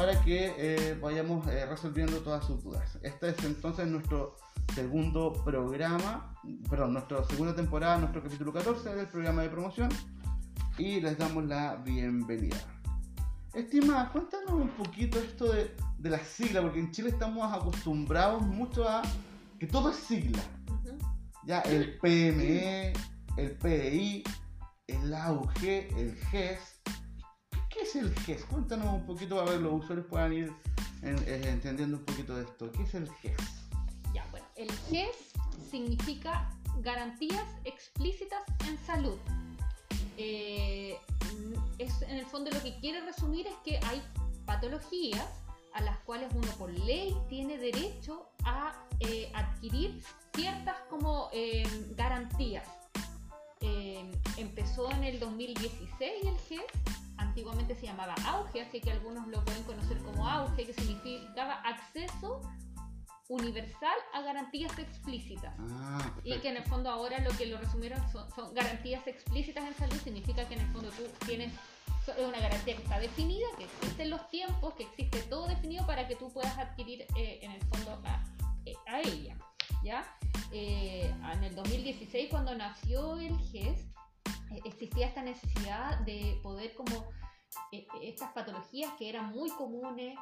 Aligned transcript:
para 0.00 0.18
que 0.22 0.54
eh, 0.56 0.98
vayamos 0.98 1.46
eh, 1.48 1.66
resolviendo 1.66 2.20
todas 2.20 2.46
sus 2.46 2.64
dudas. 2.64 2.98
Este 3.02 3.28
es 3.28 3.44
entonces 3.44 3.86
nuestro 3.86 4.34
segundo 4.74 5.34
programa, 5.44 6.34
perdón, 6.70 6.94
nuestra 6.94 7.22
segunda 7.24 7.54
temporada, 7.54 7.98
nuestro 7.98 8.22
capítulo 8.22 8.50
14 8.50 8.94
del 8.94 9.08
programa 9.08 9.42
de 9.42 9.50
promoción 9.50 9.90
y 10.78 11.02
les 11.02 11.18
damos 11.18 11.44
la 11.44 11.76
bienvenida. 11.84 12.56
Estimada, 13.52 14.10
cuéntanos 14.10 14.52
un 14.52 14.70
poquito 14.70 15.18
esto 15.18 15.52
de, 15.52 15.76
de 15.98 16.08
la 16.08 16.20
sigla, 16.20 16.62
porque 16.62 16.80
en 16.80 16.92
Chile 16.92 17.10
estamos 17.10 17.52
acostumbrados 17.52 18.40
mucho 18.40 18.88
a 18.88 19.02
que 19.58 19.66
todo 19.66 19.90
es 19.90 19.96
sigla. 19.96 20.42
Ya, 21.44 21.60
el 21.60 21.98
PME, 21.98 22.94
el 23.36 23.50
PDI, 23.50 24.24
el 24.86 25.12
AUG, 25.12 25.62
el 25.62 26.16
GES. 26.30 26.69
¿Qué 27.92 27.98
es 27.98 28.04
el 28.04 28.14
GES? 28.20 28.44
Cuéntanos 28.44 28.94
un 28.94 29.06
poquito 29.06 29.36
para 29.36 29.50
ver 29.50 29.60
los 29.60 29.82
usuarios 29.82 30.06
puedan 30.06 30.32
ir 30.32 30.52
eh, 31.02 31.42
entendiendo 31.46 31.96
un 31.96 32.04
poquito 32.04 32.36
de 32.36 32.44
esto. 32.44 32.70
¿Qué 32.72 32.82
es 32.82 32.94
el 32.94 33.08
GES? 33.08 33.60
El 34.60 34.70
GES 34.90 35.16
significa 35.70 36.50
garantías 36.82 37.46
explícitas 37.64 38.42
en 38.68 38.76
salud. 38.84 39.16
Eh, 40.18 40.98
es, 41.78 42.02
en 42.02 42.16
el 42.16 42.26
fondo 42.26 42.50
lo 42.50 42.62
que 42.62 42.78
quiere 42.78 43.00
resumir 43.00 43.46
es 43.46 43.54
que 43.64 43.80
hay 43.86 44.02
patologías 44.44 45.26
a 45.72 45.80
las 45.80 45.98
cuales 46.00 46.30
uno 46.34 46.52
por 46.58 46.70
ley 46.70 47.16
tiene 47.30 47.56
derecho 47.56 48.28
a 48.44 48.74
eh, 49.00 49.32
adquirir 49.34 50.02
ciertas 50.34 50.76
como 50.90 51.30
eh, 51.32 51.66
garantías. 51.96 52.68
Empezó 54.36 54.90
en 54.90 55.04
el 55.04 55.20
2016 55.20 56.12
el 56.22 56.38
GES, 56.48 56.62
antiguamente 57.20 57.74
se 57.74 57.86
llamaba 57.86 58.14
AUGE, 58.26 58.62
así 58.62 58.80
que 58.80 58.90
algunos 58.90 59.26
lo 59.28 59.44
pueden 59.44 59.62
conocer 59.64 59.98
como 59.98 60.28
AUGE, 60.28 60.66
que 60.66 60.74
significaba 60.74 61.54
acceso 61.62 62.40
universal 63.28 63.96
a 64.12 64.22
garantías 64.22 64.76
explícitas. 64.78 65.54
Ah, 65.70 66.12
y 66.24 66.38
que 66.38 66.48
en 66.48 66.56
el 66.56 66.64
fondo 66.64 66.90
ahora 66.90 67.20
lo 67.20 67.30
que 67.30 67.46
lo 67.46 67.58
resumieron 67.58 68.00
son, 68.10 68.28
son 68.34 68.52
garantías 68.54 69.06
explícitas 69.06 69.64
en 69.64 69.74
salud, 69.74 69.96
significa 70.02 70.48
que 70.48 70.54
en 70.54 70.60
el 70.62 70.72
fondo 70.72 70.90
tú 70.90 71.04
tienes 71.26 71.52
es 72.18 72.26
una 72.26 72.40
garantía 72.40 72.76
que 72.76 72.82
está 72.82 72.98
definida, 72.98 73.46
que 73.56 73.64
existen 73.64 74.10
los 74.10 74.28
tiempos, 74.28 74.74
que 74.74 74.84
existe 74.84 75.22
todo 75.22 75.46
definido 75.46 75.86
para 75.86 76.08
que 76.08 76.16
tú 76.16 76.32
puedas 76.32 76.56
adquirir 76.58 77.02
eh, 77.16 77.38
en 77.42 77.52
el 77.52 77.62
fondo 77.62 78.00
a, 78.04 78.24
eh, 78.64 78.74
a 78.86 79.00
ella. 79.00 79.36
¿ya? 79.82 80.04
Eh, 80.52 81.12
en 81.32 81.44
el 81.44 81.54
2016 81.54 82.30
cuando 82.30 82.54
nació 82.54 83.18
el 83.18 83.38
GES 83.38 83.86
existía 84.64 85.06
esta 85.06 85.22
necesidad 85.22 86.00
de 86.00 86.38
poder 86.42 86.74
como 86.74 87.08
estas 88.00 88.32
patologías 88.32 88.92
que 88.98 89.08
eran 89.08 89.32
muy 89.32 89.50
comunes 89.50 90.16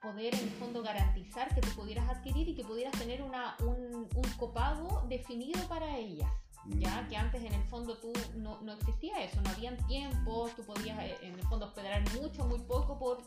poder 0.00 0.34
en 0.34 0.40
el 0.40 0.50
fondo 0.50 0.82
garantizar 0.82 1.52
que 1.54 1.60
tú 1.60 1.68
pudieras 1.70 2.08
adquirir 2.08 2.48
y 2.48 2.54
que 2.54 2.64
pudieras 2.64 2.96
tener 2.98 3.22
una, 3.22 3.56
un, 3.60 4.08
un 4.14 4.30
copago 4.36 5.04
definido 5.08 5.66
para 5.66 5.96
ellas 5.96 6.30
ya 6.66 7.02
mm. 7.02 7.08
que 7.08 7.16
antes 7.16 7.44
en 7.44 7.52
el 7.52 7.64
fondo 7.64 7.96
tú 7.98 8.12
no, 8.36 8.60
no 8.62 8.72
existía 8.72 9.22
eso, 9.22 9.40
no 9.42 9.50
habían 9.50 9.76
tiempos, 9.86 10.54
tú 10.54 10.64
podías 10.64 10.98
eh, 10.98 11.16
en 11.22 11.34
el 11.34 11.46
fondo 11.46 11.66
esperar 11.66 12.02
mucho, 12.14 12.44
muy 12.46 12.60
poco 12.60 12.98
por, 12.98 13.22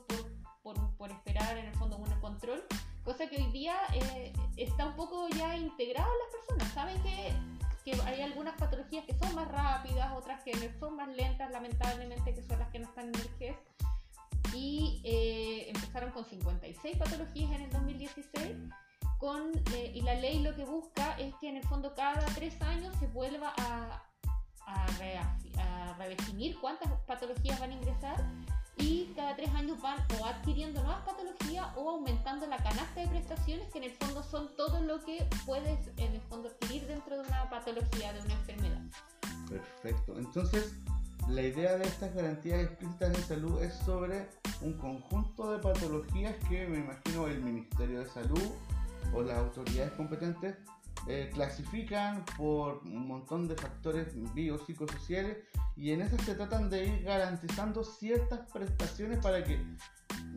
por, 0.64 0.98
por, 0.98 1.12
esperar 1.12 1.58
en 1.58 1.66
el 1.66 1.75
fondo 1.75 1.98
un 1.98 2.08
control, 2.20 2.64
cosa 3.03 3.28
que 3.28 3.38
hoy 3.38 3.52
día 3.52 3.75
eh, 3.94 4.34
está 4.58 4.88
un 4.88 4.95
poco 4.95 5.28
ya 5.30 5.56
integrado 5.56 6.09
en 6.12 6.20
las 6.20 6.36
personas, 6.36 6.73
saben 6.73 7.02
que, 7.03 7.34
que, 7.88 8.02
hay 8.02 8.21
algunas 8.21 8.55
patologías 8.57 9.05
que 9.05 9.17
son 9.17 9.33
más 9.33 9.47
rápidas, 9.47 10.11
otras 10.13 10.43
que 10.43 10.53
son 10.77 10.97
más 10.97 11.07
lentas, 11.16 11.49
lamentablemente, 11.52 12.33
que 12.33 12.44
son 12.44 12.59
las 12.59 12.69
que 12.69 12.79
no 12.79 12.85
están 12.85 13.07
en 13.07 13.16
el 13.16 13.29
GES. 13.39 13.55
Y 14.53 15.02
eh, 15.05 15.69
empezaron 15.69 16.11
con 16.11 16.25
56 16.25 16.97
patologías 16.97 17.51
en 17.51 17.62
el 17.62 17.69
2016 17.72 18.57
con, 19.19 19.51
eh, 19.73 19.91
y 19.95 20.01
la 20.01 20.16
ley 20.16 20.39
lo 20.39 20.56
que 20.56 20.66
busca 20.66 21.13
es 21.17 21.34
que 21.35 21.50
en 21.50 21.57
el 21.57 21.63
fondo 21.63 21.95
cada 21.95 22.25
tres 22.35 22.62
años 22.62 22.95
se 23.00 23.07
vuelva 23.07 23.53
a, 23.57 24.03
a, 24.67 25.95
redefinir 25.97 26.59
cuántas 26.59 26.91
patologías 27.07 27.59
van 27.59 27.72
a 27.72 27.73
ingresar 27.73 28.23
y 28.77 29.13
cada 29.15 29.35
tres 29.35 29.49
años 29.55 29.81
van 29.81 29.97
o 30.19 30.25
adquiriendo 30.25 30.81
nuevas 30.83 31.03
patologías 31.05 31.67
o 31.75 31.89
aumentando 31.89 32.47
la 32.47 32.57
canasta 32.57 33.01
de 33.01 33.07
prestaciones 33.07 33.71
que 33.71 33.79
en 33.79 33.85
el 33.85 33.91
fondo 33.91 34.23
son 34.23 34.55
todo 34.55 34.81
lo 34.81 35.03
que 35.03 35.27
puedes 35.45 35.79
en 35.97 36.13
el 36.13 36.21
fondo 36.21 36.49
adquirir 36.49 36.88
dentro 36.88 37.21
de 37.21 37.27
una 37.27 37.49
patología, 37.49 38.13
de 38.13 38.21
una 38.21 38.33
enfermedad. 38.33 38.81
Perfecto. 39.49 40.17
Entonces, 40.17 40.73
la 41.29 41.41
idea 41.41 41.77
de 41.77 41.85
estas 41.85 42.13
garantías 42.13 42.61
explícitas 42.61 43.13
de 43.13 43.21
salud 43.23 43.61
es 43.61 43.73
sobre 43.85 44.29
un 44.61 44.73
conjunto 44.73 45.51
de 45.51 45.59
patologías 45.59 46.35
que 46.47 46.67
me 46.67 46.79
imagino 46.79 47.27
el 47.27 47.41
Ministerio 47.41 47.99
de 47.99 48.09
Salud 48.09 48.51
o 49.13 49.21
las 49.21 49.38
autoridades 49.38 49.91
competentes 49.94 50.55
eh, 51.09 51.29
clasifican 51.34 52.25
por 52.38 52.79
un 52.84 53.07
montón 53.07 53.47
de 53.47 53.56
factores 53.56 54.13
biopsicosociales 54.34 55.38
y 55.75 55.91
en 55.91 56.01
esas 56.01 56.22
se 56.22 56.35
tratan 56.35 56.69
de 56.69 56.85
ir 56.85 57.03
garantizando 57.03 57.84
ciertas 57.84 58.40
prestaciones 58.51 59.19
para 59.19 59.44
que 59.44 59.59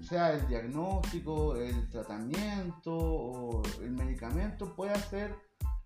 sea 0.02 0.32
el 0.34 0.46
diagnóstico, 0.46 1.56
el 1.56 1.88
tratamiento 1.88 2.96
o 2.96 3.62
el 3.82 3.90
medicamento 3.90 4.74
pueda 4.74 4.94
ser 4.96 5.34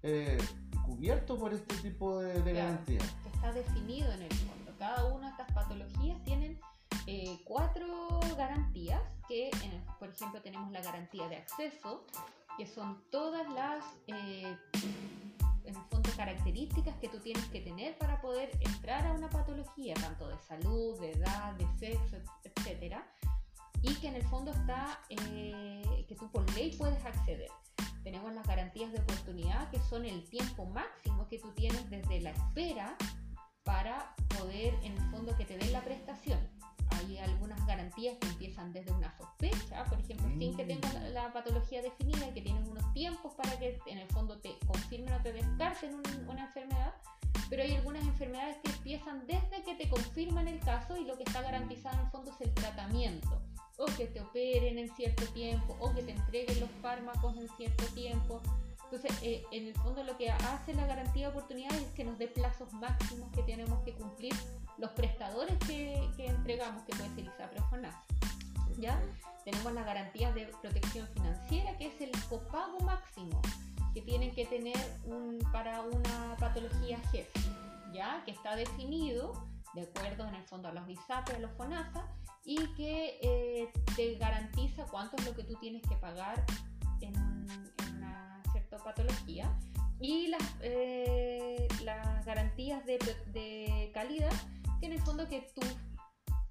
eh, 0.03 0.39
cubierto 0.85 1.39
por 1.39 1.55
este 1.55 1.77
tipo 1.77 2.21
de, 2.21 2.43
de 2.43 2.53
garantías. 2.53 3.05
Está 3.35 3.53
definido 3.53 4.13
en 4.13 4.23
el 4.23 4.33
fondo. 4.35 4.73
Cada 4.79 5.05
una 5.07 5.27
de 5.27 5.31
estas 5.31 5.53
patologías 5.53 6.23
tienen 6.25 6.61
eh, 7.07 7.39
cuatro 7.45 8.21
garantías 8.37 9.03
que, 9.29 9.51
por 9.99 10.09
ejemplo, 10.09 10.41
tenemos 10.43 10.71
la 10.73 10.83
garantía 10.83 11.29
de 11.29 11.37
acceso, 11.37 12.05
que 12.57 12.67
son 12.67 13.03
todas 13.11 13.49
las, 13.53 13.85
eh, 14.07 14.57
en 15.65 15.77
el 15.77 15.83
fondo, 15.91 16.11
características 16.17 16.97
que 16.99 17.09
tú 17.09 17.19
tienes 17.19 17.45
que 17.47 17.61
tener 17.61 17.99
para 17.99 18.21
poder 18.21 18.51
entrar 18.61 19.07
a 19.07 19.13
una 19.13 19.29
patología, 19.29 19.95
tanto 19.95 20.29
de 20.29 20.39
salud, 20.39 20.99
de 21.01 21.13
edad, 21.13 21.55
de 21.55 21.67
sexo, 21.79 22.17
etc. 22.45 22.97
Y 23.83 23.95
que 23.97 24.09
en 24.09 24.17
el 24.17 24.25
fondo 24.25 24.53
está, 24.53 25.01
eh, 25.11 26.05
que 26.09 26.15
tú 26.15 26.31
por 26.31 26.51
ley 26.55 26.75
puedes 26.77 27.05
acceder. 27.05 27.51
Tenemos 28.03 28.33
las 28.35 28.47
garantías 28.47 28.93
de 28.93 29.01
oportunidad, 29.01 29.71
que 29.71 29.81
son 29.81 30.05
el 30.05 30.29
tiempo 30.29 30.67
máximo 30.67 31.27
que 31.29 31.39
tú 31.39 31.51
tienes 31.53 31.89
desde 31.91 32.21
la 32.21 32.31
espera 32.31 32.97
para 33.63 34.15
poder, 34.39 34.75
en 34.83 34.93
el 34.93 35.11
fondo, 35.11 35.35
que 35.37 35.45
te 35.45 35.57
den 35.57 35.73
la 35.73 35.83
prestación 35.83 36.54
hay 36.91 37.19
algunas 37.19 37.65
garantías 37.67 38.17
que 38.19 38.29
empiezan 38.29 38.73
desde 38.73 38.93
una 38.93 39.17
sospecha, 39.17 39.85
por 39.85 39.99
ejemplo, 39.99 40.29
sin 40.39 40.57
que 40.57 40.65
tengas 40.65 40.95
la, 41.13 41.33
patología 41.33 41.83
definida 41.83 42.29
y 42.29 42.33
que 42.33 42.43
tienes 42.43 42.69
unos 42.69 42.93
tiempos 42.93 43.33
para 43.35 43.59
que 43.59 43.79
en 43.87 43.99
el 43.99 44.09
fondo 44.09 44.39
te 44.39 44.57
confirmen 44.67 45.13
o 45.13 45.23
te 45.23 45.33
descarten 45.33 46.01
una 46.29 46.47
enfermedad, 46.47 46.95
pero 47.51 47.63
hay 47.63 47.75
algunas 47.75 48.05
enfermedades 48.05 48.57
que 48.63 48.71
empiezan 48.71 49.27
desde 49.27 49.63
que 49.65 49.75
te 49.75 49.89
confirman 49.89 50.49
el 50.49 50.61
caso 50.61 50.97
y 50.97 51.05
lo 51.05 51.17
que 51.17 51.25
está 51.25 51.43
garantizado 51.43 51.97
en 51.99 52.05
el 52.05 52.11
fondo 52.11 52.31
es 52.31 52.41
el 52.41 52.55
tratamiento, 52.55 53.43
o 53.79 53.87
que 53.87 54.07
te 54.07 54.21
operen 54.21 54.79
en 54.79 54.95
cierto 54.95 55.25
tiempo, 55.33 55.77
o 55.81 55.93
que 55.95 56.03
te 56.03 56.13
entreguen 56.13 56.61
los 56.61 56.71
fármacos 56.83 57.37
en 57.37 57.49
cierto 57.57 57.85
tiempo. 57.95 58.41
Entonces, 58.85 59.13
eh, 59.23 59.45
en 59.51 59.67
el 59.67 59.75
fondo 59.75 60.05
lo 60.05 60.17
que 60.17 60.31
hace 60.31 60.75
la 60.75 60.87
garantía 60.87 61.29
de 61.29 61.33
oportunidad 61.37 61.75
es 61.75 61.91
que 61.95 62.05
nos 62.05 62.19
dé 62.19 62.29
plazos 62.29 62.73
máximos 62.75 63.31
que 63.33 63.43
tenemos 63.43 63.83
que 63.85 63.93
cumplir 63.95 64.35
los 64.79 64.91
prestadores 64.93 65.57
que, 65.67 65.95
entregamos, 66.19 66.85
que 66.85 66.95
puede 66.95 67.15
ser 67.15 67.25
ISAPRE 67.25 67.61
o 67.61 68.81
¿ya? 68.81 69.01
Tenemos 69.45 69.73
las 69.73 69.87
garantías 69.87 70.35
de 70.35 70.47
protección 70.63 71.07
financiera, 71.09 71.77
que 71.77 71.87
es 71.87 72.01
el 72.01 72.11
copago 72.29 72.79
máximo 72.81 73.41
que 73.93 74.03
tienen 74.03 74.35
que 74.35 74.47
tener 74.47 74.77
para 75.53 75.83
una 75.83 76.37
patología 76.39 76.99
jefe, 77.13 77.41
¿ya? 77.93 78.23
Que 78.25 78.33
está 78.33 78.57
definido 78.57 79.33
de 79.75 79.83
acuerdo 79.83 80.27
en 80.27 80.35
el 80.35 80.43
fondo 80.45 80.69
a 80.69 80.73
los 80.73 80.89
ISAPRE, 80.89 81.37
a 81.37 81.39
los 81.39 81.53
FONASA, 81.53 82.07
y 82.45 82.57
que 82.75 83.19
eh, 83.23 83.73
te 83.97 84.15
garantiza 84.17 84.85
cuánto 84.87 85.17
es 85.17 85.25
lo 85.25 85.35
que 85.35 85.45
tú 85.45 85.55
tienes 85.61 85.83
que 85.83 85.97
pagar 85.97 86.45
en, 87.01 87.15
patología. 88.79 89.53
Y 90.01 90.29
las, 90.29 90.43
eh, 90.61 91.69
las 91.83 92.25
garantías 92.27 92.85
de, 92.85 92.99
de 93.33 93.91
calidad 93.95 94.33
en 94.83 94.93
el 94.93 95.01
fondo 95.01 95.29
que 95.29 95.49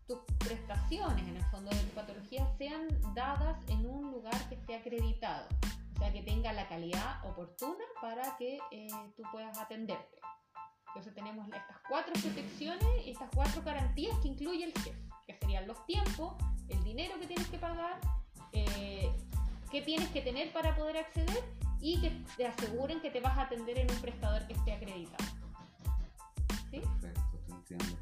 tus 0.08 0.20
prestaciones, 0.40 1.28
en 1.28 1.38
el 1.38 1.46
fondo 1.46 1.70
de 1.72 1.78
tu 1.78 1.96
patología, 1.96 2.48
sean 2.58 2.88
dadas 3.14 3.58
en 3.70 3.86
un 3.86 4.12
lugar 4.12 4.38
que 4.50 4.56
esté 4.56 4.76
acreditado, 4.76 5.48
o 5.96 6.00
sea, 6.00 6.12
que 6.12 6.22
tenga 6.22 6.52
la 6.54 6.68
calidad 6.68 7.26
oportuna 7.26 7.84
para 8.02 8.36
que 8.38 8.60
eh, 8.72 8.88
tú 9.16 9.24
puedas 9.32 9.58
atenderte. 9.58 10.20
Entonces 10.88 11.16
tenemos 11.16 11.48
estas 11.48 11.78
cuatro 11.90 12.14
protecciones 12.14 13.06
y 13.06 13.12
estas 13.12 13.30
cuatro 13.34 13.64
garantías 13.64 14.16
que 14.20 14.28
incluye 14.28 14.66
el 14.66 14.74
CEF, 14.74 14.96
que 15.26 15.34
serían 15.40 15.68
los 15.68 15.84
tiempos, 15.86 16.36
el 16.70 16.84
dinero 16.84 17.20
que 17.20 17.28
tienes 17.28 17.48
que 17.48 17.58
pagar, 17.58 18.00
eh, 18.52 19.12
qué 19.72 19.82
tienes 19.82 20.10
que 20.10 20.22
tener 20.22 20.52
para 20.54 20.76
poder 20.76 20.98
acceder 20.98 21.44
y 21.86 22.00
que 22.00 22.10
te 22.38 22.48
aseguren 22.48 23.02
que 23.02 23.12
te 23.12 23.20
vas 23.20 23.38
a 23.38 23.42
atender 23.44 23.78
en 23.78 23.92
un 23.92 23.98
prestador 23.98 24.48
que 24.48 24.54
esté 24.54 24.72
acreditado. 24.72 25.24
¿Sí? 26.72 26.80
Perfecto, 27.02 27.40
te 27.46 27.52
entiendo. 27.54 27.98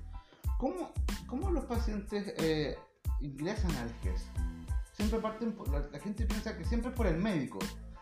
¿Cómo, 0.60 0.92
cómo 1.28 1.50
los 1.50 1.66
pacientes 1.66 2.34
eh, 2.38 2.78
ingresan 3.20 3.76
al 3.78 3.92
GES, 4.04 4.28
siempre 4.94 5.20
parten, 5.20 5.54
por- 5.54 5.68
la, 5.70 5.80
la 5.80 6.00
gente 6.00 6.26
piensa 6.26 6.56
que 6.56 6.64
siempre 6.66 6.92
es 6.92 6.96
por 6.96 7.08
el 7.08 7.18
médico. 7.18 7.58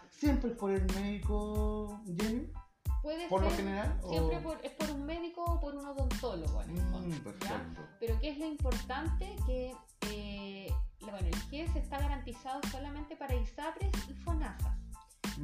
¿Siempre 0.10 0.52
es 0.52 0.58
por 0.58 0.72
el 0.72 0.86
médico, 0.96 2.02
Jenny? 2.06 2.52
Puede 3.02 3.30
¿Por 3.30 3.42
lo 3.42 3.50
ser 3.50 3.60
general? 3.60 3.98
o- 4.04 4.10
siempre 4.10 4.40
por- 4.42 4.60
es 4.66 4.72
por 4.74 4.92
un 4.92 5.06
médico 5.06 5.44
o 5.46 5.60
por 5.62 5.74
un 5.76 5.86
odontólogo 5.86 6.62
en 6.64 6.72
el 6.72 6.82
fondo, 6.92 7.16
Mm, 7.16 7.20
perfecto. 7.22 7.82
Pero 8.02 8.20
¿qué 8.20 8.30
es 8.32 8.38
lo 8.38 8.46
importante? 8.46 9.34
Que 9.46 9.74
eh, 10.12 10.68
bueno, 11.02 11.18
el 11.20 11.36
GES 11.50 11.74
está 11.78 12.00
garantizado 12.00 12.60
solamente 12.70 13.16
para 13.16 13.34
ISAPRES 13.36 13.92
y 14.10 14.14
FONASA. 14.16 14.78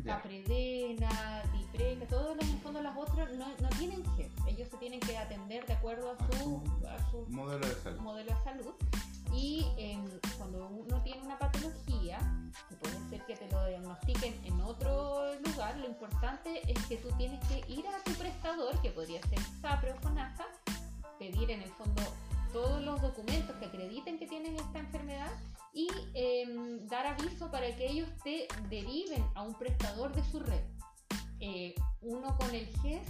Ya. 0.03 0.17
Capredena, 0.17 1.43
Dipreca, 1.53 2.05
todos 2.07 2.35
los, 2.35 2.45
en 2.47 2.59
fondo 2.59 2.81
las 2.81 2.95
otras 2.97 3.31
no, 3.33 3.47
no 3.61 3.69
tienen 3.77 4.03
GES. 4.15 4.31
Ellos 4.47 4.67
se 4.69 4.77
tienen 4.77 4.99
que 4.99 5.17
atender 5.17 5.65
de 5.65 5.73
acuerdo 5.73 6.11
a 6.11 6.13
A 6.13 6.31
su, 6.31 6.37
su 6.37 6.87
a 6.87 7.11
su 7.11 7.25
Modelo 7.29 7.65
de 7.65 7.75
salud. 7.75 7.99
modelo 8.01 8.35
de 8.35 8.43
salud. 8.43 8.73
Y 9.33 9.65
em, 9.77 10.05
cuando 10.37 10.67
uno 10.69 11.01
tiene 11.03 11.21
una 11.21 11.37
patología, 11.37 12.19
que 12.69 12.75
puede 12.75 12.97
ser 13.09 13.25
que 13.25 13.35
te 13.35 13.49
lo 13.51 13.65
diagnostiquen 13.67 14.33
en 14.45 14.61
otro 14.61 15.33
lugar, 15.45 15.77
lo 15.77 15.87
importante 15.87 16.61
es 16.71 16.85
que 16.85 16.97
tú 16.97 17.09
tienes 17.17 17.43
que 17.47 17.63
ir 17.71 17.85
a 17.87 18.03
tu 18.03 18.11
prestador, 18.13 18.79
que 18.81 18.91
podría 18.91 19.21
ser 19.23 19.39
SAPRE 19.61 19.93
o 19.93 19.95
FONASA, 19.97 20.45
pedir 21.19 21.51
en 21.51 21.61
el 21.63 21.69
fondo 21.71 22.01
todos 22.53 22.81
los 22.83 23.01
documentos 23.01 23.55
que 23.57 23.65
acrediten 23.65 24.17
que 24.17 24.27
tienes 24.27 24.61
esta 24.61 24.79
enfermedad 24.79 25.31
y 25.75 25.87
em, 26.13 26.87
dar 26.87 27.05
aviso 27.05 27.51
para 27.51 27.75
que 27.75 27.85
ellos 27.91 28.09
te 28.23 28.47
deriven 28.69 29.23
a 29.35 29.43
un 29.43 29.53
prestador 29.53 30.11
de 30.15 30.23
su 30.23 30.39
red. 30.39 30.63
Eh, 31.41 31.75
uno 32.01 32.35
con 32.37 32.49
el 32.55 32.65
GES, 32.81 33.07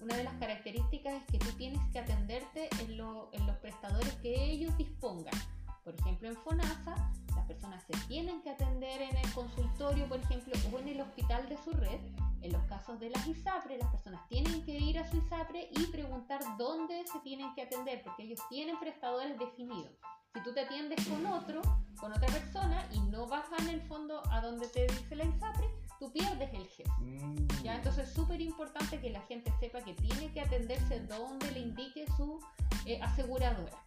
una 0.00 0.16
de 0.16 0.22
las 0.24 0.34
características 0.34 1.14
es 1.14 1.24
que 1.26 1.38
tú 1.38 1.50
tienes 1.58 1.80
que 1.92 1.98
atenderte 1.98 2.70
en, 2.80 2.96
lo- 2.96 3.28
en 3.32 3.44
los 3.46 3.56
prestadores 3.56 4.12
que 4.22 4.32
ellos 4.52 4.74
dispongan. 4.78 5.34
Por 5.82 5.94
ejemplo, 5.96 6.28
en 6.28 6.36
FONASA, 6.36 6.94
las 7.34 7.44
personas 7.46 7.82
se 7.84 7.92
tienen 8.06 8.40
que 8.42 8.50
atender 8.50 9.02
en 9.02 9.16
el 9.16 9.32
consultorio, 9.32 10.08
por 10.08 10.20
ejemplo, 10.20 10.54
o 10.72 10.78
en 10.78 10.88
el 10.88 11.00
hospital 11.00 11.46
de 11.48 11.58
su 11.58 11.72
red. 11.72 12.00
En 12.42 12.52
los 12.52 12.62
casos 12.64 13.00
de 13.00 13.10
las 13.10 13.26
ISAPRE, 13.26 13.76
las 13.78 13.90
personas 13.90 14.26
tienen 14.28 14.64
que 14.64 14.72
ir 14.78 14.98
a 14.98 15.10
su 15.10 15.16
ISAPRE 15.16 15.68
y 15.72 15.86
preguntar 15.86 16.40
dónde 16.56 17.04
se 17.12 17.18
tienen 17.20 17.52
que 17.54 17.62
atender, 17.62 18.02
porque 18.04 18.22
ellos 18.22 18.40
tienen 18.48 18.78
prestadores 18.78 19.38
definidos. 19.38 19.92
Si 20.34 20.42
tú 20.42 20.52
te 20.52 20.62
atiendes 20.62 21.06
con 21.06 21.24
otro, 21.26 21.62
con 22.00 22.12
otra 22.12 22.26
persona, 22.26 22.84
y 22.92 22.98
no 23.02 23.28
vas 23.28 23.46
en 23.60 23.68
el 23.68 23.80
fondo 23.82 24.20
a 24.32 24.40
donde 24.40 24.66
te 24.66 24.82
dice 24.88 25.14
la 25.14 25.24
ISAPRE, 25.24 25.68
tú 26.00 26.12
pierdes 26.12 26.52
el 26.52 26.66
GES. 26.66 26.88
Mm, 26.98 27.46
¿ya? 27.62 27.76
Entonces 27.76 28.08
es 28.08 28.14
súper 28.14 28.40
importante 28.40 29.00
que 29.00 29.10
la 29.10 29.20
gente 29.22 29.52
sepa 29.60 29.80
que 29.82 29.94
tiene 29.94 30.32
que 30.32 30.40
atenderse 30.40 31.06
donde 31.06 31.52
le 31.52 31.60
indique 31.60 32.04
su 32.16 32.40
eh, 32.84 33.00
aseguradora. 33.00 33.78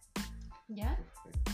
¿Ya? 0.68 0.96
Perfecto. 0.96 1.52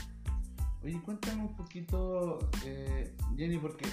Oye, 0.84 1.02
cuéntame 1.02 1.42
un 1.42 1.56
poquito, 1.56 2.38
eh, 2.64 3.16
Jenny, 3.36 3.58
porque 3.58 3.88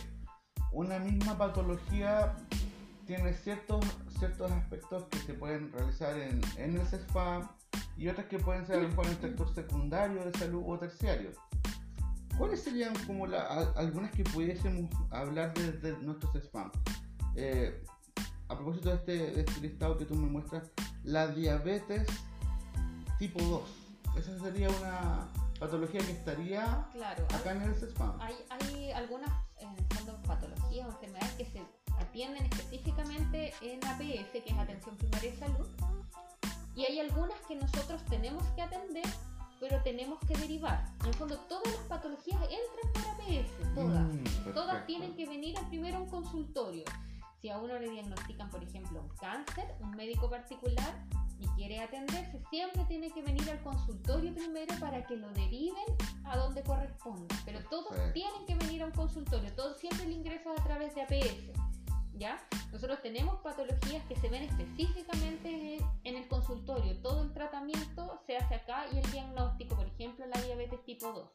una 0.72 1.00
misma 1.00 1.36
patología 1.36 2.36
tiene 3.08 3.34
ciertos, 3.34 3.84
ciertos 4.20 4.52
aspectos 4.52 5.06
que 5.06 5.18
se 5.18 5.34
pueden 5.34 5.72
realizar 5.72 6.16
en, 6.16 6.42
en 6.58 6.78
el 6.78 6.86
CESFAM 6.86 7.50
y 7.98 8.08
otras 8.08 8.26
que 8.28 8.40
pueden 8.40 8.66
ser 8.66 8.80
a 8.80 8.82
lo 8.84 8.90
mejor 8.90 9.06
en 9.06 9.12
el 9.12 9.22
sector 9.22 9.54
secundario 9.54 10.24
de 10.26 10.38
salud 10.38 10.64
o 10.66 10.78
terciario. 10.80 11.32
¿Cuáles 12.38 12.62
serían 12.64 12.94
como 13.06 13.28
la- 13.28 13.44
a- 13.44 13.72
algunas 13.80 14.12
que 14.12 14.24
pudiésemos 14.24 14.90
hablar 15.12 15.54
desde 15.54 15.98
nuestro 16.00 16.32
CESFAM? 16.32 16.72
Eh, 17.36 17.84
a 18.48 18.56
propósito 18.56 18.90
de 18.90 18.96
este, 18.96 19.18
de 19.32 19.42
este 19.42 19.62
listado 19.62 19.98
que 19.98 20.06
tú 20.06 20.16
me 20.16 20.28
muestras, 20.28 20.72
la 21.04 21.28
diabetes 21.28 22.08
tipo 23.20 23.42
2. 23.42 23.62
Esa 24.18 24.38
sería 24.40 24.70
una 24.70 25.28
patología 25.60 26.02
que 26.02 26.12
estaría 26.12 26.88
Claro. 26.94 27.26
acá 27.34 27.52
en 27.52 27.62
el 27.62 27.76
CESFAM. 27.76 28.20
Hay, 28.20 28.36
hay 28.50 28.92
algunas 28.92 29.30
en 29.60 29.70
el 29.78 29.86
fondo, 29.96 30.20
patologías 30.24 30.88
o 30.88 30.92
enfermedades 30.92 31.32
que 31.34 31.46
se 31.46 31.62
atienden 32.00 32.46
específicamente 32.46 33.54
en 33.62 33.80
APS, 33.86 34.32
que 34.32 34.44
es 34.48 34.58
Atención 34.58 34.98
Primaria 34.98 35.32
de 35.32 35.38
Salud, 35.38 35.68
y 36.76 36.86
hay 36.86 37.00
algunas 37.00 37.40
que 37.48 37.56
nosotros 37.56 38.04
tenemos 38.10 38.44
que 38.56 38.62
atender, 38.62 39.06
pero 39.60 39.82
tenemos 39.84 40.20
que 40.28 40.36
derivar. 40.36 40.84
En 41.02 41.08
el 41.08 41.14
fondo, 41.16 41.38
todas 41.48 41.68
las 41.74 41.84
patologías 41.88 42.42
entran 42.44 42.94
por 42.94 43.04
APS, 43.12 43.76
todas. 43.76 44.14
Mm, 44.14 44.54
Todas 44.54 44.66
perfecto. 44.68 44.86
tienen 44.88 45.16
que 45.16 45.26
venir 45.28 45.56
primero 45.70 45.98
a 45.98 46.02
un 46.02 46.10
consultorio. 46.10 46.84
Si 47.42 47.50
a 47.50 47.58
uno 47.58 47.78
le 47.80 47.90
diagnostican, 47.90 48.50
por 48.50 48.64
ejemplo, 48.64 49.02
un 49.02 49.10
cáncer, 49.18 49.76
un 49.80 49.92
médico 49.92 50.30
particular 50.30 50.94
y 51.40 51.48
quiere 51.56 51.80
atenderse, 51.80 52.40
siempre 52.52 52.84
tiene 52.86 53.10
que 53.12 53.22
venir 53.24 53.50
al 53.50 53.62
consultorio 53.64 54.34
primero 54.34 54.76
para 54.80 55.04
que 55.06 55.18
lo 55.18 55.28
deriven 55.32 55.86
a 56.26 56.38
donde 56.38 56.62
corresponda. 56.64 57.36
Pero 57.46 57.60
todos 57.70 57.90
Perfecto. 57.90 58.14
tienen 58.14 58.46
que 58.46 58.56
venir 58.56 58.84
a 58.84 58.86
un 58.86 58.92
consultorio, 58.92 59.52
todo 59.56 59.74
siempre 59.76 60.06
el 60.06 60.12
ingreso 60.12 60.54
es 60.54 60.60
a 60.60 60.64
través 60.64 60.94
de 60.96 61.02
APS. 61.02 61.60
¿Ya? 62.22 62.40
Nosotros 62.72 63.02
tenemos 63.02 63.40
patologías 63.42 64.06
que 64.06 64.16
se 64.16 64.30
ven 64.30 64.44
específicamente 64.44 65.78
en, 66.04 66.16
el 66.16 66.28
consultorio. 66.28 66.96
Todo 67.02 67.24
el 67.24 67.34
tratamiento 67.34 68.22
se 68.28 68.38
hace 68.38 68.54
acá 68.54 68.86
y 68.94 69.00
el 69.00 69.12
diagnóstico, 69.12 69.76
por 69.76 69.88
ejemplo, 69.88 70.28
la 70.28 70.40
diabetes 70.40 70.84
tipo 70.86 71.12
2. 71.12 71.32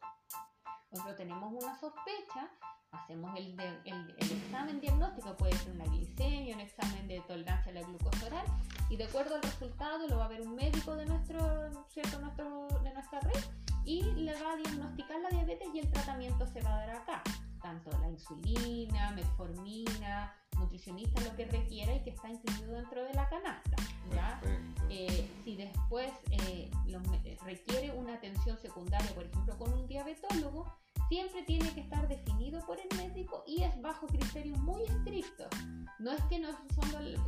Nosotros 0.93 1.17
tenemos 1.17 1.53
una 1.61 1.75
sospecha, 1.81 2.49
hacemos 2.93 3.37
el, 3.37 3.59
el- 3.59 4.15
el 4.17 4.31
examen 4.31 4.81
diagnóstico, 4.81 5.37
puede 5.37 5.55
ser 5.57 5.73
una 5.73 5.87
glicemia, 5.87 6.55
un 6.55 6.61
examen 6.61 7.09
de 7.09 7.21
tolerancia 7.23 7.73
a 7.73 7.75
la 7.75 7.83
glucosa 7.83 8.27
oral, 8.27 8.47
y 8.89 8.97
de 8.97 9.05
acuerdo 9.07 9.35
al 9.35 9.43
resultado 9.43 10.07
lo 10.07 10.19
va 10.19 10.27
a 10.27 10.29
ver 10.29 10.41
un 10.43 10.55
médico 10.55 10.95
de, 10.95 11.05
nuestro, 11.07 11.85
¿cierto? 11.89 12.21
Nuestro, 12.21 12.69
de 12.85 12.95
nuestra 12.95 13.19
red 13.19 13.43
y 13.85 14.03
le 14.03 14.41
va 14.41 14.53
a 14.53 14.57
diagnosticar 14.57 15.19
la 15.21 15.31
diabetes 15.31 15.69
y 15.75 15.81
el 15.81 15.91
tratamiento 15.91 16.47
se 16.47 16.61
va 16.63 16.75
a 16.77 16.87
dar 16.87 16.91
acá. 16.91 17.23
Tanto 17.67 17.91
la 18.01 18.09
insulina, 18.09 19.11
metformina, 19.11 20.33
nutricionista, 20.57 21.21
lo 21.23 21.35
que 21.35 21.47
requiera 21.47 21.93
y 21.97 22.01
que 22.05 22.11
está 22.11 22.31
incluido 22.31 22.75
dentro 22.75 23.03
de 23.03 23.13
la 23.13 23.29
canasta. 23.29 23.77
¿ya? 24.15 24.41
Eh, 24.89 25.29
si 25.43 25.57
después 25.57 26.13
eh, 26.31 26.71
lo 26.87 27.01
me- 27.01 27.37
requiere 27.45 27.91
una 27.91 28.15
atención 28.15 28.57
secundaria, 28.57 29.13
por 29.17 29.25
ejemplo, 29.25 29.59
con 29.59 29.73
un 29.73 29.89
diabetólogo, 29.89 30.73
siempre 31.09 31.43
tiene 31.43 31.69
que 31.75 31.81
estar 31.81 32.07
definido 32.07 32.65
por 32.67 32.79
el 32.79 32.87
médico 32.97 33.43
y 33.49 33.65
es 33.65 33.83
bajo 33.83 34.07
criterios 34.07 34.59
muy 34.61 34.85
estrictos. 34.85 35.49
No 35.99 36.13
es 36.13 36.23
que 36.27 36.39
no, 36.39 36.51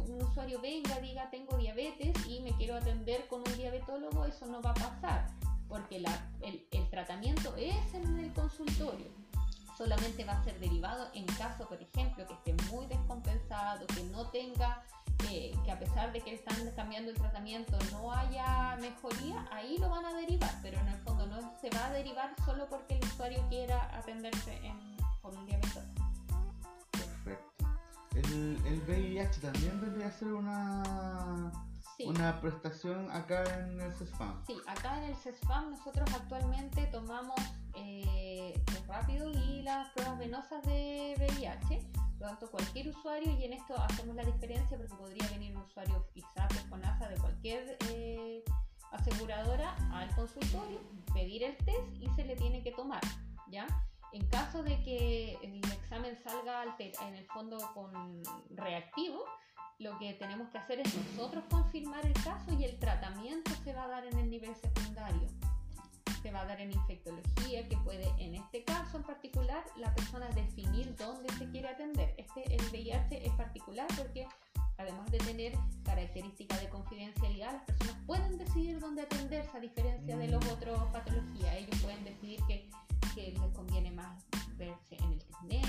un 0.07 0.23
usuario 0.23 0.61
venga, 0.61 1.01
diga 1.01 1.29
tengo 1.31 1.57
diabetes 1.57 2.15
y 2.29 2.39
me 2.43 2.53
quiero 2.53 2.77
atender 2.77 3.27
con 3.27 3.41
un 3.41 3.57
diabetólogo, 3.57 4.25
eso 4.25 4.47
no 4.47 4.63
va 4.63 4.71
a 4.71 4.75
pasar, 4.75 5.27
porque 5.69 5.99
la- 5.99 6.31
el, 6.43 6.65
el 6.71 6.89
tratamiento 6.91 7.57
es 7.57 7.93
en 7.93 8.21
el 8.21 8.33
consultorio. 8.33 9.19
Solamente 9.79 10.25
va 10.25 10.33
a 10.33 10.43
ser 10.43 10.59
derivado 10.59 11.09
en 11.15 11.25
caso, 11.25 11.69
por 11.69 11.81
ejemplo, 11.81 12.27
que 12.27 12.35
esté 12.35 12.53
muy 12.73 12.87
descompensado, 12.87 13.87
que 13.87 14.03
no 14.03 14.29
tenga 14.31 14.83
eh, 15.31 15.53
que 15.65 15.71
a 15.71 15.79
pesar 15.79 16.13
de 16.13 16.21
que 16.21 16.35
están 16.35 16.69
cambiando 16.75 17.13
el 17.13 17.17
tratamiento 17.17 17.79
no 17.93 18.13
haya 18.13 18.77
mejoría, 18.81 19.47
ahí 19.53 19.79
lo 19.79 19.89
van 19.89 20.05
a 20.05 20.15
derivar, 20.15 20.53
pero 20.63 20.81
en 20.81 20.89
el 20.89 20.99
fondo 21.03 21.29
no 21.29 21.39
se 21.61 21.71
va 21.71 21.87
a 21.87 21.93
derivar 21.93 22.35
solo 22.45 22.69
porque 22.69 22.99
el 22.99 23.05
usuario 23.05 23.41
quiera 23.49 23.97
atenderse 23.97 24.57
en, 24.67 24.97
con 25.23 25.39
un 25.39 25.47
diabetólogo. 25.47 25.95
Perfecto. 26.91 27.65
El, 28.17 28.59
el 28.67 28.81
VIH 28.81 29.41
también 29.41 29.81
debería 29.81 30.11
ser 30.11 30.33
una, 30.33 31.53
Sí. 31.99 32.05
una 32.05 32.41
prestación 32.41 33.11
acá 33.11 33.43
en 33.59 33.81
el 33.81 33.93
CESFAM. 33.93 34.47
Sí, 34.47 34.57
acá 34.69 34.99
en 34.99 35.11
el 35.11 35.17
CESFAM 35.17 35.73
nosotros 35.73 36.09
actualmente 36.15 36.87
tomamos 36.93 37.35
eh, 37.75 38.55
el 38.55 38.87
rápido 38.87 39.29
y 39.29 39.63
las 39.63 39.91
pruebas 39.91 40.17
venosas 40.17 40.63
de 40.63 41.17
VIH. 41.19 41.91
Por 41.93 42.21
lo 42.21 42.27
tanto, 42.29 42.51
cualquier 42.53 42.89
usuario, 42.91 43.33
y 43.37 43.47
en 43.47 43.55
esto 43.55 43.77
hacemos 43.77 44.15
la 44.15 44.23
diferencia 44.23 44.77
porque 44.77 44.95
podría 44.95 45.29
venir 45.31 45.57
un 45.57 45.63
usuario 45.63 46.07
ISAP, 46.15 46.69
CONASA 46.69 47.09
de 47.09 47.17
cualquier 47.17 47.77
eh, 47.89 48.45
aseguradora 48.93 49.75
al 49.93 50.09
consultorio, 50.15 50.81
pedir 51.13 51.43
el 51.43 51.57
test 51.57 51.97
y 51.99 52.09
se 52.11 52.25
le 52.25 52.37
tiene 52.37 52.63
que 52.63 52.71
tomar, 52.71 53.03
¿ya? 53.49 53.67
En 54.13 54.25
caso 54.29 54.63
de 54.63 54.81
que 54.85 55.37
el 55.43 55.65
examen 55.73 56.17
salga 56.17 56.65
en 56.79 57.15
el 57.15 57.27
fondo 57.27 57.59
con 57.75 58.23
reactivo, 58.51 59.25
lo 59.79 59.97
que 59.99 60.13
tenemos 60.15 60.49
que 60.51 60.59
hacer 60.59 60.81
es 60.81 60.93
nosotros 60.95 61.45
confirmar 61.51 62.05
el 62.05 62.13
caso 62.15 62.53
y 62.59 62.65
el 62.65 62.79
tratamiento 62.79 63.51
se 63.63 63.73
va 63.73 63.85
a 63.85 63.89
dar 63.89 64.07
en 64.07 64.19
el 64.19 64.29
nivel 64.29 64.55
secundario. 64.57 65.29
Se 66.21 66.33
va 66.33 66.41
a 66.41 66.47
dar 66.47 66.61
en 66.61 66.73
infectología, 66.73 67.69
que 67.69 67.77
puede, 67.79 68.13
en 68.19 68.35
este 68.35 68.65
caso 68.65 68.97
en 68.97 69.05
particular, 69.05 69.65
la 69.77 69.95
persona 69.95 70.29
definir 70.31 70.97
dónde 70.97 71.33
se 71.35 71.49
quiere 71.51 71.69
atender. 71.69 72.13
Este, 72.19 72.57
el 72.57 72.61
VIH 72.73 73.25
es 73.25 73.33
particular 73.35 73.87
porque, 73.97 74.27
además 74.79 75.09
de 75.13 75.19
tener 75.19 75.53
características 75.85 76.61
de 76.61 76.69
confidencialidad, 76.71 77.53
las 77.53 77.63
personas 77.63 77.97
pueden 78.05 78.37
decidir 78.37 78.81
dónde 78.81 79.03
atenderse, 79.03 79.57
a 79.57 79.61
diferencia 79.61 80.17
de 80.17 80.27
los 80.27 80.45
otros 80.49 80.83
patologías. 80.93 81.55
Ellos 81.55 81.81
pueden 81.81 82.03
decidir 82.03 82.41
que, 82.49 82.69
que 83.15 83.31
les 83.31 83.53
conviene 83.55 83.93
más 83.93 84.25
verse 84.57 84.97
en 84.97 85.13
el 85.13 85.19
TICNE 85.21 85.63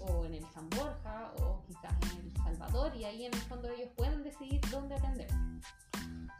o 0.00 0.24
en 0.24 0.34
el 0.34 0.44
San 0.54 0.68
Borja 0.70 1.32
o 1.40 1.62
quizás 1.66 1.94
en 2.12 2.26
el 2.26 2.36
Salvador 2.36 2.94
y 2.96 3.04
ahí 3.04 3.24
en 3.26 3.34
el 3.34 3.40
fondo 3.40 3.68
ellos 3.68 3.90
pueden 3.96 4.22
decidir 4.22 4.60
dónde 4.70 4.94
atenderse. 4.94 5.36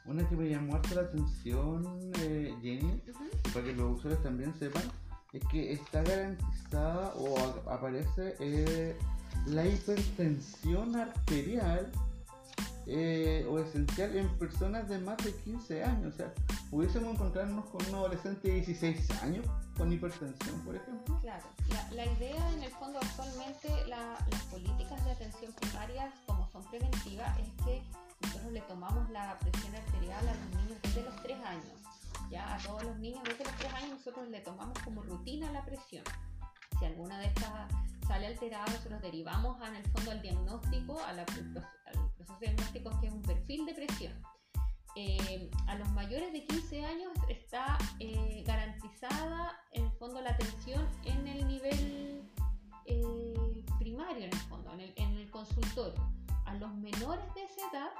Una 0.05 0.29
que 0.29 0.37
me 0.37 0.49
llamó 0.49 0.77
harto 0.77 0.95
la 0.95 1.03
atención, 1.03 2.13
eh, 2.21 2.55
Jenny, 2.63 3.03
para 3.53 3.65
que 3.67 3.73
los 3.73 3.99
usuarios 3.99 4.23
también 4.23 4.55
sepan, 4.55 4.85
es 5.33 5.43
que 5.49 5.73
está 5.73 6.03
garantizada 6.03 7.13
o 7.17 7.37
aparece 7.69 8.37
eh, 8.39 8.97
la 9.47 9.67
hipertensión 9.67 10.95
arterial 10.95 11.91
eh, 12.87 13.47
o 13.51 13.59
esencial 13.59 14.17
en 14.17 14.29
personas 14.39 14.89
de 14.89 14.99
más 14.99 15.17
de 15.19 15.35
15 15.35 15.85
años. 15.85 16.15
O 16.15 16.17
sea, 16.17 16.33
pudiésemos 16.71 17.15
encontrarnos 17.15 17.65
con 17.67 17.85
un 17.87 17.95
adolescente 17.97 18.49
de 18.49 18.55
16 18.57 19.11
años 19.23 19.45
con 19.77 19.93
hipertensión, 19.93 20.61
por 20.61 20.77
ejemplo. 20.77 21.19
Claro, 21.21 21.45
la, 21.69 21.91
la 21.93 22.07
idea 22.13 22.53
en 22.53 22.63
el 22.63 22.71
fondo 22.73 22.99
actualmente, 23.01 23.69
la- 23.89 24.19
las 24.31 24.43
políticas 24.45 25.05
de 25.05 25.11
atención 25.13 25.53
primaria, 25.53 26.13
como 26.27 26.49
son 26.51 26.65
preventivas, 26.71 27.39
es 27.39 27.65
que 27.65 27.83
nosotros 28.23 28.53
le 28.53 28.61
tomamos 28.63 29.11
la 29.11 29.39
presión 29.39 29.75
arterial 29.75 30.29
a 30.29 30.35
los 30.35 30.63
niños 30.63 30.79
desde 30.83 31.03
los 31.03 31.23
3 31.23 31.37
años. 31.45 31.73
Ya 32.31 32.55
a 32.55 32.59
todos 32.59 32.83
los 32.85 32.97
niños 32.99 33.23
desde 33.25 33.45
los 33.45 33.53
3 33.57 33.73
años 33.75 33.91
nosotros 33.99 34.29
le 34.29 34.41
tomamos 34.41 34.79
como 34.81 35.03
rutina 35.03 35.51
la 35.53 35.65
presión. 35.65 36.03
Si 36.79 36.85
alguna 36.85 37.19
de 37.19 37.27
estas 37.27 37.51
sale 38.07 38.27
alterada, 38.29 38.65
nosotros 38.67 39.01
derivamos 39.03 39.61
en 39.67 39.75
el 39.77 39.85
fondo 39.91 40.11
al 40.13 40.23
diagnóstico, 40.23 41.01
a 41.05 41.13
la- 41.13 41.23
al 41.23 42.06
proceso 42.17 42.39
diagnóstico 42.41 43.01
que 43.01 43.07
es 43.07 43.13
un 43.13 43.23
perfil 43.23 43.67
de 43.67 43.75
presión. 43.75 44.23
Eh, 44.99 45.51
a 45.67 45.75
los 45.75 45.91
mayores 45.91 46.33
de 46.33 46.47
15 46.47 46.85
años 46.87 47.13
está 47.29 47.77
eh, 48.01 48.43
garantizada 48.47 49.61
en 49.73 49.85
el 49.85 49.93
fondo 49.93 50.23
la 50.23 50.31
atención 50.31 50.89
en 51.05 51.27
el 51.29 51.47
nivel 51.47 52.23
eh, 52.87 53.65
primario, 53.79 54.25
en 54.25 54.33
el 54.33 54.39
fondo, 54.49 54.73
en 54.73 54.81
el, 54.81 54.93
en 54.97 55.17
el 55.19 55.31
consultorio. 55.31 56.03
A 56.47 56.55
los 56.55 56.75
menores 56.77 57.27
de 57.35 57.43
esa 57.43 57.61
edad, 57.71 57.91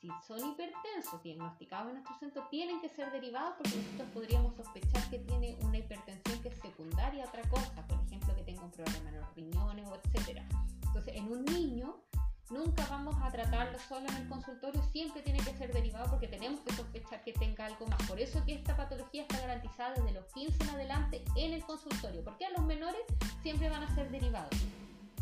si 0.00 0.08
son 0.26 0.38
hipertensos 0.52 1.20
diagnosticados 1.22 1.88
en 1.88 1.94
nuestro 1.94 2.16
centro, 2.18 2.46
tienen 2.48 2.80
que 2.80 2.90
ser 2.90 3.10
derivados 3.10 3.54
porque 3.56 3.76
nosotros 3.76 4.08
podríamos 4.14 4.54
sospechar 4.54 5.10
que 5.10 5.18
tiene 5.18 5.58
una 5.62 5.78
hipertensión 5.78 6.42
que 6.42 6.50
es 6.50 6.60
secundaria 6.60 7.24
a 7.24 7.28
otra 7.28 7.42
cosa, 7.48 7.84
por 7.88 7.98
ejemplo, 8.06 8.36
que 8.36 8.42
tenga 8.42 8.62
un 8.62 8.70
problema 8.70 9.10
en 9.10 9.20
los 9.20 9.34
riñones 9.34 9.88
o 9.88 9.96
etcétera. 9.96 10.46
Entonces, 10.84 11.16
en 11.16 11.32
un 11.32 11.44
niño 11.46 12.04
nunca 12.50 12.86
vamos 12.88 13.16
a 13.22 13.30
tratarlo 13.30 13.78
solo 13.88 14.06
en 14.08 14.16
el 14.16 14.28
consultorio, 14.28 14.82
siempre 14.92 15.22
tiene 15.22 15.40
que 15.40 15.54
ser 15.56 15.72
derivado 15.72 16.08
porque 16.10 16.28
tenemos 16.28 16.60
que 16.60 16.72
sospechar 16.74 17.22
que 17.24 17.32
tenga 17.32 17.66
algo 17.66 17.86
más. 17.86 18.02
Por 18.08 18.20
eso 18.20 18.42
que 18.44 18.54
esta 18.54 18.76
patología 18.76 19.22
está 19.22 19.40
garantizada 19.40 19.94
desde 19.94 20.12
los 20.12 20.24
15 20.34 20.62
en 20.62 20.70
adelante 20.70 21.24
en 21.36 21.52
el 21.54 21.64
consultorio, 21.64 22.22
porque 22.24 22.46
a 22.46 22.50
los 22.50 22.64
menores 22.64 23.00
siempre 23.42 23.68
van 23.68 23.82
a 23.82 23.94
ser 23.94 24.10
derivados 24.10 24.50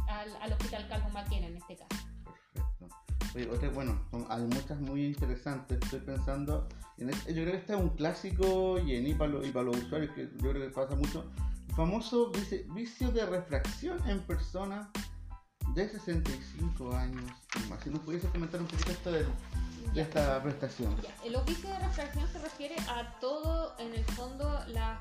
al, 0.09 0.37
al 0.43 0.53
hospital 0.53 0.87
Calvo 0.89 1.09
Maquena 1.11 1.47
en 1.47 1.57
este 1.57 1.77
caso. 1.77 2.03
Perfecto. 2.25 2.89
Oye, 3.35 3.49
otra- 3.51 3.71
bueno, 3.71 4.01
hay 4.29 4.43
muchas 4.43 4.79
muy 4.81 5.07
interesantes. 5.07 5.79
Estoy 5.83 6.01
pensando, 6.01 6.69
en 6.99 7.11
este- 7.11 7.35
yo 7.35 7.43
creo 7.43 7.53
que 7.53 7.59
este 7.59 7.73
es 7.75 7.81
un 7.81 7.89
clásico 7.91 8.77
Jenny 8.85 9.15
para 9.15 9.31
los, 9.33 9.47
y 9.47 9.51
para 9.51 9.65
los 9.65 9.77
usuarios, 9.79 10.15
que 10.15 10.29
yo 10.37 10.51
creo 10.51 10.63
que 10.69 10.75
pasa 10.75 10.95
mucho. 10.95 11.25
El 11.69 11.75
famoso 11.75 12.31
vici- 12.31 12.65
vicio 12.73 13.11
de 13.11 13.27
refracción 13.27 13.99
en 14.09 14.21
personas 14.21 14.87
de 15.75 15.89
65 15.89 16.93
años 16.95 17.31
y 17.57 17.69
más. 17.69 17.83
Si 17.83 17.91
nos 17.91 18.01
pudiese 18.01 18.29
comentar 18.29 18.61
un 18.61 18.67
poquito 18.67 18.91
esto 18.91 19.13
de 19.13 19.27
esta 19.95 20.43
prestación. 20.43 20.97
Ya, 21.03 21.15
El 21.25 21.37
oficio 21.37 21.69
de 21.69 21.79
refracción 21.79 22.29
se 22.29 22.39
refiere 22.39 22.77
a 22.89 23.19
todo, 23.21 23.77
en 23.79 23.95
el 23.95 24.05
fondo, 24.05 24.65
las, 24.69 25.01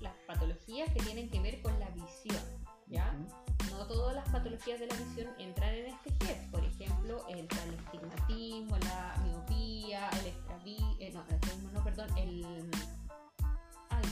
las 0.00 0.14
patologías 0.26 0.92
que 0.92 1.00
tienen 1.00 1.30
que 1.30 1.40
ver 1.40 1.62
con 1.62 1.78
la 1.78 1.88
visión. 1.90 2.64
¿ya? 2.88 3.12
No 3.70 3.86
todas 3.86 4.14
las 4.14 4.28
patologías 4.28 4.78
de 4.80 4.86
la 4.86 4.96
visión 4.96 5.28
entran 5.38 5.74
en 5.74 5.86
este 5.86 6.10
GES. 6.24 6.48
Por 6.50 6.64
ejemplo, 6.64 7.26
el, 7.28 7.38
el 7.38 7.74
estigmatismo, 7.74 8.76
la 8.78 9.16
miopía, 9.24 10.08
el 10.20 10.26
extraví, 10.26 10.78
eh, 11.00 11.10
no, 11.12 11.24
el 11.28 11.72
no, 11.72 11.84
perdón, 11.84 12.16
el, 12.16 12.70
ay, 13.90 14.04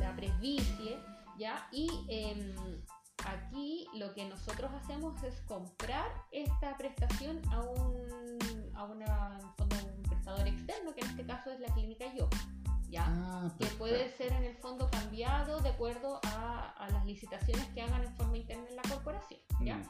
la 0.00 0.14
presbicie, 0.16 0.98
¿ya? 1.38 1.68
Y 1.72 1.88
lo 1.88 2.87
que 4.18 4.24
nosotros 4.24 4.68
hacemos 4.72 5.22
es 5.22 5.40
comprar 5.42 6.10
esta 6.32 6.76
prestación 6.76 7.40
a 7.52 7.60
un, 7.60 8.72
a 8.74 8.82
una, 8.82 9.38
fondo, 9.56 9.76
un 9.96 10.02
prestador 10.02 10.48
externo, 10.48 10.92
que 10.92 11.02
en 11.02 11.06
este 11.06 11.24
caso 11.24 11.52
es 11.52 11.60
la 11.60 11.72
clínica 11.72 12.12
Yo, 12.12 12.28
¿ya? 12.90 13.04
Ah, 13.06 13.48
que 13.60 13.66
puede 13.66 14.10
ser 14.16 14.32
en 14.32 14.42
el 14.42 14.56
fondo 14.56 14.90
cambiado 14.90 15.60
de 15.60 15.68
acuerdo 15.68 16.20
a, 16.24 16.70
a 16.70 16.90
las 16.90 17.06
licitaciones 17.06 17.64
que 17.68 17.80
hagan 17.80 18.02
en 18.02 18.12
forma 18.16 18.38
interna 18.38 18.64
en 18.68 18.74
la 18.74 18.82
corporación. 18.82 19.38
¿ya? 19.60 19.76
Mm. 19.76 19.84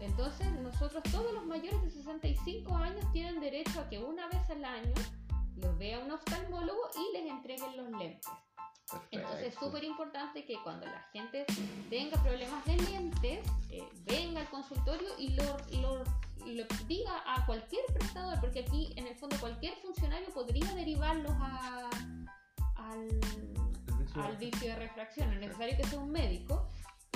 Entonces, 0.00 0.50
nosotros, 0.60 1.00
todos 1.12 1.32
los 1.32 1.46
mayores 1.46 1.80
de 1.80 1.90
65 1.92 2.74
años, 2.74 3.04
tienen 3.12 3.38
derecho 3.38 3.80
a 3.80 3.88
que 3.88 4.00
una 4.00 4.26
vez 4.26 4.50
al 4.50 4.64
año 4.64 4.94
los 5.54 5.78
vea 5.78 6.00
un 6.00 6.10
oftalmólogo 6.10 6.80
y 6.96 7.16
les 7.16 7.30
entreguen 7.30 7.76
los 7.76 7.90
lentes. 7.90 8.26
Entonces, 9.10 9.48
es 9.48 9.54
súper 9.54 9.84
importante 9.84 10.44
que 10.44 10.56
cuando 10.62 10.86
la 10.86 11.02
gente 11.12 11.44
tenga 11.90 12.22
problemas 12.22 12.64
de 12.64 12.76
lentes, 12.76 13.46
eh, 13.70 13.82
venga 14.06 14.40
al 14.40 14.48
consultorio 14.48 15.08
y 15.18 15.30
lo, 15.34 15.44
lo- 15.80 16.04
lo 16.46 16.64
diga 16.86 17.12
a 17.26 17.44
cualquier 17.44 17.84
prestador, 17.92 18.40
porque 18.40 18.60
aquí, 18.60 18.92
en 18.96 19.06
el 19.06 19.14
fondo, 19.16 19.36
cualquier 19.38 19.74
funcionario 19.82 20.28
podría 20.30 20.72
derivarlos 20.74 21.32
a, 21.32 21.90
al, 22.76 23.08
Servicio 24.08 24.22
al 24.22 24.36
vicio 24.38 24.68
de 24.70 24.76
refracción. 24.76 25.32
Es 25.34 25.40
necesario 25.40 25.76
que 25.76 25.84
sea 25.84 25.98
un 25.98 26.10
médico 26.10 26.66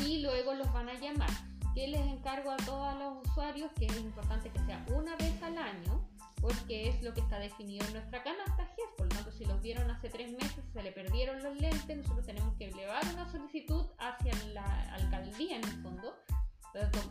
y 0.05 0.21
luego 0.21 0.53
los 0.55 0.71
van 0.73 0.89
a 0.91 0.95
llamar. 0.95 1.31
¿Qué 1.75 1.89
les 1.89 2.01
encargo 2.03 2.51
a 2.51 2.57
todos 2.59 2.95
los 2.99 3.27
usuarios? 3.27 3.71
Que 3.79 3.87
es 3.87 3.97
importante 3.97 4.51
que 4.51 4.59
sea 4.67 4.85
una 4.95 5.17
vez 5.17 5.43
al 5.43 5.57
año, 5.57 6.07
porque 6.43 6.89
es 6.89 7.03
lo 7.03 7.15
que 7.15 7.21
está 7.21 7.39
definido 7.39 7.87
en 7.87 7.95
nuestra 7.95 8.23
canasta. 8.23 8.69
Por 8.99 9.07
lo 9.07 9.15
tanto, 9.15 9.33
si 9.33 9.47
los 9.47 9.63
vieron 9.63 9.89
hace 9.91 10.11
tres 10.11 10.33
meses 10.33 10.63
se 10.73 10.83
le 10.83 10.93
perdieron 10.93 11.43
los 11.43 11.57
lentes, 11.59 11.97
nosotros 11.97 12.27
tenemos 12.27 12.55
que 12.57 12.69
elevar 12.69 13.03
una 13.15 13.31
solicitud 13.31 13.87
hacia 13.99 14.35
la 14.53 14.95
alcaldía 14.95 15.57
en 15.57 15.65
el 15.65 15.83
fondo. 15.83 16.15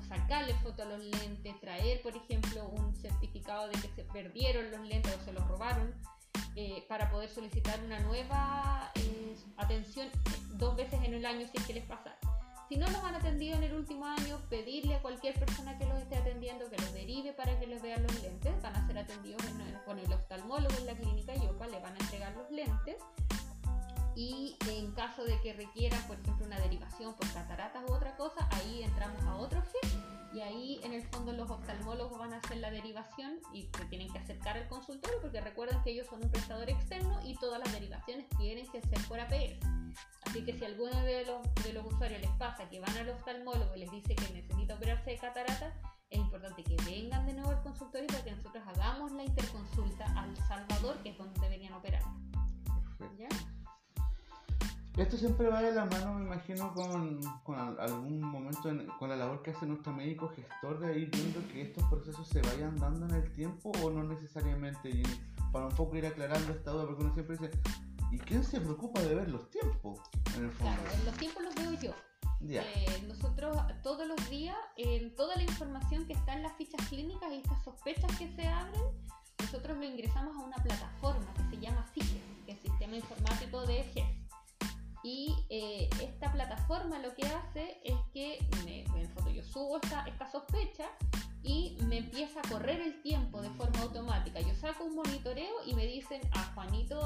Sacarle 0.08 0.54
foto 0.56 0.84
a 0.84 0.86
los 0.86 1.00
lentes, 1.00 1.60
traer, 1.62 2.02
por 2.02 2.16
ejemplo, 2.16 2.68
un 2.68 2.96
certificado 2.96 3.68
de 3.68 3.74
que 3.74 3.88
se 3.90 4.04
perdieron 4.04 4.70
los 4.70 4.82
lentes 4.82 5.16
o 5.16 5.24
se 5.24 5.32
los 5.32 5.48
robaron, 5.48 5.94
eh, 6.56 6.84
para 6.90 7.10
poder 7.10 7.30
solicitar 7.30 7.80
una 7.86 8.00
nueva 8.00 8.92
eh, 8.96 9.38
atención 9.56 10.10
dos 10.56 10.76
veces 10.76 11.00
en 11.04 11.14
el 11.14 11.26
año 11.26 11.48
si 11.48 11.58
es 11.58 11.66
que 11.66 11.74
les 11.76 11.86
pasa. 11.86 12.18
Si 12.72 12.78
no 12.78 12.88
los 12.88 13.04
han 13.04 13.16
atendido 13.16 13.58
en 13.58 13.64
el 13.64 13.74
último 13.74 14.06
año, 14.06 14.40
pedirle 14.50 14.96
a 14.96 15.02
cualquier 15.02 15.38
persona 15.38 15.78
que 15.78 15.86
los 15.86 16.00
esté 16.00 16.16
atendiendo 16.16 16.70
que 16.70 16.78
los 16.78 16.94
derive 16.94 17.34
para 17.34 17.60
que 17.60 17.68
les 17.68 17.82
vean 17.82 18.02
los 18.02 18.22
lentes. 18.22 18.62
Van 18.62 18.74
a 18.74 18.88
ser 18.88 18.98
atendidos 18.98 19.42
con 19.86 20.00
el 20.00 20.14
oftalmólogo 20.14 20.74
en 20.78 20.86
la 20.86 20.94
clínica 20.94 21.36
Yopa, 21.36 21.68
le 21.68 21.82
van 21.82 21.94
a 21.94 22.00
entregar 22.00 22.34
los 22.34 22.50
lentes. 22.50 22.96
Y 24.16 24.58
en 24.70 24.92
caso 24.92 25.24
de 25.24 25.40
que 25.42 25.54
requieran, 25.54 26.02
por 26.08 26.20
ejemplo, 26.20 26.46
una 26.46 26.60
derivación 26.60 27.16
por 27.16 27.32
cataratas 27.32 27.84
u 27.90 27.94
otra 27.94 28.16
cosa, 28.18 28.48
ahí 28.52 28.84
entramos 28.84 29.22
a 29.24 29.36
otro 29.38 29.62
GES 29.62 29.98
y 30.34 30.42
ahí 30.42 30.80
en 30.84 30.94
el 30.94 31.04
fondo 31.04 31.34
los 31.34 31.50
oftalmólogos 31.50 32.18
van 32.18 32.34
a 32.34 32.38
hacer 32.38 32.58
la 32.58 32.72
derivación 32.72 33.40
y 33.54 33.70
se 33.78 33.86
tienen 33.86 34.12
que 34.12 34.20
acercar 34.20 34.58
al 34.58 34.68
consultorio 34.68 35.20
porque 35.22 35.42
recuerden 35.42 35.82
que 35.84 35.92
ellos 35.92 36.08
son 36.08 36.24
un 36.24 36.32
prestador 36.32 36.70
externo 36.70 37.20
y 37.26 37.36
todas 37.36 37.60
las 37.60 37.72
derivaciones 37.72 38.28
tienen 38.38 38.66
que 38.72 38.82
ser 38.82 39.00
por 39.08 39.20
APS. 39.20 39.60
Así 40.24 40.46
que 40.46 40.58
si 40.58 40.64
alguno 40.64 40.98
de 41.02 41.26
los, 41.26 41.42
de 41.64 41.74
los 41.74 41.86
usuarios 41.86 42.22
les 42.22 42.32
pasa 42.32 42.70
que 42.70 42.80
van 42.80 42.96
al 42.98 43.10
oftalmólogo 43.10 43.76
y 43.76 43.80
les 43.80 43.92
dice 43.92 44.16
que 44.16 44.34
necesita 44.34 44.76
operarse 44.76 45.12
de 45.12 45.18
cataratas, 45.18 45.74
es 46.10 46.20
importante 46.20 46.64
que 46.64 46.76
vengan 46.86 47.26
de 47.26 47.34
nuevo 47.34 47.52
al 47.52 47.62
consultorio 47.62 48.08
para 48.08 48.24
que 48.24 48.32
nosotros 48.32 48.64
hagamos 48.68 49.12
la 49.12 49.24
interconsulta 49.24 50.06
al 50.18 50.36
Salvador, 50.48 50.98
que 51.04 51.10
es 51.10 51.18
donde 51.18 51.40
deberían 51.42 51.74
operar. 51.74 52.04
¿ya? 53.18 53.28
Esto 54.98 55.16
siempre 55.18 55.48
va 55.48 55.62
de 55.62 55.72
la 55.74 55.86
mano, 55.86 56.16
me 56.16 56.26
imagino, 56.26 56.74
con, 56.74 57.22
con 57.44 57.58
al- 57.58 57.80
algún 57.80 58.20
momento, 58.22 58.70
en- 58.70 58.88
con 59.00 59.10
la 59.10 59.16
labor 59.16 59.42
que 59.42 59.52
hace 59.52 59.66
nuestro 59.66 59.94
médico 59.94 60.28
gestor 60.36 60.80
de 60.80 61.00
ir 61.00 61.10
viendo 61.10 61.40
que 61.48 61.62
estos 61.62 61.84
procesos 61.86 62.28
se 62.28 62.42
vayan 62.42 62.76
dando 62.78 63.06
en 63.08 63.16
el 63.24 63.32
tiempo 63.32 63.72
o 63.82 63.90
no 63.90 64.04
necesariamente, 64.04 64.90
y 64.90 65.04
para 65.54 65.68
un 65.68 65.76
poco 65.76 65.96
ir 65.96 66.06
aclarando 66.06 66.52
esta 66.52 66.72
duda, 66.72 66.86
porque 66.88 67.04
uno 67.04 67.14
siempre 67.14 67.38
dice, 67.38 67.52
¿y 68.12 68.18
quién 68.20 68.44
se 68.44 68.60
preocupa 68.60 69.00
de 69.02 69.16
ver 69.16 69.30
los 69.30 69.50
tiempos? 69.50 70.00
En 70.36 70.44
el 70.46 70.52
fondo. 70.52 70.74
Claro, 70.82 71.06
los 71.06 71.16
tiempos 71.18 71.44
los 71.44 71.56
veo 71.56 71.74
yo. 71.82 71.94
Eh, 72.66 73.04
nosotros 73.08 73.58
todos 73.84 74.06
los 74.08 74.30
días, 74.30 74.58
en 74.76 75.16
toda 75.16 75.36
la 75.38 75.44
información 75.44 76.06
que 76.06 76.14
está 76.14 76.34
en 76.34 76.44
las 76.44 76.54
fichas 76.58 76.86
clínicas 76.90 77.32
y 77.32 77.36
estas 77.38 77.64
sospechas 77.64 78.12
que 78.18 78.28
se 78.36 78.46
abren, 78.48 78.82
nosotros 79.40 79.78
lo 79.78 79.84
ingresamos 79.86 80.36
a 80.36 80.40
una 80.46 80.58
plataforma 80.58 81.34
que 81.36 81.56
se 81.56 81.62
llama 81.62 81.86
CIGES, 81.94 82.22
que 82.46 82.52
es 82.54 82.60
Sistema 82.60 82.96
Informático 82.98 83.66
de 83.66 83.84
GES. 83.84 84.21
Y 85.04 85.36
eh, 85.50 85.90
esta 86.02 86.32
plataforma 86.32 87.00
lo 87.00 87.16
que 87.16 87.26
hace 87.26 87.80
es 87.84 87.98
que 88.14 88.38
me, 88.64 88.84
en 88.84 88.96
el 88.98 89.08
fondo 89.10 89.32
yo 89.32 89.44
subo 89.44 89.78
esta, 89.78 90.06
esta 90.06 90.30
sospecha 90.30 90.86
y 91.44 91.78
me 91.88 91.98
empieza 91.98 92.40
a 92.40 92.50
correr 92.50 92.82
el 92.82 93.02
tiempo 93.02 93.42
de 93.42 93.50
forma 93.52 93.80
automática. 93.82 94.40
Yo 94.42 94.56
saco 94.56 94.84
un 94.84 94.96
monitoreo 94.96 95.66
y 95.66 95.74
me 95.74 95.88
dicen 95.88 96.22
a 96.34 96.54
Juanito 96.54 97.00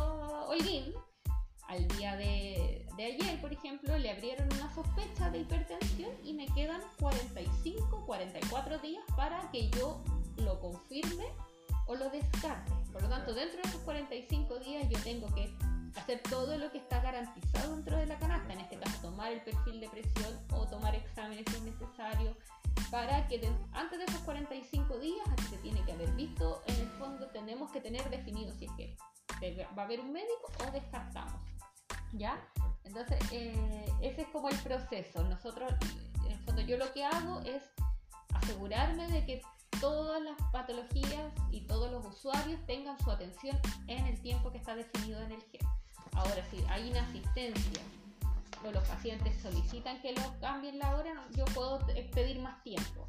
Holguín, 0.50 0.94
al 1.68 1.88
día 1.88 2.16
de, 2.16 2.86
de 2.98 3.06
ayer, 3.06 3.42
por 3.42 3.52
ejemplo, 3.52 3.98
le 3.98 4.12
abrieron 4.12 4.48
una 4.54 4.74
sospecha 4.76 5.30
de 5.32 5.40
hipertensión 5.40 6.12
y 6.24 6.34
me 6.34 6.46
quedan 6.48 6.82
45, 7.00 8.06
44 8.06 8.80
días 8.80 9.04
para 9.16 9.50
que 9.52 9.70
yo 9.72 10.04
lo 10.38 10.60
confirme 10.60 11.26
o 11.88 11.96
lo 11.96 12.10
descarte. 12.10 12.72
Por 12.92 13.04
lo 13.04 13.10
tanto, 13.10 13.34
dentro 13.34 13.62
de 13.62 13.70
esos 13.70 13.82
45 13.82 14.60
días 14.60 14.88
yo 14.90 15.00
tengo 15.00 15.28
que 15.34 15.52
hacer 15.96 16.22
todo 16.30 16.58
lo 16.58 16.72
que 16.72 16.78
está 16.78 17.02
garantizado 17.02 17.76
dentro 17.76 17.98
de 17.98 18.06
la 18.06 18.18
canasta, 18.18 18.54
en 18.54 18.60
este 18.60 18.78
caso 18.78 19.02
tomar 19.02 19.32
el 19.32 19.42
perfil 19.42 19.80
de 19.80 19.90
presión 19.90 20.40
o 20.52 20.66
tomar 20.68 20.96
exámenes 20.96 21.46
si 21.50 21.56
es 21.56 21.62
necesario, 21.64 22.36
para 22.92 23.28
que 23.28 23.42
antes 23.74 24.00
de 24.00 24.06
esos 24.06 24.22
45 24.22 25.00
días, 25.00 25.28
se 25.50 25.58
tiene 25.58 25.84
que 25.84 25.94
haber 25.94 26.12
visto, 26.12 26.62
en 26.68 26.76
el 26.76 26.90
fondo 26.92 27.28
tenemos 27.28 27.72
que 27.72 27.82
tener 27.82 28.10
definido 28.10 28.54
si 28.54 28.66
es 28.66 28.72
que 28.74 28.98
va 29.78 29.82
a 29.82 29.86
haber 29.86 30.00
un 30.00 30.12
médico 30.12 30.52
o 30.68 30.72
descartamos. 30.72 31.42
¿Ya? 32.14 32.40
Entonces, 32.84 33.18
eh, 33.32 33.86
ese 34.02 34.22
es 34.22 34.28
como 34.28 34.50
el 34.50 34.58
proceso. 34.60 35.24
Nosotros, 35.24 35.74
en 36.26 36.32
el 36.32 36.40
fondo, 36.40 36.62
yo 36.62 36.78
lo 36.78 36.92
que 36.94 37.04
hago 37.04 37.42
es 37.42 37.64
asegurarme 38.34 39.08
de 39.10 39.26
que 39.26 39.42
todas 39.82 40.22
las 40.22 40.36
patologías 40.52 41.34
y 41.52 41.62
todos 41.62 41.92
los 41.92 42.06
usuarios 42.06 42.60
tengan 42.66 42.98
su 43.00 43.12
atención 43.12 43.60
en 43.88 44.06
el 44.06 44.22
tiempo 44.22 44.52
que 44.52 44.58
está 44.58 44.76
definido 44.76 45.22
en 45.22 45.34
el 45.34 45.42
GES. 45.42 45.66
Ahora, 46.16 46.44
si 46.50 46.64
hay 46.70 46.90
una 46.90 47.02
asistencia 47.02 47.82
o 48.66 48.72
los 48.72 48.88
pacientes 48.88 49.36
solicitan 49.42 50.02
que 50.02 50.14
lo 50.14 50.40
cambien 50.40 50.80
la 50.80 50.96
hora, 50.96 51.28
yo 51.36 51.46
puedo 51.46 51.80
pedir 52.14 52.40
más 52.40 52.64
tiempo, 52.64 53.08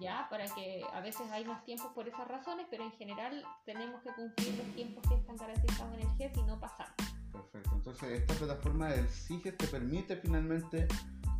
¿ya? 0.00 0.26
Para 0.30 0.46
que 0.46 0.82
a 0.94 1.00
veces 1.00 1.30
hay 1.30 1.44
más 1.44 1.64
tiempo 1.64 1.92
por 1.94 2.08
esas 2.08 2.26
razones, 2.28 2.66
pero 2.70 2.84
en 2.84 2.92
general 2.92 3.44
tenemos 3.66 4.00
que 4.02 4.10
cumplir 4.12 4.56
los 4.56 4.74
tiempos 4.74 5.04
que 5.08 5.14
están 5.16 5.36
garantizados 5.36 5.94
en 5.94 6.00
el 6.00 6.16
GES 6.16 6.36
y 6.38 6.42
no 6.44 6.58
pasar. 6.58 6.94
Perfecto, 7.32 7.70
entonces 7.74 8.20
esta 8.20 8.34
plataforma 8.34 8.88
del 8.88 9.08
CIGES 9.08 9.56
te 9.56 9.66
permite 9.66 10.16
finalmente 10.16 10.86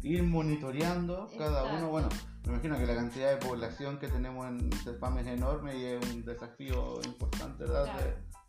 ir 0.02 0.22
monitoreando 0.22 1.30
cada 1.38 1.64
uno, 1.64 1.88
bueno, 1.88 2.08
me 2.44 2.52
imagino 2.52 2.76
que 2.76 2.86
la 2.86 2.94
cantidad 2.94 3.30
de 3.30 3.36
población 3.38 3.98
que 3.98 4.08
tenemos 4.08 4.46
en 4.46 4.70
CEPAM 4.84 5.18
es 5.18 5.26
enorme 5.28 5.78
y 5.78 5.84
es 5.84 6.10
un 6.10 6.24
desafío 6.24 7.00
importante, 7.04 7.64
¿verdad? 7.64 7.86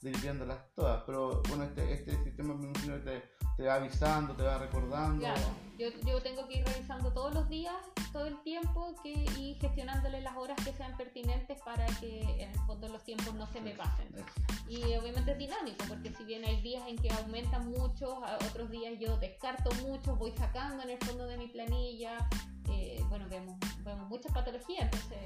De, 0.02 0.10
ir 0.10 0.22
viéndolas 0.22 0.60
todas. 0.76 1.02
Pero 1.06 1.42
bueno, 1.48 1.64
este, 1.64 1.94
este 1.94 2.24
sistema 2.24 2.54
me 2.54 2.66
imagino 2.66 2.96
que 3.04 3.24
te, 3.58 3.64
va 3.64 3.76
avisando, 3.76 4.36
te 4.36 4.44
va 4.44 4.58
recordando. 4.58 5.20
Claro, 5.20 5.42
yo, 5.80 5.88
yo, 6.06 6.22
tengo 6.22 6.48
que 6.48 6.60
ir 6.60 6.66
revisando 6.68 7.12
todos 7.12 7.34
los 7.34 7.50
días, 7.50 7.74
todo 8.12 8.28
el 8.28 8.40
tiempo 8.44 8.94
que, 9.02 9.14
y 9.14 9.58
gestionándole 9.62 10.22
las 10.22 10.36
horas 10.36 10.58
que 10.64 10.74
sean 10.74 10.96
pertinentes 10.98 11.60
para 11.62 11.88
que 12.00 12.22
en 12.22 12.52
el 12.52 12.60
fondo 12.68 12.90
los 12.90 13.04
tiempos 13.04 13.34
no 13.34 13.48
se 13.48 13.62
me 13.62 13.72
pasen. 13.72 14.10
Y 14.68 14.82
obviamente 14.96 15.32
es 15.32 15.38
dinámico, 15.38 15.86
porque 15.88 16.14
si 16.14 16.24
bien 16.26 16.44
hay 16.44 16.62
días 16.62 16.84
en 16.88 16.98
que 16.98 17.10
aumentan 17.12 17.72
muchos, 17.72 18.14
otros 18.50 18.70
días 18.70 19.00
yo 19.00 19.18
descarto 19.18 19.72
muchos, 19.88 20.20
voy 20.20 20.34
sacando 20.34 20.84
en 20.84 20.90
el 20.92 21.00
fondo 21.00 21.26
de 21.26 21.38
mi 21.38 21.48
planilla. 21.48 22.30
Bueno, 23.10 23.28
vemos 23.30 23.58
vemos 23.86 24.10
muchas 24.10 24.32
patologías, 24.34 24.86
entonces 24.86 25.20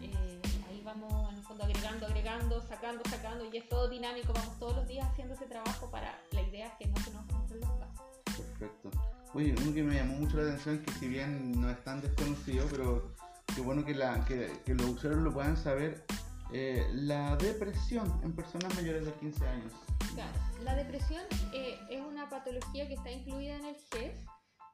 eh, 0.00 0.40
ahí 0.68 0.80
vamos 0.84 1.32
en 1.32 1.38
el 1.38 1.44
fondo 1.44 1.64
agregando, 1.64 2.06
agregando, 2.06 2.62
sacando, 2.62 3.02
sacando 3.10 3.44
y 3.52 3.56
es 3.56 3.68
todo 3.68 3.88
dinámico, 3.88 4.32
vamos 4.32 4.58
todos 4.58 4.76
los 4.76 4.88
días 4.88 5.06
haciendo 5.10 5.34
ese 5.34 5.46
trabajo 5.46 5.90
para 5.90 6.18
la 6.30 6.42
idea 6.42 6.68
es 6.68 6.74
que 6.74 6.86
no 6.86 6.96
se 6.98 7.10
nos 7.10 7.26
cumplen 7.26 7.60
los 7.60 7.70
casos. 7.70 8.06
Perfecto. 8.24 8.90
Oye, 9.34 9.54
uno 9.60 9.74
que 9.74 9.82
me 9.82 9.96
llamó 9.96 10.14
mucho 10.14 10.36
la 10.36 10.44
atención 10.44 10.76
es 10.76 10.80
que 10.82 10.92
si 11.00 11.08
bien 11.08 11.60
no 11.60 11.68
es 11.68 11.82
tan 11.82 12.00
desconocido, 12.00 12.66
pero 12.70 13.16
qué 13.54 13.60
bueno 13.60 13.84
que, 13.84 13.94
la, 13.94 14.24
que, 14.24 14.48
los 14.66 14.86
usuarios 14.86 15.22
lo 15.22 15.32
puedan 15.32 15.56
saber, 15.56 16.06
eh, 16.52 16.86
la 16.92 17.36
depresión 17.36 18.20
en 18.22 18.32
personas 18.34 18.72
mayores 18.76 19.04
de 19.04 19.12
15 19.14 19.46
años. 19.46 19.72
Claro, 20.14 20.32
la 20.62 20.76
depresión 20.76 21.22
eh, 21.52 21.76
es 21.90 22.00
una 22.00 22.30
patología 22.30 22.86
que 22.86 22.94
está 22.94 23.10
incluida 23.10 23.56
en 23.56 23.64
el 23.64 23.76
GES 23.90 24.14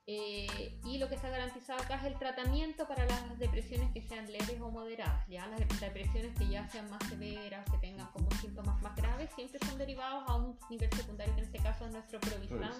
eh, 0.06 0.80
y 0.85 0.99
lo 0.99 1.09
que 1.09 1.14
está 1.14 1.28
garantizado 1.28 1.80
acá 1.80 1.94
es 1.97 2.04
el 2.04 2.18
tratamiento 2.18 2.88
para 2.88 3.06
las 3.06 3.38
depresiones 3.38 3.92
que 3.92 4.02
sean 4.02 4.30
leves 4.32 4.61
o 4.61 4.71
moderadas. 4.71 5.26
Ya 5.28 5.47
las 5.47 5.61
depresiones 5.80 6.37
que 6.37 6.49
ya 6.49 6.68
sean 6.71 6.90
más 6.90 7.02
severas, 7.09 7.64
que 7.71 7.78
tengan 7.78 8.09
como 8.09 8.28
síntomas 8.40 8.80
más 8.82 8.97
graves, 8.97 9.30
siempre 9.37 9.61
son 9.61 9.78
derivados 9.78 10.25
a 10.28 10.35
un 10.35 10.59
nivel 10.71 10.90
secundario, 10.92 11.32
que 11.35 11.42
en 11.42 11.47
este 11.47 11.59
caso 11.59 11.87
es 11.87 11.92
nuestro 11.92 12.18
provisam. 12.21 12.73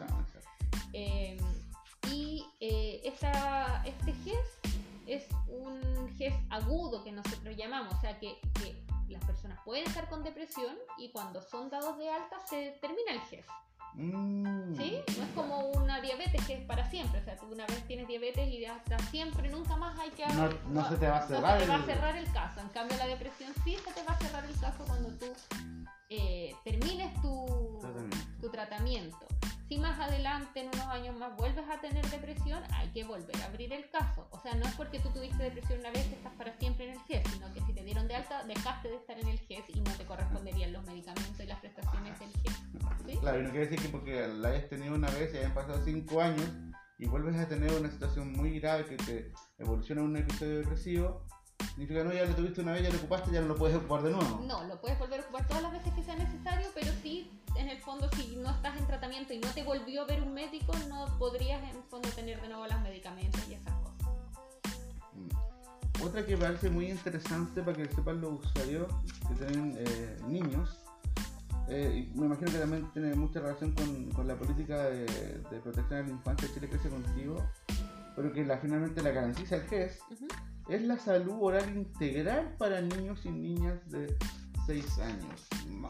Eh, 0.93 1.39
y 2.11 2.45
eh, 2.61 3.03
esta, 3.05 3.85
este 3.87 4.13
GES 4.25 4.59
es 5.07 5.27
un 5.47 6.13
GES 6.17 6.35
agudo 6.51 7.05
que 7.05 7.13
nosotros 7.13 7.57
llamamos, 7.57 7.95
o 7.95 8.01
sea 8.01 8.19
que, 8.19 8.39
que 8.55 8.83
las 9.09 9.25
personas 9.25 9.61
pueden 9.65 9.87
estar 9.87 10.09
con 10.09 10.25
depresión 10.25 10.77
y 10.99 11.11
cuando 11.11 11.41
son 11.41 11.71
dados 11.71 11.97
de 11.99 12.11
alta 12.11 12.41
se 12.49 12.79
termina 12.81 13.13
el 13.13 13.21
GES. 13.21 13.47
Mm. 13.95 14.75
¿Sí? 14.77 14.99
No 15.17 15.25
es 15.25 15.31
como 15.35 15.69
una 15.71 16.01
diabetes 16.01 16.45
que 16.47 16.55
es 16.55 16.65
para 16.65 16.89
siempre. 16.89 17.21
O 17.21 17.25
sea, 17.25 17.37
tú 17.37 17.47
una 17.47 17.67
vez 17.67 17.87
tienes 17.87 18.09
diabetes 18.09 18.49
y 18.49 18.65
hasta 18.65 18.99
siempre, 18.99 19.49
nunca 19.49 19.77
más 19.77 19.99
hay 19.99 20.11
que... 20.11 20.27
No, 20.29 20.49
no, 20.71 20.89
se 20.89 20.97
te 20.97 21.09
va 21.09 21.19
a 21.19 21.27
cerrar, 21.27 21.61
se 21.61 21.67
te 21.67 21.71
va 21.71 21.77
a 21.77 21.85
cerrar 21.85 22.17
el 22.17 22.33
caso. 22.33 22.61
En 22.61 22.69
cambio, 22.69 22.97
la 22.97 23.07
depresión 23.07 23.53
sí 23.65 23.77
se 23.77 23.93
te 23.93 24.03
va 24.05 24.13
a 24.13 24.19
cerrar 24.19 24.45
el 24.45 24.59
caso 24.59 24.85
cuando 24.87 25.11
tú 25.11 25.27
eh, 26.09 26.55
termines 26.65 27.13
tu 27.21 27.81
tu 28.43 28.51
tratamiento. 28.51 29.27
Si 29.73 29.79
más 29.79 29.99
adelante, 29.99 30.61
en 30.61 30.67
unos 30.67 30.87
años 30.89 31.17
más, 31.17 31.35
vuelves 31.35 31.65
a 31.67 31.81
tener 31.81 32.05
depresión, 32.11 32.63
hay 32.75 32.89
que 32.89 33.05
volver 33.05 33.35
a 33.41 33.47
abrir 33.47 33.73
el 33.73 33.89
caso. 33.89 34.29
O 34.31 34.39
sea, 34.39 34.55
no 34.55 34.67
es 34.67 34.75
porque 34.75 34.99
tú 34.99 35.09
tuviste 35.15 35.45
depresión 35.45 35.81
una 35.81 35.91
vez 35.91 36.05
que 36.09 36.17
estás 36.17 36.35
para 36.35 36.53
siempre 36.59 36.91
en 36.91 36.91
el 36.91 37.01
GES, 37.05 37.23
sino 37.33 37.51
que 37.55 37.63
si 37.63 37.73
te 37.73 37.83
dieron 37.83 38.07
de 38.07 38.17
alta, 38.17 38.45
dejaste 38.45 38.91
de 38.91 38.97
estar 38.97 39.19
en 39.19 39.29
el 39.29 39.39
GES 39.39 39.65
y 39.75 39.81
no 39.81 39.91
te 39.93 40.05
corresponderían 40.05 40.75
los 40.75 40.85
medicamentos 40.85 41.41
y 41.41 41.47
las 41.47 41.59
prestaciones 41.61 42.21
del 42.21 42.29
GES. 42.43 43.21
Claro, 43.21 43.41
y 43.41 43.45
no 43.45 43.51
quiere 43.51 43.67
decir 43.67 43.81
que 43.81 43.89
porque 43.89 44.29
la 44.29 44.51
hayas 44.51 44.69
tenido 44.69 44.95
una 44.95 45.09
vez 45.09 45.33
y 45.33 45.39
hayan 45.39 45.55
pasado 45.55 45.83
cinco 45.83 46.21
años 46.21 46.47
y 46.99 47.07
vuelves 47.07 47.37
a 47.37 47.49
tener 47.49 47.73
una 47.73 47.91
situación 47.91 48.31
muy 48.31 48.61
grave 48.61 48.85
que 48.85 48.99
te 48.99 49.33
evoluciona 49.57 50.03
a 50.03 50.05
un 50.05 50.19
episodio 50.19 50.59
depresivo, 50.59 51.27
Significa, 51.71 52.05
no, 52.05 52.13
ya 52.13 52.25
lo 52.25 52.35
tuviste 52.35 52.61
una 52.61 52.73
vez, 52.73 52.83
ya 52.83 52.91
lo 52.91 52.99
ocupaste, 52.99 53.31
ya 53.31 53.41
no 53.41 53.49
lo 53.49 53.57
puedes 53.57 53.77
ocupar 53.77 54.03
de 54.03 54.11
nuevo. 54.11 54.45
No, 54.47 54.65
lo 54.65 54.81
puedes 54.81 54.99
volver 54.99 55.21
a 55.21 55.23
ocupar 55.23 55.47
todas 55.49 55.63
las 55.63 55.73
veces 55.73 55.93
que 55.95 56.03
sea 56.03 56.17
necesario, 56.17 56.69
pero 56.75 56.93
sí, 57.03 57.31
en 57.57 57.69
el 57.69 57.79
fondo, 57.79 58.09
si 58.17 58.37
no 58.37 58.51
estás 58.51 58.77
en 58.77 58.87
tratamiento 58.87 59.33
y 59.33 59.39
no 59.39 59.49
te 59.49 59.63
volvió 59.63 60.03
a 60.03 60.07
ver 60.07 60.23
un 60.23 60.35
médico, 60.35 60.73
no 60.89 61.07
podrías 61.19 61.63
en 61.63 61.77
el 61.77 61.83
fondo 61.85 62.09
tener 62.11 62.41
de 62.41 62.49
nuevo 62.49 62.67
los 62.67 62.81
medicamentos 62.81 63.41
y 63.49 63.55
esas 63.55 63.75
cosas. 63.75 64.15
Mm. 65.15 66.03
Otra 66.05 66.27
que 66.27 66.37
parece 66.37 66.71
muy 66.71 66.91
interesante 66.91 67.63
para 67.63 67.77
que 67.77 67.89
sepan 67.89 68.21
los 68.21 68.45
usuarios 68.45 68.93
que 69.29 69.35
tienen 69.35 69.77
eh, 69.79 70.19
niños, 70.27 70.83
eh, 71.69 72.11
me 72.15 72.27
imagino 72.27 72.51
que 72.51 72.59
también 72.59 72.91
tiene 72.93 73.15
mucha 73.15 73.41
relación 73.41 73.73
con, 73.73 74.11
con 74.11 74.27
la 74.27 74.37
política 74.37 74.85
de, 74.85 75.07
de, 75.07 75.61
protección 75.61 75.89
de 75.89 76.03
la 76.03 76.11
infancia 76.11 76.49
Chile 76.53 76.69
Crece 76.69 76.91
Contigo, 76.91 77.43
pero 78.17 78.33
que 78.33 78.45
la, 78.45 78.59
finalmente 78.59 79.03
la 79.03 79.11
garantiza 79.11 79.57
el 79.57 79.63
GES 79.63 80.01
es 80.69 80.83
la 80.83 80.99
salud 80.99 81.37
oral 81.41 81.69
integral 81.77 82.55
para 82.59 82.81
niños 82.81 83.25
y 83.25 83.31
niñas 83.31 83.79
de 83.91 84.17
6 84.67 84.99
años. 85.01 85.49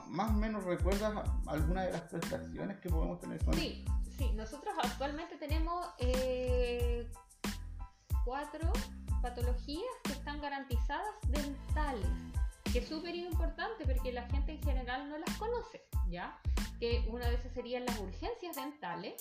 más 0.09 0.31
o 0.31 0.35
menos 0.35 0.65
recuerdas 0.65 1.15
alguna 1.47 1.83
de 1.83 1.93
las 1.93 2.03
prestaciones 2.03 2.79
que 2.81 2.89
podemos 2.89 3.21
tener 3.21 3.45
con 3.45 3.55
Sí, 3.55 3.85
sí, 4.17 4.33
nosotros 4.35 4.75
actualmente 4.83 5.37
tenemos 5.37 5.87
eh, 5.99 7.07
cuatro 8.25 8.73
patologías 9.21 9.85
que 10.05 10.13
están 10.13 10.41
garantizadas 10.41 11.15
dentales, 11.29 12.09
que 12.73 12.79
es 12.79 12.89
súper 12.89 13.15
importante 13.15 13.85
porque 13.85 14.13
la 14.13 14.29
gente 14.29 14.53
en 14.53 14.63
general 14.63 15.09
no 15.09 15.19
las 15.19 15.37
conoce, 15.37 15.85
¿ya? 16.09 16.39
Que 16.81 17.05
una 17.09 17.29
de 17.29 17.35
esas 17.35 17.53
serían 17.53 17.85
las 17.85 17.99
urgencias 18.01 18.57
dentales, 18.57 19.15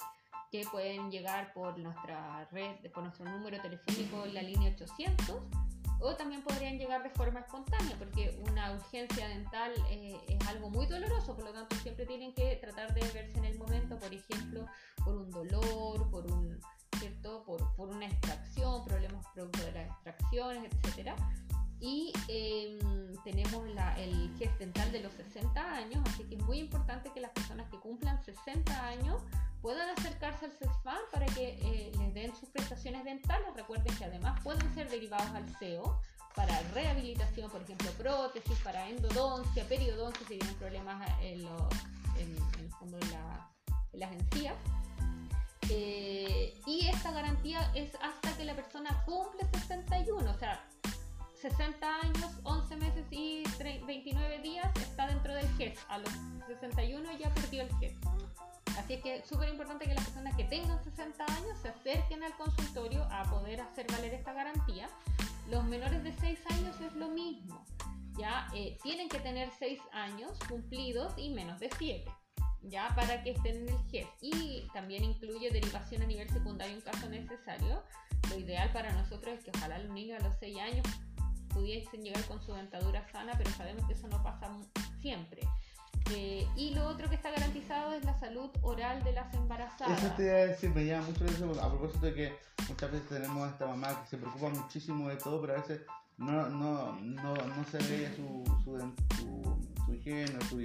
que 0.52 0.66
pueden 0.70 1.10
llegar 1.10 1.54
por 1.54 1.78
nuestra 1.80 2.48
red, 2.52 2.76
por 2.94 3.04
nuestro 3.04 3.26
número 3.26 3.60
telefónico 3.62 4.26
en 4.26 4.34
la 4.34 4.42
línea 4.42 4.72
800 4.74 5.38
o 6.02 6.16
también 6.16 6.42
podrían 6.42 6.78
llegar 6.78 7.04
de 7.04 7.10
forma 7.12 7.40
espontánea 7.42 7.96
porque 7.98 8.38
una 8.50 8.74
urgencia 8.74 9.28
dental 9.30 9.72
eh, 9.90 10.20
es 10.28 10.48
algo 10.48 10.70
muy 10.70 10.88
doloroso, 10.88 11.36
por 11.36 11.46
lo 11.46 11.54
tanto 11.54 11.76
siempre 11.78 12.06
tienen 12.06 12.34
que 12.34 12.56
tratar 12.58 12.94
de 12.94 13.02
verse 13.12 13.38
en 13.38 13.46
el 13.46 13.58
momento, 13.58 13.98
por 13.98 14.14
ejemplo, 14.14 14.66
por 15.06 15.16
un 15.16 15.30
dolor, 15.30 16.10
por 16.10 16.30
un 16.30 16.60
¿cierto? 17.00 17.44
Por, 17.46 17.76
por 17.76 17.90
una 17.90 18.06
extracción, 18.06 18.84
problemas 18.86 19.26
producto 19.34 19.64
de 19.66 19.72
las 19.72 19.90
extracciones, 19.90 20.72
etcétera. 20.72 21.16
Y 21.82 22.14
em, 22.28 22.80
tenemos 23.24 23.68
la, 23.70 24.00
el 24.00 24.32
gest 24.38 24.58
dental 24.60 24.92
de 24.92 25.02
los 25.02 25.14
60 25.14 25.76
años, 25.76 26.04
así 26.08 26.24
que 26.26 26.36
es 26.36 26.44
muy 26.44 26.60
importante 26.60 27.12
que 27.12 27.20
las 27.20 27.32
personas 27.32 27.70
que 27.70 27.78
cumplan 27.80 28.24
60 28.24 28.88
años 28.88 29.22
puedan 29.62 29.90
acercarse 29.98 30.46
al 30.46 30.52
CESFAM 30.52 31.00
para 31.12 31.26
que 31.28 31.60
eh, 31.62 31.92
les 31.98 32.14
den 32.14 32.36
sus 32.36 32.50
prestaciones 32.50 33.04
dentales. 33.04 33.48
Recuerden 33.56 33.96
que 33.96 34.06
además 34.06 34.40
pueden 34.44 34.74
ser 34.74 34.90
derivados 34.90 35.30
al 35.32 35.48
CEO 35.58 36.00
para 36.36 36.60
rehabilitación, 36.74 37.50
por 37.50 37.62
ejemplo, 37.62 37.92
prótesis, 37.92 38.58
para 38.64 38.88
endodoncia, 38.90 39.68
periodoncia, 39.68 40.26
si 40.28 40.38
tienen 40.38 40.56
problemas 40.56 41.10
en, 41.22 41.42
el 42.18 42.70
fondo 42.80 42.98
de, 42.98 43.98
las 43.98 44.12
encías. 44.12 44.56
Eh, 45.70 46.54
y 46.66 46.88
esta 46.88 47.12
garantía 47.12 47.72
es 47.76 47.94
hasta 47.96 48.36
que 48.36 48.46
la 48.46 48.56
persona 48.56 49.04
cumple 49.06 49.48
61, 49.54 50.30
o 50.30 50.38
sea, 50.38 50.64
60 51.42 52.02
años, 52.02 52.32
11 52.44 52.76
meses 52.78 53.06
y 53.10 53.44
29 53.88 54.40
días 54.44 54.70
está 54.80 55.08
dentro 55.08 55.34
del 55.34 55.48
GES. 55.58 55.80
A 55.90 55.98
los 55.98 56.10
61 56.46 57.18
ya 57.18 57.34
perdió 57.34 57.64
el 57.64 57.70
GES. 57.80 57.96
Así 58.78 59.02
que 59.02 59.18
es 59.18 59.26
súper 59.26 59.50
importante 59.50 59.86
que 59.86 59.96
las 59.96 60.04
personas 60.06 60.36
que 60.36 60.44
tengan 60.44 60.82
60 60.84 61.26
años 61.26 61.58
se 61.60 61.70
acerquen 61.70 62.24
al 62.24 62.36
consultorio 62.38 63.04
a 63.12 63.24
poder 63.24 63.60
hacer 63.60 63.88
valer 63.92 64.14
esta 64.14 64.34
garantía. 64.34 64.88
Los 65.50 65.64
menores 65.64 66.04
de 66.04 66.14
6 66.14 66.40
años 66.52 66.80
es 66.80 66.94
lo 66.94 67.10
mismo. 67.10 67.66
Ya 68.20 68.48
eh, 68.54 68.78
tienen 68.84 69.10
que 69.10 69.20
tener 69.20 69.50
6 69.58 69.80
años 69.94 70.38
cumplidos 70.48 71.12
y 71.18 71.32
menos 71.32 71.60
de 71.60 71.72
7. 71.76 72.06
ya 72.64 72.94
para 72.96 73.24
que 73.24 73.32
estén 73.32 73.68
en 73.68 73.70
el 73.70 73.90
GES. 73.90 74.08
Y 74.22 74.68
también 74.74 75.04
incluye 75.04 75.50
derivación 75.50 76.04
a 76.04 76.06
nivel 76.06 76.30
secundario 76.30 76.76
en 76.76 76.82
caso 76.82 77.10
necesario. 77.10 77.84
Lo 78.30 78.38
ideal 78.38 78.72
para 78.72 78.94
nosotros 78.94 79.40
es 79.40 79.44
que 79.44 79.50
ojalá 79.58 79.80
los 79.80 79.92
niños 79.92 80.22
a 80.22 80.28
los 80.28 80.36
6 80.40 80.58
años 80.60 80.86
pudiesen 81.54 82.04
llegar 82.04 82.24
con 82.26 82.42
su 82.42 82.54
dentadura 82.54 83.08
sana, 83.12 83.34
pero 83.38 83.50
sabemos 83.52 83.86
que 83.86 83.94
eso 83.94 84.08
no 84.08 84.22
pasa 84.24 84.50
siempre. 85.02 85.42
Eh, 86.14 86.48
y 86.56 86.74
lo 86.74 86.88
otro 86.88 87.10
que 87.10 87.16
está 87.16 87.32
garantizado 87.32 87.94
es 87.94 88.04
la 88.04 88.18
salud 88.20 88.50
oral 88.62 89.04
de 89.04 89.14
las 89.14 89.34
embarazadas. 89.34 90.04
Eso 90.04 90.14
te 90.16 90.24
iba 90.24 90.34
a 90.34 90.48
decir, 90.48 90.70
me 90.72 90.86
llama 90.86 91.08
mucho 91.08 91.24
la 91.24 91.32
atención 91.32 91.60
a 91.60 91.70
propósito 91.70 92.06
de 92.08 92.14
que 92.14 92.36
muchas 92.68 92.92
veces 92.92 93.10
tenemos 93.10 93.48
a 93.48 93.52
esta 93.52 93.68
mamá 93.68 94.02
que 94.02 94.10
se 94.10 94.18
preocupa 94.18 94.50
muchísimo 94.50 95.10
de 95.10 95.16
todo, 95.18 95.40
pero 95.42 95.54
a 95.54 95.62
veces 95.62 95.82
no, 96.18 96.50
no, 96.50 97.00
no, 97.00 97.34
no 97.34 97.66
se 97.72 97.78
ve 97.78 98.14
su, 98.16 98.44
su, 98.64 98.78
su, 99.18 99.86
su 99.86 99.94
higiene, 99.94 100.40
su, 100.50 100.60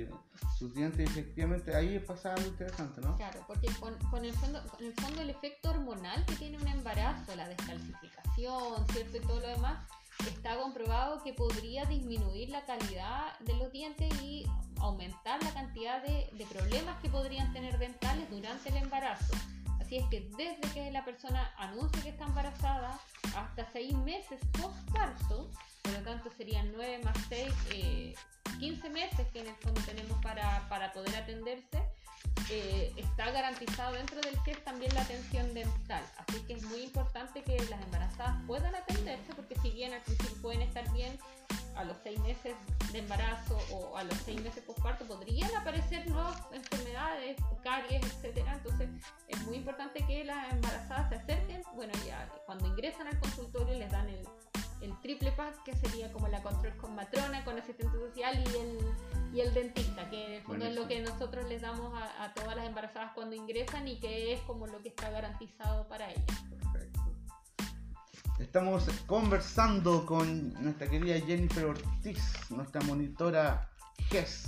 sus 0.59 0.75
dientes, 0.75 1.09
efectivamente 1.09 1.75
ahí 1.75 1.99
pasa 1.99 2.35
algo 2.35 2.49
interesante, 2.49 3.01
¿no? 3.01 3.16
Claro, 3.16 3.40
porque 3.46 3.68
con, 3.81 3.94
con, 4.11 4.25
el 4.25 4.33
fondo, 4.35 4.62
con 4.68 4.85
el 4.85 4.92
fondo 4.94 5.22
el 5.22 5.31
efecto 5.31 5.70
hormonal 5.70 6.25
que 6.27 6.35
tiene 6.37 6.59
un 6.59 6.68
embarazo, 6.68 7.35
la 7.37 7.49
descalcificación, 7.49 8.87
¿cierto? 8.92 9.16
Y 9.16 9.20
todo 9.20 9.40
lo 9.40 9.49
demás, 9.49 9.87
está 10.29 10.57
comprobado 10.59 11.22
que 11.22 11.33
podría 11.33 11.85
disminuir 11.85 12.50
la 12.50 12.64
calidad 12.64 13.38
de 13.40 13.55
los 13.55 13.72
dientes 13.72 14.11
y 14.22 14.46
aumentar 14.81 15.42
la 15.42 15.52
cantidad 15.52 16.02
de, 16.02 16.46
problemas 16.50 17.00
que 17.02 17.09
podrían 17.09 17.52
tener 17.52 17.79
dentales 17.79 18.31
durante 18.31 18.68
el 18.68 18.76
embarazo. 18.76 19.35
Así 19.87 19.99
es 19.99 20.07
que 20.07 20.29
desde 20.37 20.75
que 20.75 20.90
la 20.90 21.05
persona 21.05 21.55
anuncia 21.59 22.03
que 22.03 22.09
está 22.09 22.25
embarazada 22.25 22.99
hasta 23.37 23.70
seis 23.72 23.94
meses 23.99 24.40
postparto, 24.61 25.49
por 25.83 25.92
lo 25.92 26.01
tanto 26.01 26.29
serían 26.37 26.72
9 26.75 27.03
más 27.05 27.16
6, 27.29 27.53
eh, 27.70 28.14
15 28.59 28.90
meses 28.90 29.29
que 29.33 29.42
en 29.42 29.46
el 29.46 29.55
fondo 29.55 29.81
tenemos 29.83 30.20
para, 30.25 30.68
para 30.68 30.92
poder 30.92 31.14
atenderse, 31.14 31.81
eh, 32.51 32.92
está 32.96 33.31
garantizado 33.31 33.92
dentro 33.92 34.20
del 34.22 34.37
CES 34.44 34.64
también 34.64 34.92
la 34.92 35.03
atención 35.03 35.55
dental. 35.55 36.03
Así 36.16 36.40
que 36.40 36.55
es 36.55 36.64
muy 36.64 36.81
importante 36.81 37.44
que 37.44 37.57
las 37.70 37.81
embarazadas 37.81 38.42
puedan 38.49 38.75
atenderse 38.75 39.35
porque 39.37 39.55
si 39.61 39.70
bien 39.70 39.94
al 39.94 40.03
principio 40.03 40.42
pueden 40.42 40.62
estar 40.62 40.92
bien, 40.94 41.16
a 41.76 41.84
los 41.84 41.96
seis 42.02 42.18
meses 42.20 42.54
de 42.92 42.98
embarazo 42.98 43.58
o 43.72 43.96
a 43.96 44.04
los 44.04 44.16
seis 44.24 44.40
meses 44.40 44.62
postparto 44.64 45.04
podrían 45.04 45.54
aparecer 45.54 46.08
nuevas 46.08 46.40
enfermedades, 46.52 47.36
caries, 47.62 48.02
etcétera. 48.02 48.54
Entonces 48.54 48.88
es 49.28 49.46
muy 49.46 49.56
importante 49.56 50.04
que 50.06 50.24
las 50.24 50.52
embarazadas 50.52 51.08
se 51.10 51.14
acerquen. 51.16 51.62
Bueno, 51.74 51.92
ya 52.06 52.28
cuando 52.46 52.66
ingresan 52.66 53.06
al 53.06 53.18
consultorio 53.20 53.78
les 53.78 53.90
dan 53.90 54.08
el, 54.08 54.26
el 54.80 55.00
triple 55.00 55.32
pack, 55.32 55.62
que 55.64 55.74
sería 55.76 56.12
como 56.12 56.28
la 56.28 56.42
control 56.42 56.76
con 56.76 56.94
matrona, 56.94 57.44
con 57.44 57.58
asistente 57.58 57.96
social 57.98 58.42
y 58.46 58.56
el, 58.56 58.78
y 59.34 59.40
el 59.40 59.54
dentista, 59.54 60.08
que 60.08 60.24
en 60.24 60.32
el 60.32 60.42
fondo 60.42 60.66
es 60.66 60.74
lo 60.74 60.88
que 60.88 61.00
nosotros 61.00 61.46
les 61.48 61.62
damos 61.62 61.92
a, 61.94 62.24
a 62.24 62.34
todas 62.34 62.56
las 62.56 62.66
embarazadas 62.66 63.12
cuando 63.14 63.36
ingresan 63.36 63.86
y 63.86 63.98
que 64.00 64.32
es 64.32 64.40
como 64.42 64.66
lo 64.66 64.80
que 64.82 64.88
está 64.88 65.10
garantizado 65.10 65.86
para 65.88 66.10
ellas. 66.10 66.44
Estamos 68.38 68.85
conversando 69.07 70.05
con 70.05 70.53
nuestra 70.62 70.87
querida 70.88 71.18
Jennifer 71.20 71.64
Ortiz, 71.64 72.20
nuestra 72.51 72.83
monitora 72.83 73.70
GES, 74.11 74.44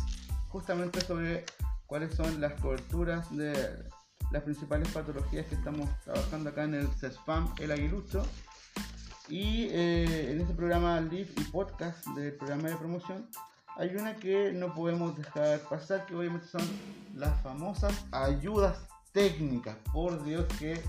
justamente 0.49 1.01
sobre 1.01 1.47
cuáles 1.87 2.15
son 2.15 2.39
las 2.39 2.53
coberturas 2.61 3.35
de 3.35 3.55
las 4.31 4.43
principales 4.43 4.89
patologías 4.89 5.47
que 5.47 5.55
estamos 5.55 5.89
trabajando 6.05 6.51
acá 6.51 6.65
en 6.65 6.75
el 6.75 6.89
CESPAM 6.89 7.55
El 7.59 7.73
Aguilucho. 7.73 8.23
Y 9.27 9.69
eh, 9.71 10.33
en 10.33 10.41
este 10.43 10.53
programa 10.53 11.01
Live 11.01 11.31
y 11.39 11.45
Podcast 11.45 12.07
del 12.09 12.35
programa 12.35 12.69
de 12.69 12.77
promoción 12.77 13.27
hay 13.79 13.95
una 13.97 14.17
que 14.17 14.53
no 14.53 14.75
podemos 14.75 15.17
dejar 15.17 15.61
pasar, 15.61 16.05
que 16.05 16.15
obviamente 16.15 16.47
son 16.47 16.63
las 17.15 17.41
famosas 17.41 17.95
ayudas 18.13 18.77
técnicas. 19.13 19.77
Por 19.95 20.23
Dios 20.25 20.45
que 20.59 20.83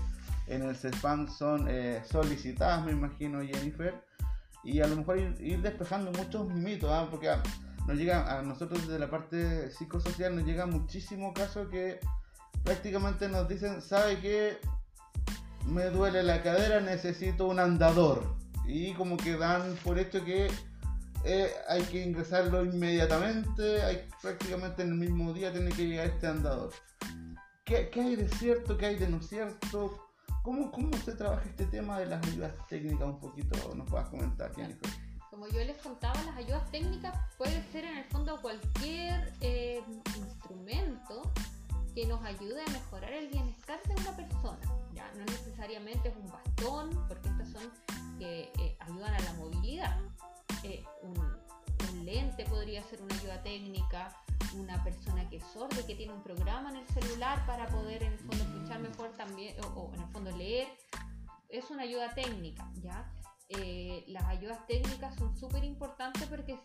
en 0.50 0.62
el 0.62 0.76
CESPAM 0.76 1.28
son 1.28 1.66
eh, 1.68 2.02
solicitadas, 2.04 2.84
me 2.84 2.92
imagino, 2.92 3.40
Jennifer. 3.40 3.94
Y 4.64 4.80
a 4.80 4.86
lo 4.86 4.96
mejor 4.96 5.18
ir, 5.18 5.36
ir 5.40 5.62
despejando 5.62 6.12
muchos 6.12 6.48
mitos, 6.48 6.90
¿ah? 6.90 7.06
porque 7.10 7.30
a, 7.30 7.42
nos 7.86 7.96
llega, 7.96 8.38
a 8.38 8.42
nosotros 8.42 8.86
desde 8.86 8.98
la 8.98 9.08
parte 9.08 9.70
psicosocial 9.70 10.36
nos 10.36 10.44
llega 10.44 10.66
muchísimo 10.66 11.32
caso 11.32 11.68
que 11.68 12.00
prácticamente 12.64 13.28
nos 13.28 13.48
dicen, 13.48 13.80
¿sabe 13.80 14.20
qué? 14.20 14.58
Me 15.66 15.84
duele 15.86 16.22
la 16.22 16.42
cadera, 16.42 16.80
necesito 16.80 17.46
un 17.46 17.58
andador. 17.58 18.36
Y 18.66 18.92
como 18.94 19.16
que 19.16 19.36
dan 19.36 19.76
por 19.82 19.98
hecho 19.98 20.24
que 20.24 20.48
eh, 21.24 21.50
hay 21.68 21.82
que 21.82 22.02
ingresarlo 22.04 22.64
inmediatamente, 22.64 23.82
hay 23.82 24.08
prácticamente 24.20 24.82
en 24.82 24.90
el 24.90 24.94
mismo 24.96 25.32
día 25.32 25.52
tiene 25.52 25.70
que 25.70 25.86
llegar 25.86 26.06
este 26.06 26.26
andador. 26.26 26.70
¿Qué, 27.64 27.88
qué 27.90 28.00
hay 28.00 28.16
de 28.16 28.28
cierto? 28.28 28.76
¿Qué 28.76 28.86
hay 28.86 28.96
de 28.96 29.08
no 29.08 29.22
cierto? 29.22 30.09
¿Cómo, 30.42 30.70
¿Cómo 30.72 30.96
se 30.96 31.12
trabaja 31.12 31.44
este 31.44 31.66
tema 31.66 31.98
de 31.98 32.06
las 32.06 32.26
ayudas 32.26 32.52
técnicas? 32.68 33.08
Un 33.08 33.20
poquito 33.20 33.74
nos 33.74 33.88
puedas 33.88 34.08
comentar, 34.08 34.54
Jennifer. 34.54 34.90
Como 35.30 35.46
yo 35.48 35.62
les 35.64 35.76
contaba, 35.82 36.20
las 36.22 36.36
ayudas 36.36 36.70
técnicas 36.70 37.14
puede 37.36 37.62
ser 37.70 37.84
en 37.84 37.98
el 37.98 38.04
fondo 38.06 38.40
cualquier 38.40 39.32
eh, 39.40 39.82
instrumento 40.16 41.30
que 41.94 42.06
nos 42.06 42.22
ayude 42.24 42.62
a 42.62 42.70
mejorar 42.72 43.12
el 43.12 43.28
bienestar 43.28 43.80
de 43.82 43.94
una 44.00 44.16
persona. 44.16 44.58
Ya 44.94 45.10
no 45.12 45.24
necesariamente 45.26 46.08
es 46.08 46.16
un 46.16 46.30
bastón, 46.30 46.90
porque 47.06 47.28
estas 47.28 47.50
son 47.50 47.62
que 48.18 48.50
eh, 48.58 48.76
ayudan 48.80 49.14
a 49.14 49.20
la 49.20 49.32
movilidad. 49.34 49.98
Eh, 50.64 50.84
un, 51.02 51.18
un 51.18 52.04
lente 52.04 52.44
podría 52.46 52.82
ser 52.84 53.02
una 53.02 53.14
ayuda 53.14 53.42
técnica, 53.42 54.16
una 54.56 54.82
persona 54.82 55.28
que 55.28 55.36
es 55.36 55.44
sorda, 55.52 55.86
que 55.86 55.94
tiene 55.94 56.12
un 56.12 56.22
programa 56.22 56.70
en 56.70 56.76
el 56.76 56.86
celular 56.88 57.44
para 57.46 57.66
poder 57.68 58.02
en 58.02 58.12
el 58.12 58.18
fondo 58.18 58.42
escuchar 58.44 58.80
mejor 58.80 59.10
también, 59.16 59.56
o, 59.64 59.66
o 59.68 59.94
en 59.94 60.00
el 60.00 60.08
fondo 60.08 60.30
leer, 60.36 60.68
es 61.48 61.70
una 61.70 61.82
ayuda 61.82 62.14
técnica, 62.14 62.68
¿ya? 62.82 63.10
Eh, 63.48 64.04
las 64.08 64.24
ayudas 64.24 64.64
técnicas 64.66 65.14
son 65.16 65.36
súper 65.36 65.64
importantes 65.64 66.22
porque 66.28 66.56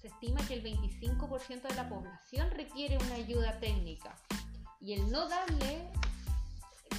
se 0.00 0.08
estima 0.08 0.40
que 0.46 0.54
el 0.54 0.62
25% 0.62 1.62
de 1.62 1.74
la 1.74 1.88
población 1.88 2.50
requiere 2.50 2.98
una 2.98 3.14
ayuda 3.14 3.58
técnica 3.60 4.14
y 4.80 4.92
el 4.92 5.10
no 5.10 5.26
darle 5.28 5.88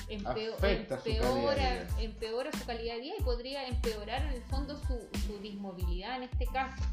empeo- 0.10 0.56
Afecta 0.56 0.98
su 0.98 1.04
calidad 1.04 1.22
de 1.22 1.30
empeora, 1.30 1.88
empeora 2.00 2.52
su 2.52 2.66
calidad 2.66 2.96
de 2.96 3.02
vida 3.02 3.14
y 3.20 3.24
podría 3.24 3.68
empeorar 3.68 4.24
en 4.24 4.30
el 4.34 4.42
fondo 4.44 4.76
su, 4.78 5.00
su 5.28 5.38
dismovilidad 5.40 6.18
en 6.18 6.24
este 6.24 6.48
caso. 6.48 6.84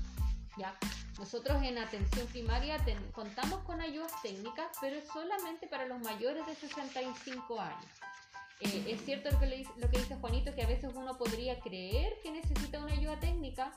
¿Ya? 0.57 0.77
Nosotros 1.19 1.63
en 1.63 1.79
atención 1.79 2.27
primaria 2.29 2.79
ten- 2.85 3.11
contamos 3.13 3.61
con 3.65 3.81
ayudas 3.81 4.13
técnicas, 4.23 4.67
pero 4.81 4.97
solamente 5.13 5.67
para 5.67 5.87
los 5.87 6.01
mayores 6.01 6.47
de 6.47 6.55
65 6.55 7.61
años. 7.61 7.85
Eh, 8.61 8.85
es 8.89 9.05
cierto 9.05 9.31
lo 9.31 9.39
que, 9.41 9.47
le 9.47 9.57
dice- 9.59 9.73
lo 9.77 9.91
que 9.91 9.99
dice 9.99 10.17
Juanito, 10.17 10.55
que 10.55 10.63
a 10.63 10.67
veces 10.67 10.93
uno 10.95 11.17
podría 11.19 11.59
creer 11.61 12.15
que 12.23 12.31
necesita 12.31 12.79
una 12.79 12.93
ayuda 12.93 13.19
técnica, 13.21 13.73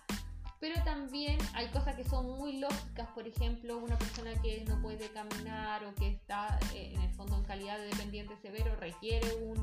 pero 0.59 0.81
también 0.83 1.37
hay 1.53 1.67
cosas 1.69 1.95
que 1.95 2.03
son 2.03 2.25
muy 2.37 2.57
lógicas, 2.59 3.07
por 3.09 3.27
ejemplo, 3.27 3.77
una 3.77 3.97
persona 3.97 4.31
que 4.41 4.63
no 4.67 4.81
puede 4.81 5.09
caminar 5.09 5.83
o 5.85 5.93
que 5.95 6.07
está 6.09 6.57
eh, 6.73 6.91
en 6.93 7.01
el 7.01 7.11
fondo 7.13 7.35
en 7.37 7.43
calidad 7.43 7.77
de 7.77 7.85
dependiente 7.87 8.37
severo 8.37 8.75
requiere 8.77 9.33
un, 9.35 9.57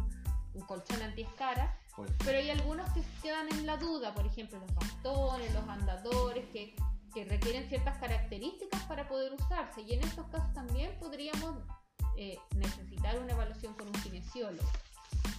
un 0.55 0.61
colchón 0.67 1.01
antiescara, 1.03 1.79
Pues, 1.97 2.11
pero 2.25 2.39
hay 2.39 2.51
algunos 2.51 2.89
que 2.93 3.03
quedan 3.23 3.49
en 3.53 3.65
la 3.67 3.77
duda, 3.77 4.15
por 4.15 4.27
ejemplo, 4.27 4.59
los 4.59 4.75
bastones, 4.75 5.53
los 5.55 5.67
andadores, 5.69 6.45
que, 6.53 6.75
que 7.13 7.25
requieren 7.25 7.69
ciertas 7.69 7.99
características 7.99 8.83
para 8.85 9.09
poder 9.09 9.33
usarse. 9.33 9.83
Y 9.83 9.95
en 9.95 10.03
estos 10.03 10.27
casos 10.29 10.53
también 10.55 10.99
podríamos 10.99 11.57
eh, 12.17 12.39
necesitar 12.57 13.19
una 13.19 13.33
evaluación 13.33 13.75
con 13.75 13.87
un 13.89 13.95
kinesiólogo, 13.95 14.69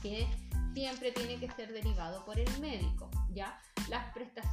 que 0.02 0.28
siempre 0.74 1.12
tiene 1.12 1.40
que 1.40 1.50
ser 1.52 1.72
derivado 1.72 2.26
por 2.26 2.40
el 2.40 2.60
médico. 2.60 3.10
¿Ya? 3.34 3.60
Las, 3.90 4.06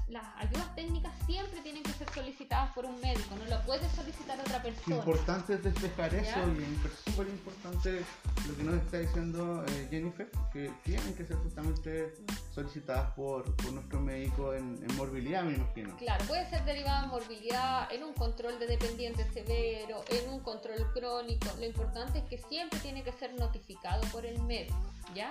las 0.08 0.24
ayudas 0.36 0.74
técnicas 0.74 1.12
siempre 1.24 1.60
tienen 1.60 1.82
que 1.82 1.92
ser 1.92 2.10
solicitadas 2.12 2.72
por 2.72 2.84
un 2.84 3.00
médico, 3.00 3.36
no 3.36 3.44
lo 3.44 3.62
puede 3.62 3.88
solicitar 3.90 4.40
otra 4.40 4.60
persona. 4.62 4.96
importante 4.96 5.54
es 5.54 5.62
despejar 5.62 6.14
eso, 6.14 6.24
¿Ya? 6.24 6.44
Jennifer. 6.44 6.90
Súper 7.04 7.28
importante 7.28 8.04
lo 8.48 8.56
que 8.56 8.62
nos 8.64 8.74
está 8.82 8.98
diciendo 8.98 9.64
eh, 9.68 9.86
Jennifer, 9.90 10.30
que 10.52 10.72
tienen 10.82 11.14
que 11.14 11.24
ser 11.24 11.36
justamente 11.36 12.14
solicitadas 12.52 13.12
por, 13.12 13.54
por 13.56 13.72
nuestro 13.72 14.00
médico 14.00 14.52
en, 14.54 14.78
en 14.82 14.96
morbilidad, 14.96 15.44
me 15.44 15.54
imagino. 15.54 15.96
Claro, 15.96 16.24
puede 16.26 16.48
ser 16.50 16.64
derivada 16.64 17.04
en 17.04 17.10
morbilidad, 17.10 17.92
en 17.92 18.02
un 18.02 18.12
control 18.14 18.58
de 18.58 18.66
dependiente 18.66 19.24
severo, 19.32 20.02
en 20.08 20.28
un 20.30 20.40
control 20.40 20.92
crónico. 20.92 21.46
Lo 21.58 21.66
importante 21.66 22.18
es 22.18 22.24
que 22.24 22.38
siempre 22.38 22.78
tiene 22.80 23.04
que 23.04 23.12
ser 23.12 23.34
notificado 23.34 24.00
por 24.08 24.26
el 24.26 24.42
médico, 24.42 24.76
¿ya? 25.14 25.30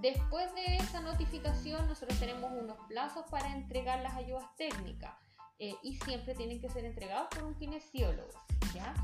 Después 0.00 0.54
de 0.54 0.76
esa 0.76 1.00
notificación, 1.00 1.86
nosotros 1.88 2.18
tenemos 2.18 2.52
unos 2.52 2.76
plazos 2.88 3.24
para 3.30 3.54
entregar 3.54 4.00
las 4.00 4.14
ayudas 4.14 4.44
técnicas 4.56 5.14
eh, 5.58 5.74
y 5.82 5.96
siempre 5.96 6.34
tienen 6.34 6.60
que 6.60 6.68
ser 6.68 6.84
entregados 6.84 7.28
por 7.30 7.44
un 7.44 7.54
kinesiólogo, 7.54 8.30
¿ya? 8.74 8.94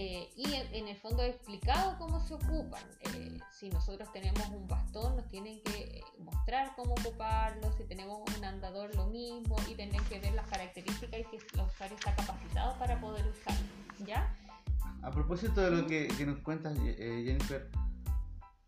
Eh, 0.00 0.30
y 0.36 0.54
en, 0.54 0.74
en 0.74 0.88
el 0.88 0.96
fondo 0.96 1.22
he 1.24 1.28
explicado 1.28 1.98
cómo 1.98 2.20
se 2.20 2.34
ocupan. 2.34 2.82
Eh, 3.14 3.40
si 3.50 3.68
nosotros 3.68 4.10
tenemos 4.12 4.48
un 4.50 4.68
bastón, 4.68 5.16
nos 5.16 5.28
tienen 5.28 5.60
que 5.62 5.80
eh, 5.80 6.02
mostrar 6.20 6.72
cómo 6.76 6.92
ocuparlo. 6.92 7.72
Si 7.72 7.82
tenemos 7.82 8.22
un 8.36 8.44
andador, 8.44 8.94
lo 8.94 9.08
mismo. 9.08 9.56
Y 9.68 9.74
tienen 9.74 10.02
que 10.04 10.20
ver 10.20 10.34
las 10.34 10.46
características 10.46 11.18
y 11.18 11.24
si 11.24 11.36
el 11.36 11.60
usuario 11.62 11.96
está 11.96 12.14
capacitado 12.14 12.78
para 12.78 13.00
poder 13.00 13.26
usarlo. 13.26 13.66
¿Ya? 14.06 14.32
a 15.02 15.10
propósito 15.10 15.60
de 15.60 15.70
lo 15.70 15.86
que, 15.86 16.08
que 16.08 16.26
nos 16.26 16.38
cuentas, 16.40 16.76
eh, 16.82 17.22
Jennifer, 17.24 17.68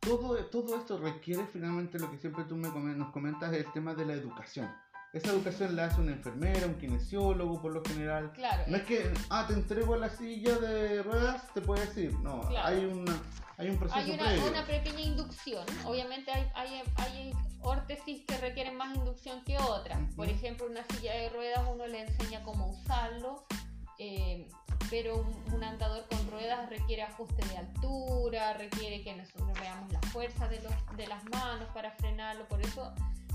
todo, 0.01 0.37
todo 0.47 0.77
esto 0.77 0.99
requiere 0.99 1.47
finalmente 1.53 1.99
lo 1.99 2.11
que 2.11 2.19
siempre 2.19 2.45
tú 2.45 2.57
me 2.57 2.69
nos 2.69 3.11
comentas, 3.13 3.53
el 3.53 3.71
tema 3.73 3.95
de 3.95 4.07
la 4.07 4.15
educación. 4.15 4.71
Esa 5.13 5.33
educación 5.33 5.75
la 5.75 5.87
hace 5.87 6.01
una 6.01 6.13
enfermera, 6.13 6.67
un 6.67 6.75
kinesiólogo 6.75 7.61
por 7.61 7.73
lo 7.73 7.83
general. 7.85 8.33
Claro, 8.33 8.63
No 8.69 8.77
es 8.77 8.85
que, 8.85 9.13
ah, 9.29 9.45
te 9.47 9.55
entrego 9.55 9.97
la 9.97 10.09
silla 10.09 10.57
de 10.59 11.03
ruedas, 11.03 11.53
te 11.53 11.61
puedes 11.61 11.97
ir. 11.97 12.13
No, 12.21 12.43
Claro. 12.49 12.69
hay, 12.69 12.85
una, 12.85 13.21
hay 13.59 13.71
un 13.71 13.77
proceso 13.77 13.99
hay 13.99 14.13
una, 14.13 14.25
previo. 14.25 14.47
una 14.49 14.67
pequeña 14.67 15.01
inducción. 15.01 15.67
Obviamente 15.85 16.31
hay, 16.31 16.49
hay, 16.55 16.83
hay 16.97 17.33
órtesis 17.61 18.25
que 18.25 18.39
requieren 18.39 18.77
más 18.77 18.95
inducción 18.97 19.43
que 19.45 19.59
otras. 19.59 19.99
Por 20.15 20.29
ejemplo, 20.29 20.67
una 20.67 20.85
silla 20.85 21.13
de 21.13 21.29
ruedas 21.31 21.61
uno 21.69 21.89
le 21.89 22.03
enseña 22.03 22.45
cómo 22.45 22.69
usarlo, 22.69 23.45
eh, 24.01 24.49
pero 24.89 25.27
un, 25.53 25.63
andador 25.63 26.07
con 26.09 26.31
ruedas 26.31 26.71
requiere 26.71 27.03
ajuste 27.03 27.47
de 27.49 27.59
altura, 27.59 28.55
requiere 28.55 29.03
que 29.03 29.15
nosotros 29.15 29.53
veamos 29.61 29.93
la 29.93 30.01
fuerza 30.01 30.49
de, 30.49 30.59
los, 30.63 30.73
de 30.97 31.07
las 31.07 31.23
manos 31.27 31.69
para 31.75 31.91
frenarlo. 31.93 32.49
Por 32.49 32.63
eso 32.63 32.93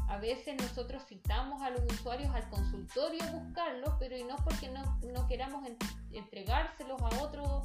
a 0.09 0.17
veces 0.17 0.55
nosotros 0.59 1.03
citamos 1.07 1.61
a 1.61 1.69
los 1.69 1.81
usuarios 1.93 2.33
al 2.33 2.49
consultorio 2.49 3.23
a 3.23 3.31
buscarlo, 3.31 3.95
pero 3.99 4.17
y 4.17 4.23
no 4.23 4.35
porque 4.37 4.69
no, 4.69 5.27
queramos 5.27 5.63
en- 5.67 5.77
entregárselos 6.11 6.99
a 7.01 7.21
otro 7.21 7.61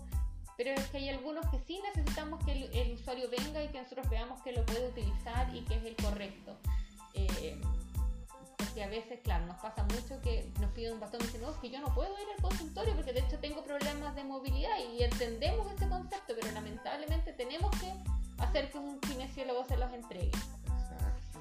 pero 0.58 0.72
es 0.72 0.86
que 0.90 0.98
hay 0.98 1.08
algunos 1.08 1.48
que 1.50 1.58
sí 1.60 1.80
necesitamos 1.82 2.44
que 2.44 2.52
el, 2.52 2.64
el 2.76 2.92
usuario 2.92 3.30
venga 3.30 3.64
y 3.64 3.68
que 3.68 3.80
nosotros 3.80 4.10
veamos 4.10 4.42
que 4.42 4.52
lo 4.52 4.62
puede 4.66 4.88
utilizar 4.88 5.56
y 5.56 5.62
que 5.62 5.76
es 5.76 5.84
el 5.86 5.96
correcto. 5.96 6.54
Eh, 7.14 7.58
porque 8.70 8.85
a 8.85 8.88
veces, 8.88 9.18
claro, 9.24 9.46
nos 9.46 9.56
pasa 9.56 9.83
mucho 9.83 10.20
que 10.22 10.52
nos 10.61 10.70
piden 10.70 10.94
un 10.94 11.00
bastón 11.00 11.20
y 11.22 11.24
dicen, 11.24 11.40
no, 11.40 11.50
es 11.50 11.56
que 11.56 11.70
yo 11.70 11.80
no 11.80 11.92
puedo 11.92 12.12
ir 12.20 12.26
al 12.37 12.40
consultorio 12.40 12.94
porque 12.94 13.12
de 13.12 13.18
hecho 13.18 13.37
tengo 13.40 13.64
problemas 13.64 14.14
de 14.14 14.22
movilidad 14.22 14.70
y 14.96 15.02
entendemos 15.02 15.66
ese 15.72 15.88
concepto, 15.88 16.35
pero 16.40 16.52
lamentablemente 16.52 17.33
tenemos 17.33 17.70
que 17.80 17.92
hacer 18.38 18.70
que 18.70 18.78
un 18.78 19.00
kinesiólogo 19.00 19.64
se 19.64 19.76
los 19.76 19.92
entregue. 19.92 20.30
Exacto. 20.66 21.40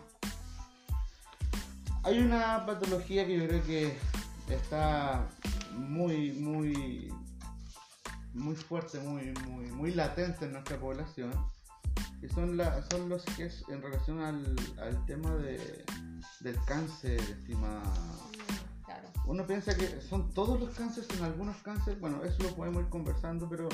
Hay 2.04 2.18
una 2.18 2.66
patología 2.66 3.28
que 3.28 3.38
yo 3.38 3.48
creo 3.48 3.64
que 3.64 3.96
está 4.52 5.28
muy, 5.74 6.32
muy, 6.32 7.14
muy 8.34 8.56
fuerte, 8.56 9.00
muy, 9.02 9.34
muy, 9.48 9.66
muy 9.68 9.92
latente 9.94 10.46
en 10.46 10.54
nuestra 10.54 10.80
población, 10.80 11.32
que 12.22 12.30
son, 12.30 12.58
la, 12.58 12.82
son 12.90 13.10
los 13.10 13.24
que 13.26 13.46
es 13.46 13.64
en 13.70 13.82
relación 13.82 14.20
al, 14.22 14.56
al 14.82 15.06
tema 15.06 15.34
de, 15.36 15.86
del 16.42 16.58
cáncer, 16.66 17.20
estimada. 17.20 17.82
Claro. 18.86 19.08
Uno 19.26 19.46
piensa 19.46 19.76
que 19.76 20.02
son 20.02 20.34
todos 20.34 20.60
los 20.60 20.70
cánceres, 20.76 21.10
en 21.18 21.24
algunos 21.26 21.58
cánceres, 21.58 22.00
bueno, 22.00 22.24
eso 22.24 22.42
lo 22.44 22.56
podemos 22.56 22.84
ir 22.84 22.90
conversando, 22.90 23.48
pero 23.50 23.70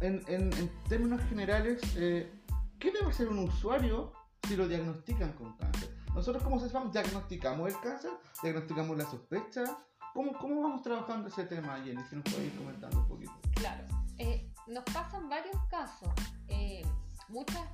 en, 0.00 0.22
en- 0.28 0.52
en 0.54 0.70
términos 0.88 1.20
generales, 1.28 1.80
eh, 1.96 2.32
¿qué 2.78 2.90
debe 2.92 3.08
hacer 3.10 3.28
un 3.28 3.40
usuario 3.40 4.12
si 4.48 4.56
lo 4.56 4.66
diagnostican 4.66 5.32
con 5.34 5.56
cáncer? 5.58 5.94
Nosotros 6.14 6.42
como 6.42 6.58
CESFAM 6.58 6.90
diagnosticamos 6.90 7.68
el 7.68 7.78
cáncer, 7.80 8.10
diagnosticamos 8.42 8.96
la 8.96 9.04
sospecha. 9.08 9.64
¿Cómo, 10.12 10.32
cómo 10.38 10.60
vamos 10.62 10.82
trabajando 10.82 11.28
ese 11.28 11.44
tema, 11.44 11.78
Jenny? 11.84 12.02
Si 12.10 12.16
nos 12.16 12.24
puedes 12.24 12.46
ir 12.52 12.58
comentando 12.58 12.98
un 12.98 13.06
poquito. 13.06 13.32
Claro, 13.54 13.84
eh, 14.18 14.50
nos 14.66 14.82
pasan 14.92 15.28
varios 15.28 15.54
casos. 15.70 16.08
Eh, 16.48 16.82
muchas 17.30 17.66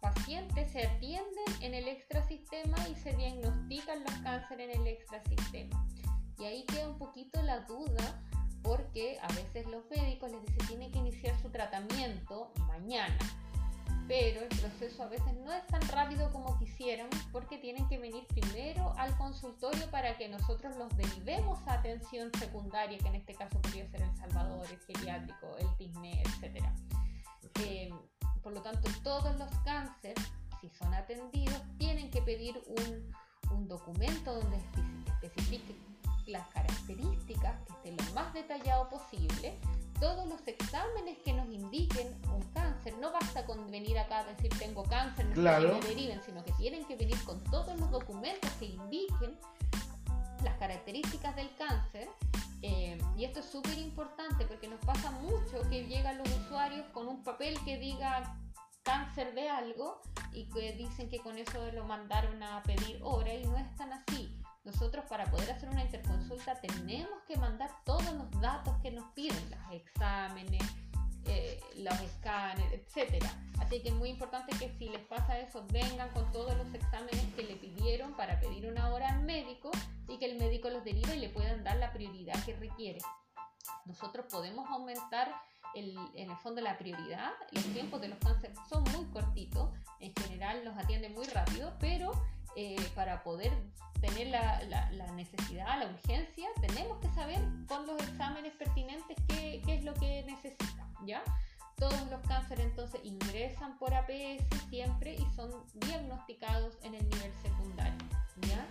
pacientes 0.00 0.70
se 0.70 0.86
atienden 0.86 1.46
en 1.60 1.74
el 1.74 1.88
extrasistema 1.88 2.76
y 2.88 2.94
se 2.94 3.14
diagnostican 3.14 4.04
los 4.04 4.12
cánceres 4.18 4.74
en 4.74 4.82
el 4.82 4.86
extrasistema. 4.88 5.86
Y 6.38 6.44
ahí 6.44 6.64
queda 6.66 6.88
un 6.88 6.98
poquito 6.98 7.42
la 7.42 7.60
duda 7.60 8.22
porque 8.62 9.18
a 9.22 9.28
veces 9.28 9.66
los 9.66 9.88
médicos 9.90 10.30
les 10.30 10.42
dicen 10.42 10.66
tiene 10.66 10.90
que 10.90 10.98
iniciar 10.98 11.40
su 11.40 11.50
tratamiento 11.50 12.52
mañana. 12.66 13.18
Pero 14.06 14.40
el 14.40 14.48
proceso 14.48 15.02
a 15.02 15.08
veces 15.08 15.34
no 15.44 15.52
es 15.52 15.66
tan 15.66 15.82
rápido 15.88 16.32
como 16.32 16.58
quisiéramos 16.58 17.14
porque 17.30 17.58
tienen 17.58 17.86
que 17.88 17.98
venir 17.98 18.26
primero 18.28 18.94
al 18.96 19.14
consultorio 19.18 19.90
para 19.90 20.16
que 20.16 20.28
nosotros 20.28 20.76
los 20.76 20.96
derivemos 20.96 21.58
a 21.66 21.74
atención 21.74 22.30
secundaria, 22.38 22.98
que 22.98 23.08
en 23.08 23.16
este 23.16 23.34
caso 23.34 23.60
podría 23.60 23.86
ser 23.90 24.02
el 24.02 24.16
Salvador, 24.16 24.66
el 24.70 24.78
geriátrico, 24.78 25.56
el 25.58 25.76
TISNE, 25.76 26.22
etc. 26.22 26.64
Eh, 27.60 27.90
por 28.38 28.52
lo 28.52 28.62
tanto, 28.62 28.88
todos 29.02 29.36
los 29.38 29.50
cánceres, 29.64 30.16
si 30.60 30.68
son 30.70 30.92
atendidos, 30.94 31.60
tienen 31.78 32.10
que 32.10 32.20
pedir 32.22 32.60
un, 32.66 33.12
un 33.56 33.68
documento 33.68 34.34
donde 34.34 34.56
espe- 34.56 35.04
especifique 35.22 35.76
las 36.26 36.46
características, 36.48 37.56
que 37.66 37.72
esté 37.90 38.04
lo 38.04 38.12
más 38.14 38.32
detallado 38.34 38.88
posible, 38.88 39.58
todos 39.98 40.28
los 40.28 40.46
exámenes 40.46 41.18
que 41.24 41.32
nos 41.32 41.48
indiquen 41.48 42.06
un 42.32 42.42
cáncer. 42.52 42.96
No 42.98 43.10
basta 43.12 43.44
con 43.46 43.68
venir 43.70 43.98
acá 43.98 44.20
a 44.20 44.24
decir 44.24 44.50
tengo 44.58 44.82
cáncer, 44.84 45.26
no 45.26 45.34
Claro. 45.34 45.74
me 45.74 45.80
deriven, 45.88 46.20
sino 46.24 46.44
que 46.44 46.52
tienen 46.52 46.84
que 46.86 46.96
venir 46.96 47.16
con 47.24 47.42
todos 47.44 47.78
los 47.80 47.90
documentos 47.90 48.50
que 48.60 48.66
indiquen 48.66 49.38
las 50.44 50.56
características 50.58 51.34
del 51.34 51.50
cáncer. 51.56 52.08
Eh, 52.62 52.98
y 53.16 53.24
esto 53.24 53.40
es 53.40 53.46
súper 53.46 53.78
importante 53.78 54.44
porque 54.46 54.68
nos 54.68 54.80
pasa 54.84 55.10
mucho 55.12 55.68
que 55.70 55.86
llegan 55.86 56.18
los 56.18 56.28
usuarios 56.28 56.86
con 56.92 57.06
un 57.06 57.22
papel 57.22 57.58
que 57.64 57.78
diga 57.78 58.36
cáncer 58.82 59.34
de 59.34 59.48
algo 59.48 60.00
y 60.32 60.48
que 60.48 60.72
dicen 60.72 61.08
que 61.08 61.18
con 61.18 61.38
eso 61.38 61.70
lo 61.72 61.84
mandaron 61.84 62.42
a 62.42 62.62
pedir 62.62 63.00
hora 63.02 63.32
y 63.34 63.44
no 63.44 63.56
es 63.56 63.76
tan 63.76 63.92
así. 63.92 64.40
Nosotros 64.64 65.04
para 65.08 65.26
poder 65.30 65.50
hacer 65.50 65.68
una 65.68 65.82
interconsulta 65.82 66.60
tenemos 66.60 67.22
que 67.26 67.36
mandar 67.36 67.70
todos 67.84 68.12
los 68.12 68.30
datos 68.40 68.76
que 68.82 68.90
nos 68.90 69.10
piden, 69.12 69.50
los 69.50 69.72
exámenes, 69.72 70.62
eh, 71.28 71.60
los 71.76 72.00
escáneres, 72.00 72.72
etcétera. 72.72 73.30
Así 73.60 73.80
que 73.82 73.88
es 73.90 73.94
muy 73.94 74.08
importante 74.08 74.56
que 74.58 74.70
si 74.78 74.88
les 74.88 75.02
pasa 75.06 75.38
eso, 75.38 75.64
vengan 75.70 76.08
con 76.10 76.30
todos 76.32 76.56
los 76.56 76.72
exámenes 76.74 77.22
que 77.36 77.42
le 77.42 77.54
pidieron 77.56 78.14
para 78.14 78.40
pedir 78.40 78.66
una 78.66 78.88
hora 78.92 79.08
al 79.10 79.22
médico 79.24 79.70
y 80.08 80.18
que 80.18 80.26
el 80.26 80.38
médico 80.38 80.70
los 80.70 80.84
derive 80.84 81.16
y 81.16 81.20
le 81.20 81.28
puedan 81.28 81.62
dar 81.64 81.76
la 81.76 81.92
prioridad 81.92 82.34
que 82.44 82.56
requiere. 82.56 82.98
Nosotros 83.84 84.26
podemos 84.30 84.68
aumentar 84.70 85.34
el- 85.74 85.98
en 86.14 86.30
el 86.30 86.36
fondo 86.38 86.60
la 86.60 86.78
prioridad. 86.78 87.32
Los 87.52 87.64
tiempos 87.66 88.00
de 88.00 88.08
los 88.08 88.18
cánceres 88.18 88.56
son 88.68 88.82
muy 88.84 89.04
cortitos, 89.06 89.70
en 90.00 90.14
general 90.14 90.64
los 90.64 90.76
atienden 90.78 91.12
muy 91.14 91.26
rápido, 91.26 91.74
pero 91.78 92.12
eh, 92.60 92.76
para 92.96 93.22
poder 93.22 93.52
tener 94.00 94.26
la, 94.28 94.60
la- 94.64 94.90
la 94.92 95.06
necesidad, 95.12 95.78
la 95.78 95.86
urgencia, 95.86 96.48
tenemos 96.60 96.98
que 97.00 97.08
saber 97.10 97.40
con 97.68 97.86
los 97.86 98.00
exámenes 98.02 98.52
pertinentes 98.54 99.16
qué, 99.28 99.62
qué 99.64 99.74
es 99.76 99.84
lo 99.84 99.94
que 99.94 100.24
necesitan, 100.24 100.88
¿ya? 101.06 101.22
Todos 101.76 102.00
los 102.10 102.20
cánceres 102.26 102.64
entonces 102.66 103.00
ingresan 103.04 103.78
por 103.78 103.94
APS 103.94 104.42
siempre 104.70 105.14
y 105.14 105.24
son 105.36 105.50
diagnosticados 105.74 106.76
en 106.82 106.94
el 106.96 107.08
nivel 107.08 107.32
secundario, 107.42 107.98
¿ya? 108.48 108.66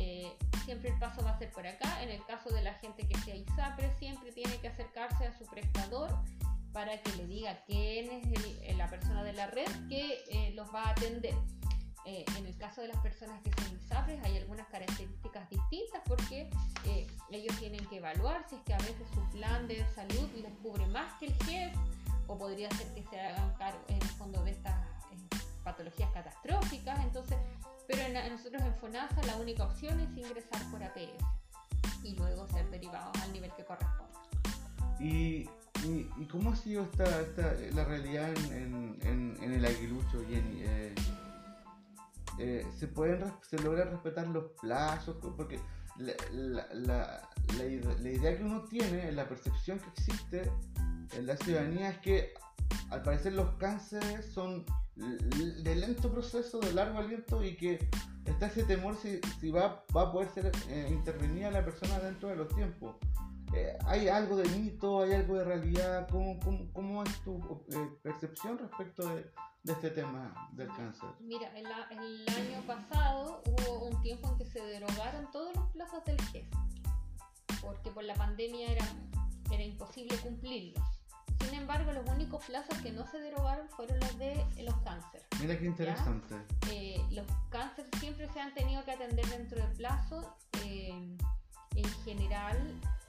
Eh, 0.00 0.32
siempre 0.64 0.90
el 0.90 0.98
paso 0.98 1.22
va 1.24 1.30
a 1.30 1.38
ser 1.38 1.50
por 1.52 1.66
acá. 1.66 2.02
En 2.02 2.10
el 2.10 2.24
caso 2.26 2.50
de 2.50 2.62
la 2.62 2.74
gente 2.74 3.06
que 3.06 3.16
sea 3.18 3.34
ISAPRE, 3.36 3.92
siempre 3.98 4.32
tiene 4.32 4.56
que 4.58 4.68
acercarse 4.68 5.26
a 5.26 5.36
su 5.38 5.44
prestador 5.46 6.08
para 6.72 7.00
que 7.02 7.10
le 7.16 7.26
diga 7.26 7.62
quién 7.66 8.10
es 8.10 8.24
el- 8.68 8.78
la 8.78 8.88
persona 8.88 9.22
de 9.24 9.32
la 9.32 9.46
red 9.48 9.66
que 9.88 10.22
eh, 10.30 10.52
los 10.54 10.72
va 10.74 10.82
a 10.84 10.90
atender. 10.90 11.34
Eh, 12.10 12.24
en 12.38 12.46
el 12.46 12.56
caso 12.56 12.80
de 12.80 12.88
las 12.88 12.96
personas 13.02 13.38
que 13.42 13.50
son 13.52 13.76
ISAPRES 13.84 14.24
hay 14.24 14.38
algunas 14.38 14.66
características 14.68 15.50
distintas 15.50 16.00
porque 16.06 16.48
eh, 16.86 17.06
ellos 17.30 17.54
tienen 17.58 17.84
que 17.86 17.96
evaluar 17.98 18.46
si 18.48 18.56
es 18.56 18.62
que 18.62 18.72
a 18.72 18.78
veces 18.78 19.06
su 19.12 19.20
plan 19.28 19.68
de 19.68 19.84
salud 19.94 20.26
les 20.40 20.50
cubre 20.62 20.86
más 20.86 21.12
que 21.20 21.26
el 21.26 21.34
GES 21.44 21.72
o 22.26 22.38
podría 22.38 22.70
ser 22.70 22.86
que 22.94 23.02
se 23.10 23.20
hagan 23.20 23.52
cargo 23.58 23.84
en 23.88 23.96
el 23.96 24.08
fondo 24.16 24.42
de 24.42 24.52
estas 24.52 24.74
eh, 25.12 25.36
patologías 25.62 26.10
catastróficas. 26.12 26.98
Entonces, 27.04 27.36
pero 27.86 28.00
en 28.00 28.14
la- 28.14 28.26
nosotros 28.30 28.62
en 28.62 28.74
FONASA 28.76 29.22
la 29.26 29.36
única 29.36 29.64
opción 29.64 30.00
es 30.00 30.08
ingresar 30.16 30.62
por 30.70 30.82
APS 30.82 31.12
y 32.02 32.14
luego 32.14 32.48
ser 32.48 32.70
derivados 32.70 33.14
al 33.22 33.32
nivel 33.34 33.52
que 33.54 33.66
corresponde. 33.66 34.14
¿Y, 34.98 35.46
y, 35.84 36.10
y 36.16 36.24
cómo 36.24 36.52
ha 36.52 36.56
sido 36.56 36.84
esta, 36.84 37.04
esta, 37.20 37.52
la 37.74 37.84
realidad 37.84 38.30
en, 38.30 38.52
en, 38.54 38.98
en- 39.02 39.38
en 39.42 39.52
el 39.52 39.64
aguilucho, 39.66 40.24
Jenny? 40.26 40.62
Eh, 40.62 40.94
eh, 42.38 42.66
¿se, 42.76 42.88
pueden, 42.88 43.24
¿Se 43.42 43.58
logran 43.58 43.90
respetar 43.90 44.26
los 44.28 44.44
plazos? 44.60 45.16
Porque 45.36 45.58
la, 45.96 46.12
la, 46.32 46.66
la, 46.74 47.28
la 47.56 47.64
ide- 47.64 47.98
la 48.00 48.10
idea 48.10 48.36
que 48.36 48.44
uno 48.44 48.64
tiene, 48.64 49.10
la 49.12 49.28
percepción 49.28 49.78
que 49.78 49.88
existe 49.90 50.50
en 51.16 51.26
la 51.26 51.36
ciudadanía 51.36 51.90
es 51.90 51.98
que 51.98 52.34
al 52.90 53.02
parecer 53.02 53.32
los 53.32 53.50
cánceres 53.56 54.26
son 54.26 54.64
de 54.96 55.76
lento 55.76 56.10
proceso, 56.12 56.58
de 56.60 56.72
largo 56.72 56.98
aliento 56.98 57.42
y 57.44 57.56
que 57.56 57.88
está 58.24 58.46
ese 58.46 58.64
temor 58.64 58.96
si, 58.96 59.20
si 59.40 59.50
va, 59.50 59.84
va 59.96 60.02
a 60.02 60.12
poder 60.12 60.28
ser 60.30 60.52
eh, 60.68 60.88
intervenida 60.90 61.50
la 61.50 61.64
persona 61.64 61.98
dentro 62.00 62.28
de 62.28 62.36
los 62.36 62.48
tiempos. 62.54 62.96
Eh, 63.54 63.78
¿Hay 63.86 64.08
algo 64.08 64.36
de 64.36 64.46
mito, 64.50 65.02
hay 65.02 65.12
algo 65.14 65.36
de 65.36 65.44
realidad? 65.44 66.06
¿Cómo, 66.10 66.38
cómo, 66.40 66.70
cómo 66.72 67.02
es 67.04 67.20
tu 67.22 67.64
eh, 67.70 67.88
percepción 68.02 68.58
respecto 68.58 69.08
de, 69.08 69.30
de 69.62 69.72
este 69.72 69.90
tema 69.90 70.48
del 70.52 70.68
cáncer? 70.68 71.08
Mira, 71.20 71.48
el, 71.56 71.66
año 71.66 72.62
pasado 72.66 73.42
hubo 73.46 73.86
un 73.86 74.00
tiempo 74.02 74.28
en 74.30 74.38
que 74.38 74.46
se 74.46 74.60
derogaron 74.60 75.30
todos 75.30 75.54
los 75.54 75.66
plazos 75.70 76.04
del 76.04 76.20
GES, 76.32 76.46
porque 77.60 77.90
por 77.90 78.04
la 78.04 78.14
pandemia 78.14 78.72
era, 78.72 78.84
era 79.50 79.62
imposible 79.62 80.16
cumplirlos. 80.18 80.82
Sin 81.44 81.54
embargo, 81.54 81.92
los 81.92 82.06
únicos 82.08 82.44
plazos 82.44 82.76
que 82.78 82.90
no 82.90 83.06
se 83.06 83.20
derogaron 83.20 83.68
fueron 83.70 83.98
los 84.00 84.18
de 84.18 84.44
los 84.62 84.76
cánceres. 84.78 85.26
Mira 85.40 85.58
qué 85.58 85.66
interesante. 85.66 86.34
Eh, 86.70 87.00
los 87.10 87.26
cánceres 87.50 87.90
siempre 88.00 88.28
se 88.32 88.40
han 88.40 88.52
tenido 88.54 88.84
que 88.84 88.92
atender 88.92 89.26
dentro 89.26 89.58
del 89.58 89.72
plazo. 89.76 90.36
Eh, 90.64 91.16
en 91.76 91.88
general, 92.04 92.58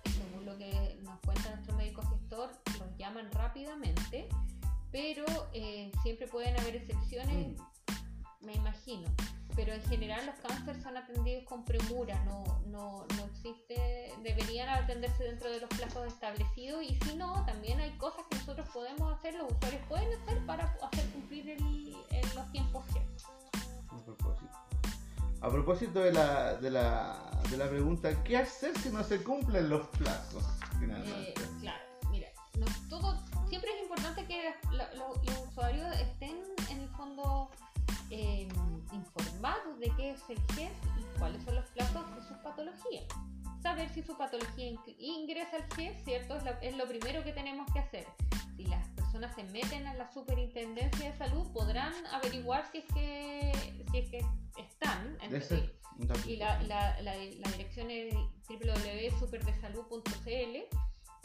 según 0.05 0.45
lo 0.45 0.57
que 0.57 0.99
nos 1.03 1.19
cuenta 1.21 1.49
nuestro 1.49 1.75
médico 1.75 2.03
gestor, 2.03 2.51
los 2.77 2.97
llaman 2.97 3.31
rápidamente, 3.31 4.29
pero 4.91 5.25
eh, 5.53 5.91
siempre 6.03 6.27
pueden 6.27 6.59
haber 6.59 6.75
excepciones, 6.77 7.57
Mm. 7.57 8.45
me 8.45 8.53
imagino. 8.53 9.09
Pero 9.55 9.73
en 9.73 9.81
general 9.83 10.25
los 10.25 10.35
cánceres 10.35 10.81
son 10.83 10.95
atendidos 10.95 11.43
con 11.43 11.65
premura, 11.65 12.23
no, 12.25 12.43
no, 12.67 13.05
no 13.17 13.25
existe, 13.25 14.13
deberían 14.23 14.69
atenderse 14.69 15.23
dentro 15.25 15.51
de 15.51 15.59
los 15.59 15.69
plazos 15.71 16.07
establecidos 16.07 16.81
y 16.83 16.95
si 17.03 17.15
no, 17.15 17.43
también 17.45 17.79
hay 17.81 17.91
cosas 17.97 18.23
que 18.29 18.37
nosotros 18.37 18.69
podemos 18.73 19.11
hacer, 19.17 19.33
los 19.35 19.51
usuarios 19.51 19.81
pueden 19.89 20.07
hacer 20.21 20.45
para 20.45 20.63
hacer 20.81 21.05
cumplir 21.09 21.49
el, 21.49 21.95
el- 22.11 22.35
los 22.35 22.49
tiempos. 22.53 22.85
A 23.89 23.97
propósito. 24.05 24.51
A 25.41 25.49
propósito 25.49 25.99
de 25.99 26.13
la, 26.13 26.53
de, 26.55 26.69
la, 26.71 27.41
de 27.49 27.57
la 27.57 27.69
pregunta, 27.69 28.23
¿qué 28.23 28.37
hacer 28.37 28.77
si 28.79 28.89
no 28.89 29.03
se 29.03 29.21
cumplen 29.23 29.67
los 29.69 29.87
plazos? 29.87 30.43
De 39.79 39.89
qué 39.95 40.11
es 40.11 40.21
el 40.29 40.37
GES 40.55 40.71
y 40.99 41.03
cuáles 41.19 41.43
son 41.43 41.55
los 41.55 41.65
plazos 41.67 42.15
de 42.15 42.21
sus 42.23 42.37
patologías. 42.37 43.05
Saber 43.61 43.89
si 43.89 44.01
su 44.03 44.15
patología 44.17 44.71
ing- 44.71 44.95
ingresa 44.99 45.57
al 45.57 45.65
GES, 45.75 46.03
¿cierto? 46.05 46.37
Es, 46.37 46.43
la- 46.43 46.59
es 46.61 46.75
lo 46.77 46.87
primero 46.87 47.23
que 47.23 47.33
tenemos 47.33 47.69
que 47.73 47.79
hacer. 47.79 48.05
Si 48.55 48.65
las 48.65 48.87
personas 48.89 49.33
se 49.35 49.43
meten 49.45 49.87
a 49.87 49.93
la 49.95 50.11
superintendencia 50.11 51.11
de 51.11 51.17
salud, 51.17 51.47
podrán 51.53 51.93
averiguar 52.13 52.65
si 52.71 52.79
es 52.79 52.85
que, 52.93 53.51
si 53.91 53.97
es 53.97 54.09
que 54.11 54.19
están. 54.57 55.17
Entonces, 55.21 55.59
y 56.25 56.37
la, 56.37 56.61
la, 56.63 57.01
la, 57.01 57.15
la 57.15 57.51
dirección 57.51 57.89
es 57.91 58.13
www.superdesalud.cl 58.47 60.55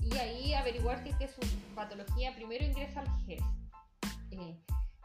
y 0.03 0.17
ahí 0.19 0.53
averiguar 0.55 1.03
si 1.03 1.11
es 1.11 1.17
que 1.17 1.29
su 1.29 1.41
patología 1.75 2.35
primero 2.35 2.65
ingresa 2.65 3.01
al 3.01 3.09
GES. 3.27 3.43
Eh, 4.33 4.57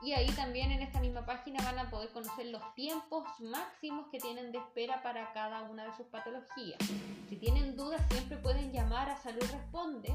y 0.01 0.13
ahí 0.13 0.29
también 0.31 0.71
en 0.71 0.81
esta 0.81 0.99
misma 0.99 1.25
página 1.25 1.63
van 1.63 1.79
a 1.79 1.89
poder 1.89 2.09
conocer 2.09 2.47
los 2.47 2.61
tiempos 2.75 3.25
máximos 3.39 4.07
que 4.11 4.19
tienen 4.19 4.51
de 4.51 4.59
espera 4.59 5.01
para 5.03 5.31
cada 5.33 5.63
una 5.63 5.85
de 5.85 5.95
sus 5.97 6.05
patologías. 6.07 6.79
Si 7.27 7.35
tienen 7.35 7.75
dudas 7.75 8.01
siempre 8.09 8.37
pueden 8.37 8.71
llamar 8.71 9.09
a 9.09 9.17
Salud 9.17 9.41
Responde 9.41 10.13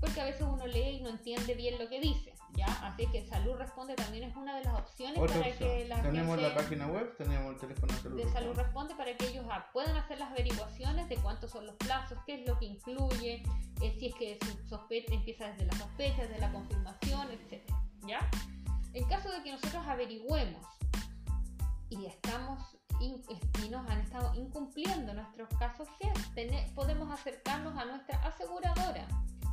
porque 0.00 0.20
a 0.20 0.24
veces 0.24 0.42
uno 0.42 0.66
lee 0.66 0.98
y 0.98 1.00
no 1.00 1.08
entiende 1.08 1.54
bien 1.54 1.78
lo 1.78 1.88
que 1.88 2.00
dice. 2.00 2.34
¿ya? 2.54 2.66
Así 2.86 3.06
que 3.06 3.26
Salud 3.26 3.56
Responde 3.56 3.94
también 3.94 4.24
es 4.24 4.36
una 4.36 4.56
de 4.56 4.64
las 4.64 4.74
opciones 4.74 5.18
Otra 5.18 5.36
para 5.36 5.50
opción. 5.50 5.70
que 5.70 5.84
la 5.86 6.02
Tenemos 6.02 6.40
la 6.40 6.54
página 6.54 6.86
web, 6.86 7.16
tenemos 7.16 7.54
el 7.54 7.60
teléfono 7.60 7.92
de 7.92 8.00
salud. 8.00 8.16
de 8.16 8.32
salud 8.32 8.56
responde 8.56 8.94
para 8.94 9.16
que 9.16 9.26
ellos 9.26 9.46
ah, 9.50 9.66
puedan 9.72 9.96
hacer 9.96 10.18
las 10.18 10.30
averiguaciones 10.30 11.08
de 11.08 11.16
cuántos 11.16 11.50
son 11.50 11.66
los 11.66 11.76
plazos, 11.76 12.18
qué 12.26 12.40
es 12.42 12.48
lo 12.48 12.58
que 12.58 12.66
incluye, 12.66 13.42
eh, 13.82 13.96
si 13.98 14.06
es 14.06 14.14
que 14.14 14.38
su 14.42 14.68
sospecha 14.68 15.14
empieza 15.14 15.48
desde 15.48 15.66
la 15.66 15.72
sospecha, 15.72 16.22
desde 16.22 16.38
la 16.38 16.52
confirmación, 16.52 17.28
etc. 17.30 17.62
¿Ya? 18.06 18.30
En 18.94 19.04
caso 19.08 19.30
de 19.30 19.42
que 19.42 19.52
nosotros 19.52 19.84
averigüemos 19.86 20.64
y 21.90 22.06
estamos 22.06 22.60
y 23.00 23.68
nos 23.68 23.88
han 23.90 24.00
estado 24.00 24.32
incumpliendo 24.34 25.12
nuestros 25.14 25.48
casos 25.58 25.88
tene- 26.34 26.70
podemos 26.74 27.10
acercarnos 27.12 27.76
a 27.76 27.84
nuestra 27.84 28.18
aseguradora 28.22 29.06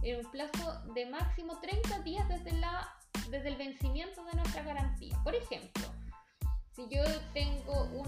en 0.04 0.24
un 0.26 0.32
plazo 0.32 0.82
de 0.94 1.08
máximo 1.08 1.58
30 1.60 2.00
días 2.00 2.28
desde, 2.30 2.54
la, 2.54 2.88
desde 3.30 3.50
el 3.50 3.56
vencimiento 3.58 4.24
de 4.26 4.34
nuestra 4.34 4.64
garantía. 4.64 5.20
Por 5.24 5.36
ejemplo, 5.36 5.84
si 6.76 6.88
yo 6.90 7.04
tengo 7.34 7.84
un, 7.94 8.08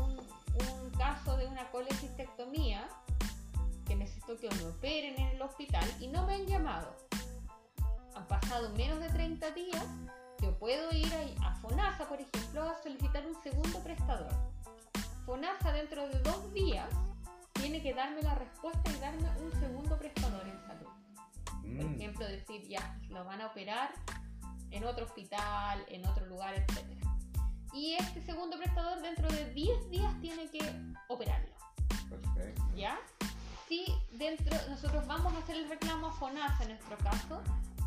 un 0.00 0.90
caso 0.98 1.36
de 1.36 1.46
una 1.46 1.70
colecistectomía 1.70 2.86
que 3.86 3.94
necesito 3.96 4.36
que 4.38 4.50
me 4.50 4.64
operen 4.66 5.14
en 5.20 5.28
el 5.28 5.42
hospital 5.42 5.88
y 6.00 6.08
no 6.08 6.26
me 6.26 6.34
han 6.34 6.46
llamado, 6.46 6.94
han 8.14 8.26
pasado 8.28 8.70
menos 8.70 9.00
de 9.00 9.08
30 9.08 9.50
días, 9.52 9.84
yo 10.40 10.58
puedo 10.58 10.90
ir 10.92 11.12
a, 11.42 11.48
a 11.48 11.54
FONASA, 11.56 12.08
por 12.08 12.20
ejemplo, 12.20 12.62
a 12.68 12.82
solicitar 12.82 13.26
un 13.26 13.34
segundo 13.42 13.78
prestador. 13.82 14.32
FONASA 15.26 15.72
dentro 15.72 16.08
de 16.08 16.18
dos 16.20 16.52
días 16.52 16.88
tiene 17.54 17.80
que 17.82 17.94
darme 17.94 18.22
la 18.22 18.34
respuesta 18.34 18.90
y 18.90 19.00
darme 19.00 19.28
un 19.40 19.52
segundo 19.60 19.98
prestador 19.98 20.46
en 20.46 20.60
salud. 20.66 20.90
Por 21.46 21.64
Mm, 21.86 21.94
ejemplo, 21.94 22.26
decir 22.26 22.68
ya, 22.68 22.98
lo 23.08 23.24
van 23.24 23.40
a 23.40 23.46
operar 23.46 23.90
en 24.70 24.84
otro 24.84 25.06
hospital, 25.06 25.84
en 25.88 26.06
otro 26.06 26.26
lugar, 26.26 26.54
etc. 26.54 26.84
Y 27.72 27.94
este 27.94 28.20
segundo 28.22 28.58
prestador 28.58 29.00
dentro 29.00 29.28
de 29.30 29.52
10 29.52 29.90
días 29.90 30.20
tiene 30.20 30.48
que 30.50 30.60
operarlo, 31.08 31.54
perfecto. 32.10 32.62
¿ya? 32.76 32.98
Si 33.68 33.86
dentro, 34.12 34.56
nosotros 34.68 35.06
vamos 35.06 35.32
a 35.34 35.38
hacer 35.38 35.56
el 35.56 35.68
reclamo 35.68 36.08
a 36.08 36.12
FONASA 36.12 36.64
en 36.64 36.68
nuestro 36.70 36.96
caso, 36.98 37.40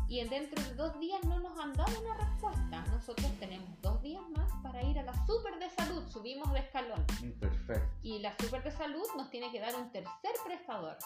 y 0.08 0.20
en 0.20 0.28
dentro 0.30 0.62
de 0.64 0.74
dos 0.74 0.98
días 0.98 1.22
no 1.24 1.38
nos 1.40 1.58
han 1.58 1.72
dado 1.74 2.00
una 2.00 2.14
respuesta, 2.16 2.84
nosotros 2.90 3.30
tenemos 3.38 3.68
dos 3.82 4.00
días 4.02 4.22
más 4.36 4.50
para 4.62 4.82
ir 4.82 4.98
a 4.98 5.02
la 5.02 5.26
super 5.26 5.58
de 5.58 5.68
salud, 5.70 6.06
subimos 6.08 6.52
de 6.52 6.60
escalón. 6.60 7.04
Mm, 7.22 7.30
Perfecto. 7.38 7.88
Y 8.02 8.18
la 8.20 8.34
super 8.38 8.62
de 8.62 8.70
salud 8.72 9.04
nos 9.16 9.30
tiene 9.30 9.50
que 9.52 9.60
dar 9.60 9.74
un 9.76 9.90
tercer 9.92 10.32
prestador. 10.44 10.96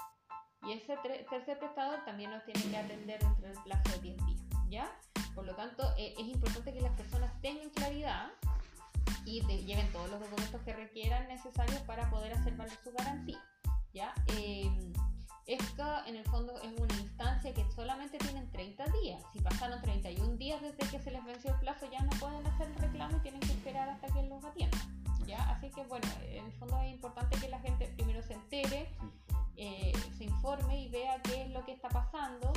Y 0.64 0.72
ese 0.72 0.96
tercer 1.28 1.58
prestador 1.58 2.04
también 2.04 2.30
nos 2.30 2.44
tiene 2.44 2.62
que 2.62 2.76
atender 2.76 3.18
dentro 3.20 3.48
del 3.48 3.58
plazo 3.64 3.90
de 3.90 3.98
10 3.98 4.26
días. 4.26 4.42
¿Ya? 4.68 4.90
Por 5.34 5.44
lo 5.44 5.54
tanto, 5.56 5.82
eh, 5.98 6.14
es 6.18 6.26
importante 6.28 6.72
que 6.72 6.80
las 6.80 6.92
personas 6.96 7.32
tengan 7.42 7.68
claridad 7.70 8.30
y 9.24 9.44
de- 9.46 9.64
lleven 9.64 9.90
todos 9.92 10.08
los 10.10 10.20
documentos 10.20 10.60
que 10.62 10.72
requieran 10.74 11.26
necesarios 11.28 11.80
para 11.82 12.08
poder 12.10 12.34
hacer 12.34 12.54
valer 12.56 12.78
su 12.84 12.92
garantía. 12.92 13.42
¿Ya? 13.92 14.14
Eh, 14.38 14.91
esto 15.54 15.84
en 16.06 16.16
el 16.16 16.24
fondo 16.24 16.54
es 16.62 16.78
una 16.80 16.94
instancia 17.00 17.52
que 17.54 17.64
solamente 17.74 18.18
tienen 18.18 18.50
30 18.52 18.84
días. 19.02 19.22
Si 19.32 19.40
pasaron 19.40 19.80
31 19.82 20.36
días 20.36 20.60
desde 20.62 20.78
que 20.90 20.98
se 21.02 21.10
les 21.10 21.24
venció 21.24 21.50
el 21.52 21.60
plazo, 21.60 21.86
ya 21.90 22.00
no 22.02 22.10
pueden 22.20 22.46
hacer 22.46 22.68
el 22.68 22.74
reclamo 22.76 23.16
y 23.16 23.20
tienen 23.20 23.40
que 23.40 23.52
esperar 23.52 23.88
hasta 23.88 24.06
que 24.08 24.22
los 24.24 24.44
atiendan. 24.44 24.80
¿ya? 25.26 25.48
Así 25.50 25.70
que 25.70 25.84
bueno, 25.86 26.06
en 26.24 26.44
el 26.46 26.52
fondo 26.52 26.80
es 26.82 26.92
importante 26.92 27.38
que 27.38 27.48
la 27.48 27.60
gente 27.60 27.86
primero 27.96 28.22
se 28.22 28.34
entere, 28.34 28.88
eh, 29.56 29.92
se 30.18 30.24
informe 30.24 30.82
y 30.82 30.88
vea 30.90 31.20
qué 31.22 31.42
es 31.42 31.50
lo 31.50 31.64
que 31.64 31.72
está 31.72 31.88
pasando 31.88 32.52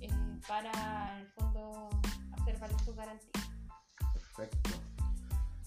eh, 0.00 0.08
para 0.48 1.14
en 1.14 1.20
el 1.20 1.28
fondo 1.32 1.88
hacer 2.40 2.58
valer 2.58 2.80
su 2.80 2.94
garantía. 2.94 3.30
Perfecto. 4.12 4.70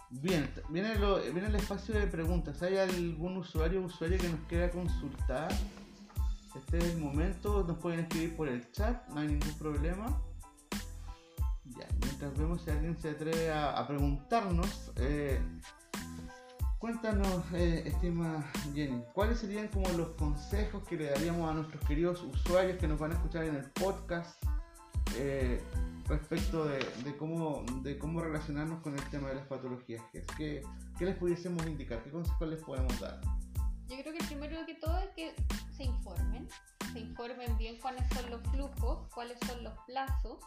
Bien, 0.10 0.54
viene, 0.70 0.96
lo- 0.96 1.20
viene 1.22 1.48
el 1.48 1.56
espacio 1.56 1.96
de 2.00 2.06
preguntas. 2.08 2.62
¿Hay 2.62 2.78
algún 2.78 3.38
usuario 3.38 3.82
o 3.82 3.86
usuaria 3.86 4.18
que 4.18 4.30
nos 4.30 4.40
quiera 4.42 4.70
consultar? 4.70 5.52
Este 6.56 6.78
es 6.78 6.84
el 6.86 6.98
momento, 6.98 7.64
nos 7.64 7.78
pueden 7.78 8.02
escribir 8.02 8.36
por 8.36 8.48
el 8.48 8.72
chat, 8.72 9.08
no 9.10 9.22
hay 9.22 9.28
ningún 9.28 9.54
problema. 9.58 10.22
Ya, 11.66 11.88
mientras 12.02 12.38
vemos 12.38 12.62
si 12.62 12.70
alguien 12.70 12.98
se 12.98 13.12
atreve 13.12 13.52
a, 13.52 13.86
preguntarnos, 13.88 14.92
eh, 14.98 15.40
cuéntanos, 16.78 17.44
eh, 17.54 17.84
estima 17.86 18.46
Jenny, 18.74 19.04
¿cuáles 19.14 19.40
serían 19.40 19.68
como 19.70 19.90
los 19.90 20.10
consejos 20.10 20.84
que 20.84 20.98
le 20.98 21.06
daríamos 21.06 21.50
a 21.50 21.54
nuestros 21.54 21.84
queridos 21.86 22.22
usuarios 22.24 22.78
que 22.78 22.88
nos 22.88 23.00
van 23.00 23.12
a 23.12 23.16
escuchar 23.16 23.46
en 23.46 23.56
el 23.56 23.70
podcast? 23.72 24.44
eh, 25.18 25.62
respecto 26.08 26.66
de, 26.66 27.18
cómo, 27.18 28.22
relacionarnos 28.22 28.82
con 28.82 28.98
el 28.98 29.10
tema 29.10 29.30
de 29.30 29.36
las 29.36 29.48
patologías. 29.48 30.04
¿Qué, 30.12 30.24
qué, 30.38 30.62
qué 30.98 31.06
les 31.06 31.16
pudiésemos 31.16 31.66
indicar? 31.66 32.04
¿Qué 32.04 32.12
consejos 32.12 32.48
les 32.48 32.64
podemos 32.64 33.00
dar? 33.00 33.22
Yo 33.90 33.98
creo 33.98 34.14
que 34.14 34.24
primero 34.26 34.66
que 34.66 34.76
todo 34.76 34.98
es 35.00 35.10
que 35.10 35.36
se 35.76 35.84
informen, 35.84 36.48
se 36.92 37.00
informen 37.00 37.58
bien 37.58 37.78
cuáles 37.80 38.08
son 38.10 38.30
los 38.30 38.42
flujos, 38.50 39.08
cuáles 39.14 39.38
son 39.48 39.64
los 39.64 39.74
plazos 39.86 40.40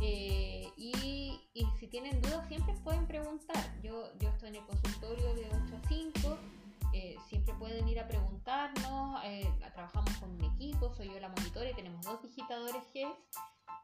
eh, 0.00 0.68
y, 0.76 1.40
y 1.54 1.66
si 1.78 1.86
tienen 1.86 2.20
dudas 2.20 2.46
siempre 2.48 2.74
pueden 2.84 3.06
preguntar. 3.06 3.80
Yo, 3.82 4.12
yo 4.18 4.28
estoy 4.28 4.50
en 4.50 4.56
el 4.56 4.64
consultorio 4.66 5.34
de 5.34 5.46
8 5.46 5.76
a 5.82 5.88
5, 5.88 6.38
eh, 6.92 7.16
siempre 7.28 7.54
pueden 7.54 7.88
ir 7.88 8.00
a 8.00 8.06
preguntarnos, 8.06 9.20
eh, 9.24 9.50
trabajamos 9.72 10.10
con 10.18 10.30
un 10.30 10.44
equipo, 10.44 10.92
soy 10.94 11.08
yo 11.08 11.20
la 11.20 11.28
monitora 11.28 11.70
y 11.70 11.74
tenemos 11.74 12.04
dos 12.04 12.22
digitadores 12.22 12.82
GES 12.92 13.08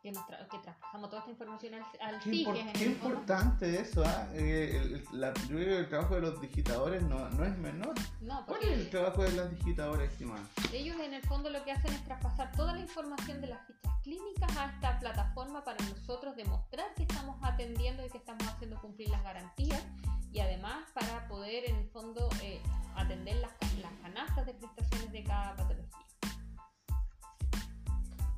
que, 0.02 0.12
tra- 0.12 0.48
que 0.48 0.58
traspasamos 0.58 1.10
toda 1.10 1.20
esta 1.20 1.30
información 1.30 1.74
al, 1.74 1.82
al 2.00 2.20
Qué, 2.20 2.30
qué 2.74 2.84
importante 2.86 3.80
eso, 3.80 4.02
¿ah? 4.04 4.28
Eh, 4.34 4.80
el- 4.82 4.94
el- 4.94 5.20
la- 5.20 5.34
yo 5.34 5.56
creo 5.56 5.58
que 5.66 5.78
el 5.78 5.88
trabajo 5.88 6.14
de 6.14 6.20
los 6.22 6.40
digitadores 6.40 7.02
no, 7.02 7.28
no 7.30 7.44
es 7.44 7.56
menor. 7.58 7.94
No, 8.20 8.44
¿Cuál 8.46 8.58
porque 8.60 8.72
es 8.72 8.78
el 8.80 8.90
trabajo 8.90 9.22
de 9.22 9.32
las 9.32 9.50
digitadoras, 9.50 10.10
estimada? 10.10 10.42
Ellos 10.72 10.96
en 11.00 11.14
el 11.14 11.22
fondo 11.26 11.50
lo 11.50 11.62
que 11.64 11.72
hacen 11.72 11.92
es 11.92 12.04
traspasar 12.04 12.50
toda 12.52 12.72
la 12.72 12.80
información 12.80 13.40
de 13.40 13.48
las 13.48 13.66
fichas 13.66 13.92
clínicas 14.02 14.56
a 14.56 14.66
esta 14.66 14.98
plataforma 14.98 15.62
para 15.64 15.84
nosotros 15.84 16.34
demostrar 16.36 16.94
que 16.94 17.02
estamos 17.02 17.36
atendiendo 17.42 18.04
y 18.04 18.08
que 18.08 18.18
estamos 18.18 18.46
haciendo 18.48 18.80
cumplir 18.80 19.10
las 19.10 19.22
garantías 19.22 19.82
y 20.32 20.40
además 20.40 20.84
para 20.94 21.28
poder 21.28 21.64
en 21.68 21.76
el 21.76 21.88
fondo 21.90 22.28
eh, 22.42 22.60
atender 22.96 23.36
las, 23.36 23.50
las 23.80 23.92
canastas 24.00 24.46
de 24.46 24.54
prestaciones 24.54 25.12
de 25.12 25.24
cada 25.24 25.54
patología. 25.56 25.98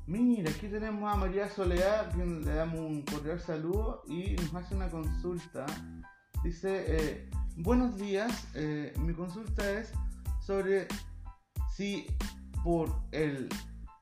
Mira, 0.05 0.51
aquí 0.51 0.67
tenemos 0.67 1.09
a 1.09 1.15
María 1.15 1.49
Soledad, 1.49 2.11
quien 2.13 2.43
le 2.43 2.55
damos 2.55 2.81
un 2.81 3.03
cordial 3.03 3.39
saludo 3.39 4.03
y 4.09 4.35
nos 4.35 4.53
hace 4.53 4.75
una 4.75 4.89
consulta. 4.89 5.65
Dice, 6.43 6.83
eh, 6.87 7.29
buenos 7.55 7.95
días, 7.95 8.49
eh, 8.53 8.93
mi 8.99 9.13
consulta 9.13 9.79
es 9.79 9.93
sobre 10.41 10.89
si 11.73 12.05
por 12.65 12.93
el 13.11 13.47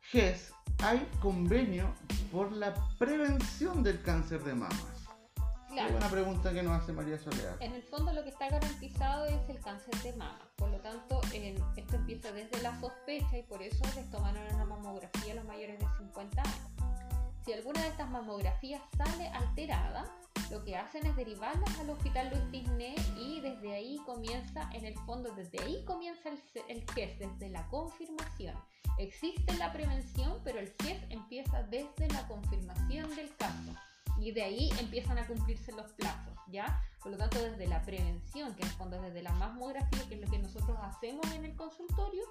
GES 0.01 0.51
hay 0.79 1.07
convenio 1.21 1.93
por 2.31 2.51
la 2.51 2.73
prevención 2.97 3.83
del 3.83 4.01
cáncer 4.01 4.43
de 4.43 4.55
mama. 4.55 5.00
Claro. 5.71 5.87
Qué 5.87 5.93
buena 5.93 6.09
pregunta 6.09 6.53
que 6.53 6.63
nos 6.63 6.81
hace 6.81 6.91
María 6.91 7.17
Soledad. 7.17 7.55
En 7.61 7.71
el 7.71 7.81
fondo 7.81 8.11
lo 8.11 8.23
que 8.23 8.29
está 8.29 8.49
garantizado 8.49 9.25
es 9.25 9.49
el 9.49 9.61
cáncer 9.61 9.95
de 10.03 10.11
mama. 10.13 10.39
Por 10.57 10.69
lo 10.69 10.81
tanto, 10.81 11.21
esto 11.31 11.95
empieza 11.95 12.31
desde 12.33 12.61
la 12.61 12.77
sospecha 12.81 13.37
y 13.37 13.43
por 13.43 13.61
eso 13.61 13.81
les 13.95 14.09
tomaron 14.09 14.43
una 14.53 14.65
mamografía 14.65 15.31
a 15.31 15.35
los 15.35 15.45
mayores 15.45 15.79
de 15.79 15.85
50 15.97 16.41
años. 16.41 16.81
Si 17.45 17.53
alguna 17.53 17.81
de 17.83 17.87
estas 17.87 18.09
mamografías 18.09 18.81
sale 18.97 19.29
alterada, 19.29 20.05
lo 20.51 20.63
que 20.65 20.75
hacen 20.75 21.05
es 21.05 21.15
derivarlas 21.15 21.79
al 21.79 21.89
hospital 21.89 22.29
Luis 22.29 22.51
Disney 22.51 22.95
y 23.17 23.39
desde 23.39 23.73
ahí 23.73 23.97
comienza, 24.05 24.69
en 24.73 24.85
el 24.85 24.95
fondo, 25.05 25.33
desde 25.33 25.63
ahí 25.63 25.85
comienza 25.85 26.29
el, 26.29 26.39
el 26.67 26.85
GES, 26.91 27.17
desde 27.17 27.49
la 27.49 27.65
confirmación. 27.69 28.55
Existe 28.97 29.57
la 29.57 29.71
prevención, 29.71 30.41
pero 30.43 30.59
el 30.59 30.73
GES 30.81 31.01
empieza 31.09 31.63
desde 31.63 32.09
la 32.09 32.27
confirmación 32.27 33.15
del 33.15 33.33
caso 33.37 33.73
y 34.19 34.31
de 34.31 34.43
ahí 34.43 34.69
empiezan 34.79 35.17
a 35.17 35.25
cumplirse 35.27 35.71
los 35.73 35.91
plazos, 35.93 36.33
¿ya? 36.47 36.81
Por 37.01 37.11
lo 37.11 37.17
tanto, 37.17 37.41
desde 37.41 37.67
la 37.67 37.81
prevención, 37.81 38.53
que 38.55 38.61
en 38.63 38.67
el 38.69 38.75
fondo 38.75 38.97
es 38.97 39.01
desde 39.03 39.23
la 39.23 39.31
mamografía, 39.33 40.07
que 40.07 40.15
es 40.15 40.21
lo 40.21 40.29
que 40.29 40.37
nosotros 40.39 40.77
hacemos 40.81 41.25
en 41.31 41.45
el 41.45 41.55
consultorio, 41.55 42.23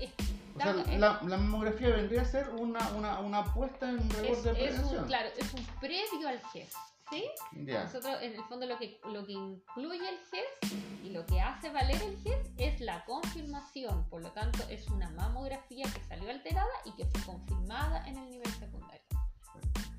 es, 0.00 0.10
O 0.54 0.58
sea, 0.60 0.70
es- 0.92 0.98
la, 0.98 1.20
la 1.22 1.36
mamografía 1.36 1.88
vendría 1.88 2.22
a 2.22 2.24
ser 2.24 2.48
una, 2.50 2.86
una, 2.92 3.20
una 3.20 3.38
apuesta 3.38 3.88
en 3.88 3.98
rigor 4.10 4.26
es- 4.26 4.44
de 4.44 4.50
es 4.50 4.56
prevención. 4.56 4.98
un, 5.02 5.06
claro, 5.06 5.28
es 5.36 5.54
un 5.54 5.64
previo 5.80 6.28
al 6.28 6.40
GES, 6.52 6.72
¿sí? 7.10 7.24
Ya. 7.64 7.84
Nosotros, 7.84 8.16
en 8.22 8.34
el 8.34 8.44
fondo, 8.44 8.66
lo 8.66 8.78
que, 8.78 8.98
lo 9.12 9.26
que 9.26 9.32
incluye 9.32 10.08
el 10.08 10.18
GES 10.30 10.72
y 11.04 11.10
lo 11.10 11.24
que 11.26 11.40
hace 11.40 11.70
valer 11.70 12.00
el 12.02 12.16
GES 12.22 12.50
es 12.58 12.80
la 12.80 13.04
confirmación. 13.04 14.08
Por 14.08 14.22
lo 14.22 14.32
tanto, 14.32 14.64
es 14.70 14.88
una 14.88 15.10
mamografía 15.10 15.84
que 15.92 16.02
salió 16.04 16.30
alterada 16.30 16.66
y 16.84 16.92
que 16.92 17.04
fue 17.06 17.22
confirmada 17.34 18.06
en 18.08 18.16
el 18.18 18.30
nivel 18.30 18.52
secundario. 18.54 19.02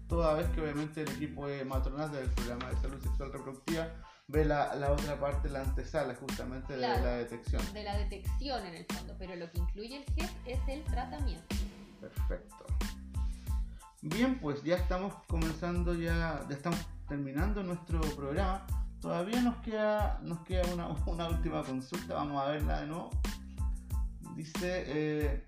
Toda 0.08 0.34
vez 0.36 0.48
que 0.50 0.62
obviamente 0.62 1.02
el 1.02 1.10
equipo 1.10 1.48
de 1.48 1.66
matronal 1.66 2.12
del 2.12 2.30
programa 2.30 2.70
de 2.70 2.78
salud 2.78 3.02
sexual 3.02 3.34
reproductiva 3.34 3.90
ve 4.28 4.46
la, 4.46 4.76
la 4.76 4.92
otra 4.92 5.20
parte, 5.20 5.50
la 5.50 5.62
antesala 5.62 6.16
justamente 6.16 6.74
de 6.74 6.80
la 6.80 7.18
detección. 7.18 7.62
De 7.74 7.84
la 7.84 7.98
detección, 7.98 8.66
en 8.66 8.76
el 8.76 8.86
fondo. 8.86 9.16
Pero 9.18 9.36
lo 9.36 9.52
que 9.52 9.60
incluye 9.60 9.98
el 9.98 10.14
GES 10.16 10.32
es 10.46 10.60
el 10.68 10.84
tratamiento. 10.86 11.56
Perfecto. 12.00 12.66
Bien, 14.02 14.40
pues 14.40 14.64
ya 14.64 14.76
estamos 14.76 15.14
comenzando, 15.28 15.94
ya, 15.94 16.46
ya 16.48 16.56
estamos 16.56 16.80
terminando 17.08 17.64
nuestro 17.64 18.00
programa. 18.16 18.66
Todavía 19.02 19.42
nos 19.42 19.58
queda, 19.58 20.20
nos 20.24 20.40
queda 20.42 20.64
una, 20.74 20.88
una 21.06 21.28
última 21.28 21.64
consulta, 21.64 22.16
vamos 22.16 22.42
a 22.42 22.52
verla 22.52 22.82
de 22.82 22.88
nuevo. 22.88 23.10
Dice, 24.36 24.84
eh, 24.88 25.48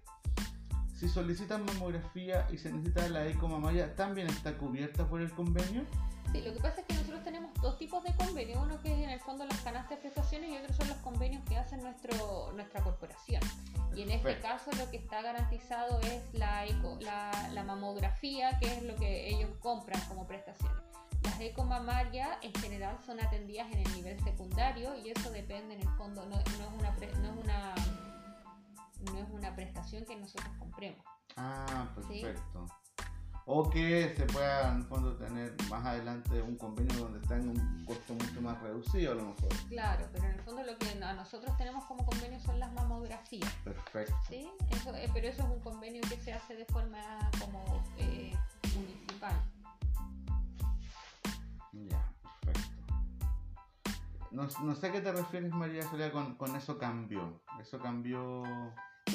si 1.00 1.08
solicitan 1.08 1.64
mamografía 1.66 2.46
y 2.52 2.58
se 2.58 2.72
necesita 2.74 3.08
la 3.08 3.26
eco 3.26 3.48
mamaria, 3.48 3.96
¿también 3.96 4.28
está 4.28 4.58
cubierta 4.58 5.08
por 5.08 5.22
el 5.22 5.32
convenio? 5.32 5.84
Sí, 6.34 6.42
lo 6.42 6.54
que 6.54 6.60
pasa 6.60 6.82
es 6.82 6.88
que 6.88 6.94
nosotros 6.94 7.24
tenemos 7.24 7.52
dos 7.62 7.78
tipos 7.78 8.04
de 8.04 8.14
convenios. 8.16 8.60
Uno 8.62 8.80
que 8.82 8.94
es 8.94 9.00
en 9.00 9.10
el 9.10 9.20
fondo 9.20 9.46
las 9.46 9.60
canastas 9.62 9.92
de 9.92 9.98
prestaciones 9.98 10.50
y 10.52 10.58
otros 10.58 10.76
son 10.76 10.90
los 10.90 10.98
convenios 10.98 11.42
que 11.46 11.58
hace 11.58 11.78
nuestro, 11.78 12.52
nuestra 12.54 12.84
corporación. 12.84 13.42
Y 13.96 14.04
en 14.04 14.12
este 14.12 14.40
caso 14.40 14.70
lo 14.78 14.92
que 14.92 14.98
está 14.98 15.22
garantizado 15.22 16.00
es 16.02 16.22
la, 16.34 16.66
eco, 16.66 16.98
la, 17.02 17.50
la 17.54 17.64
mamografía, 17.64 18.60
que 18.60 18.68
es 18.68 18.84
lo 18.84 18.96
que 18.98 19.30
ellos 19.30 19.50
compran 19.60 20.00
como 20.02 20.28
prestaciones. 20.28 20.78
Las 21.24 21.40
ecomamarias 21.40 22.30
en 22.42 22.54
general 22.54 22.98
son 23.06 23.20
atendidas 23.20 23.72
en 23.72 23.80
el 23.80 23.94
nivel 23.94 24.20
secundario 24.24 24.96
y 24.98 25.10
eso 25.10 25.32
depende 25.32 25.76
en 25.76 25.82
el 25.82 25.90
fondo, 25.96 26.26
no, 26.26 26.36
no 26.36 26.42
es, 26.42 26.80
una 26.80 26.96
pre- 26.96 27.14
no, 27.16 27.34
es, 27.34 27.44
una, 27.44 27.74
que 30.06 30.16
nosotros 30.18 30.50
compremos. 30.58 31.06
Ah, 31.36 31.88
Sí. 32.08 32.22
perfecto. 32.22 32.66
O 33.52 33.68
que 33.68 34.14
se 34.16 34.26
pueda 34.28 34.70
en 34.70 34.78
el 34.78 34.84
fondo 34.84 35.16
tener 35.18 35.56
más 35.72 35.84
adelante 35.84 36.40
un 36.40 36.56
convenio 36.56 36.96
donde 37.00 37.20
tenga 37.28 37.50
un 37.52 37.84
costo 37.84 38.14
mucho 38.14 38.42
más 38.42 38.62
reducido 38.62 39.14
a 39.14 39.16
lo 39.16 39.24
mejor. 39.26 39.50
Claro, 39.70 40.06
pero 40.14 40.26
en 40.26 40.32
el 40.34 40.40
fondo 40.42 40.62
lo 40.62 40.78
que 40.78 41.04
a 41.04 41.14
nosotros 41.14 41.58
tenemos 41.58 41.84
como 41.86 42.06
convenio 42.06 42.40
son 42.42 42.60
las 42.60 42.72
mamografías. 42.74 43.52
Perfecto. 43.64 44.14
¿sí? 44.28 44.48
Eso, 44.70 44.96
eh, 44.96 45.10
pero 45.12 45.30
eso 45.30 45.42
es 45.42 45.50
un 45.50 45.60
convenio 45.62 46.02
que 46.08 46.18
se 46.22 46.32
hace 46.32 46.56
de 46.58 46.66
forma 46.66 47.00
como 47.40 47.84
eh, 47.98 48.36
municipal. 48.76 49.34
Ya, 51.72 52.12
perfecto. 52.42 52.84
No, 54.30 54.48
no 54.64 54.76
sé 54.76 54.88
a 54.88 54.92
qué 54.92 55.02
te 55.02 55.12
refieres, 55.12 55.52
María 55.52 55.82
Soledad, 55.90 56.12
con, 56.12 56.36
con 56.36 56.56
eso 56.56 56.78
cambió. 56.78 57.42
Eso 57.60 57.80
cambió. 57.80 58.44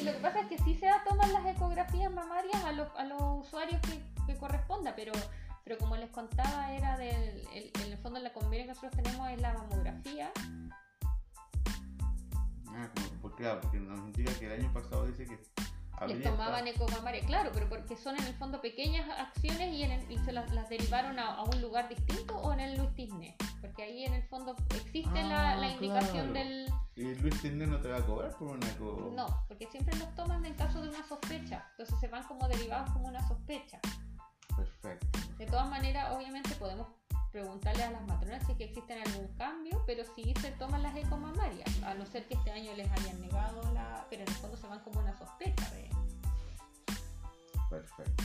Y 0.00 0.04
lo 0.04 0.12
que 0.12 0.18
pasa 0.18 0.40
es 0.40 0.46
que 0.46 0.58
sí 0.58 0.74
se 0.74 0.88
toman 1.08 1.32
las 1.32 1.46
ecografías 1.46 2.12
mamarias 2.12 2.62
a 2.64 2.72
los, 2.72 2.88
a 2.96 3.04
los 3.04 3.46
usuarios 3.46 3.80
que, 3.82 4.02
que 4.26 4.38
corresponda, 4.38 4.94
pero, 4.96 5.12
pero 5.64 5.78
como 5.78 5.96
les 5.96 6.10
contaba, 6.10 6.72
era 6.72 6.96
del 6.96 7.46
el, 7.52 7.70
en 7.82 7.92
el 7.92 7.98
fondo 7.98 8.18
la 8.20 8.32
convenio 8.32 8.66
que 8.66 8.72
nosotros 8.72 8.92
tenemos 8.92 9.28
es 9.30 9.40
la 9.40 9.52
mamografía. 9.54 10.32
Ah, 12.68 12.90
como, 12.94 13.06
porque, 13.22 13.42
claro, 13.42 13.60
porque 13.60 13.78
nos 13.78 13.98
indica 14.00 14.32
que 14.38 14.46
el 14.46 14.60
año 14.60 14.72
pasado 14.72 15.06
dice 15.06 15.26
que. 15.26 15.38
Les 16.08 16.22
tomaban 16.22 16.66
ecomamaria, 16.66 17.24
claro, 17.24 17.50
pero 17.54 17.68
porque 17.68 17.96
son 17.96 18.16
en 18.18 18.24
el 18.24 18.34
fondo 18.34 18.60
pequeñas 18.60 19.08
acciones 19.18 19.72
y, 19.72 19.82
en 19.84 19.92
el- 19.92 20.10
y 20.10 20.18
se 20.18 20.32
las, 20.32 20.52
las 20.52 20.68
derivaron 20.68 21.18
a, 21.18 21.34
a 21.36 21.42
un 21.44 21.60
lugar 21.62 21.88
distinto 21.88 22.36
o 22.36 22.52
en 22.52 22.60
el 22.60 22.76
Luis 22.76 22.94
Disney. 22.94 23.34
Porque 23.60 23.82
ahí 23.84 24.04
en 24.04 24.14
el 24.14 24.22
fondo 24.28 24.54
existe 24.74 25.22
la, 25.22 25.52
Ah, 25.52 25.56
la 25.56 25.68
indicación 25.72 26.30
claro. 26.32 26.48
del, 26.48 26.68
¿Y 26.96 27.14
Luis 27.16 27.40
Tinder 27.40 27.68
no 27.68 27.80
te 27.80 27.88
va 27.88 27.98
a 27.98 28.02
cobrar 28.06 28.30
por 28.36 28.48
una 28.48 28.68
eco? 28.68 29.12
No, 29.16 29.26
porque 29.48 29.66
siempre 29.66 29.96
los 29.96 30.14
toman 30.14 30.44
en 30.44 30.54
caso 30.54 30.80
de 30.82 30.88
una 30.90 31.06
sospecha. 31.08 31.66
Entonces 31.70 31.98
se 32.00 32.08
van 32.08 32.22
como 32.24 32.46
derivados 32.48 32.90
como 32.90 33.08
una 33.08 33.26
sospecha. 33.26 33.80
Perfecto. 34.56 35.06
De 35.38 35.46
todas 35.46 35.68
maneras, 35.68 36.12
obviamente 36.14 36.54
podemos 36.56 36.86
preguntarle 37.34 37.82
a 37.82 37.90
las 37.90 38.06
matronas 38.06 38.46
si 38.46 38.52
es 38.52 38.58
que 38.58 38.64
existen 38.66 39.02
algún 39.04 39.26
cambio, 39.36 39.82
pero 39.88 40.04
sí 40.14 40.32
se 40.40 40.52
toman 40.52 40.84
las 40.84 40.94
ecomamarias, 40.94 41.82
a 41.82 41.92
no 41.94 42.06
ser 42.06 42.28
que 42.28 42.34
este 42.34 42.52
año 42.52 42.72
les 42.76 42.88
hayan 42.92 43.20
negado 43.20 43.60
la... 43.72 44.06
Pero 44.08 44.22
en 44.22 44.28
el 44.28 44.34
fondo 44.36 44.56
se 44.56 44.68
van 44.68 44.78
como 44.84 45.00
una 45.00 45.12
sospecha 45.18 45.68
de... 45.70 45.90
Perfecto. 47.68 48.24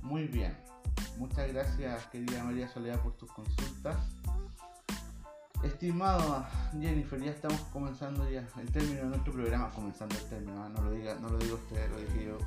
Muy 0.00 0.28
bien. 0.28 0.56
Muchas 1.18 1.52
gracias, 1.52 2.06
querida 2.06 2.42
María 2.42 2.66
Soledad, 2.68 2.98
por 3.02 3.18
tus 3.18 3.30
consultas. 3.30 3.98
Estimado 5.62 6.46
Jennifer, 6.80 7.20
ya 7.22 7.32
estamos 7.32 7.60
comenzando 7.70 8.30
ya 8.30 8.48
el 8.58 8.72
término 8.72 9.02
de 9.02 9.08
nuestro 9.08 9.34
programa, 9.34 9.68
comenzando 9.74 10.16
el 10.16 10.24
término, 10.24 10.64
¿ah? 10.64 10.70
no 10.70 10.80
lo 10.84 10.90
diga, 10.92 11.16
no 11.16 11.28
lo 11.28 11.36
digo 11.36 11.56
usted, 11.56 11.90
lo 11.90 11.98
dije 11.98 12.24
yo. 12.28 12.38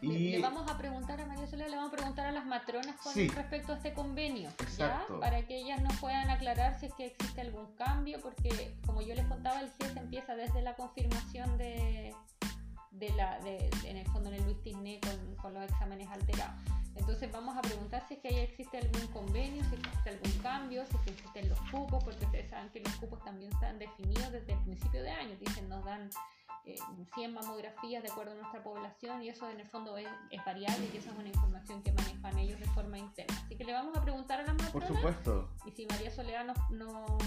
Le- 0.00 0.14
Y 0.14 0.30
Le 0.32 0.40
vamos 0.40 0.70
a 0.70 0.78
preguntar 0.78 1.20
a 1.20 1.26
María 1.26 1.46
Soledad, 1.46 1.68
le 1.70 1.76
vamos 1.76 1.92
a 1.92 1.96
preguntar 1.96 2.26
a 2.26 2.32
las 2.32 2.44
matronas 2.46 2.96
con 3.02 3.12
Sí. 3.12 3.28
respecto 3.28 3.72
a 3.72 3.76
este 3.76 3.92
convenio, 3.94 4.48
Exacto. 4.50 5.14
¿ya? 5.14 5.20
Para 5.20 5.46
que 5.46 5.58
ellas 5.58 5.80
nos 5.82 5.96
puedan 5.98 6.30
aclarar 6.30 6.78
si 6.78 6.86
es 6.86 6.94
que 6.94 7.06
existe 7.06 7.40
algún 7.40 7.66
cambio, 7.74 8.20
porque 8.20 8.76
como 8.86 9.02
yo 9.02 9.14
les 9.14 9.26
contaba, 9.26 9.60
el 9.60 9.70
GES 9.80 9.96
empieza 9.96 10.34
desde 10.36 10.62
la 10.62 10.74
confirmación 10.76 11.58
de, 11.58 12.14
de 12.92 13.10
la, 13.10 13.38
de, 13.40 13.70
en 13.84 13.96
el 13.96 14.06
fondo 14.08 14.28
en 14.28 14.36
el 14.36 14.44
Luis 14.44 14.60
Tisné 14.62 15.00
con, 15.00 15.36
con 15.36 15.54
los 15.54 15.64
exámenes 15.64 16.08
alterados. 16.08 16.62
Entonces 16.94 17.30
vamos 17.30 17.56
a 17.56 17.62
preguntar 17.62 18.04
si 18.08 18.14
es 18.14 18.20
que 18.20 18.28
ahí 18.28 18.38
existe 18.40 18.76
algún 18.78 19.06
convenio, 19.08 19.62
si 19.70 19.76
existe 19.76 20.10
algún 20.10 20.32
cambio, 20.42 20.84
si 20.86 20.96
es 20.96 21.02
que 21.02 21.10
existen 21.10 21.48
los 21.48 21.60
cupos, 21.70 22.02
porque 22.02 22.24
ustedes 22.24 22.50
saben 22.50 22.68
que 22.70 22.80
los 22.80 22.92
cupos 22.96 23.22
también 23.24 23.52
están 23.52 23.78
definidos 23.78 24.32
desde 24.32 24.52
el 24.54 24.58
principio 24.64 25.02
de 25.02 25.10
año, 25.10 25.36
dicen 25.40 25.68
nos 25.68 25.84
dan 25.84 26.10
eh, 26.64 26.76
100 27.14 27.34
mamografías 27.34 28.02
de 28.02 28.10
acuerdo 28.10 28.32
a 28.32 28.34
nuestra 28.36 28.62
población 28.62 29.22
y 29.22 29.28
eso 29.28 29.48
en 29.50 29.60
el 29.60 29.66
fondo 29.68 29.96
es, 29.96 30.08
es 30.30 30.44
variable 30.44 30.88
y 30.92 30.96
esa 30.96 31.10
es 31.10 31.16
una 31.18 31.28
información 31.28 31.82
que 31.82 31.92
manejan 31.92 32.38
ellos 32.38 32.58
de 32.60 32.66
forma 32.66 32.98
interna. 32.98 33.34
Así 33.44 33.56
que 33.56 33.64
le 33.64 33.72
vamos 33.72 33.96
a 33.96 34.02
preguntar 34.02 34.40
a 34.40 34.42
las 34.44 34.54
por 34.56 34.82
matronas 34.82 34.88
supuesto, 34.96 35.50
y 35.66 35.70
si 35.72 35.86
María 35.86 36.10
Soledad 36.10 36.44
nos, 36.44 36.58
no- 36.70 37.18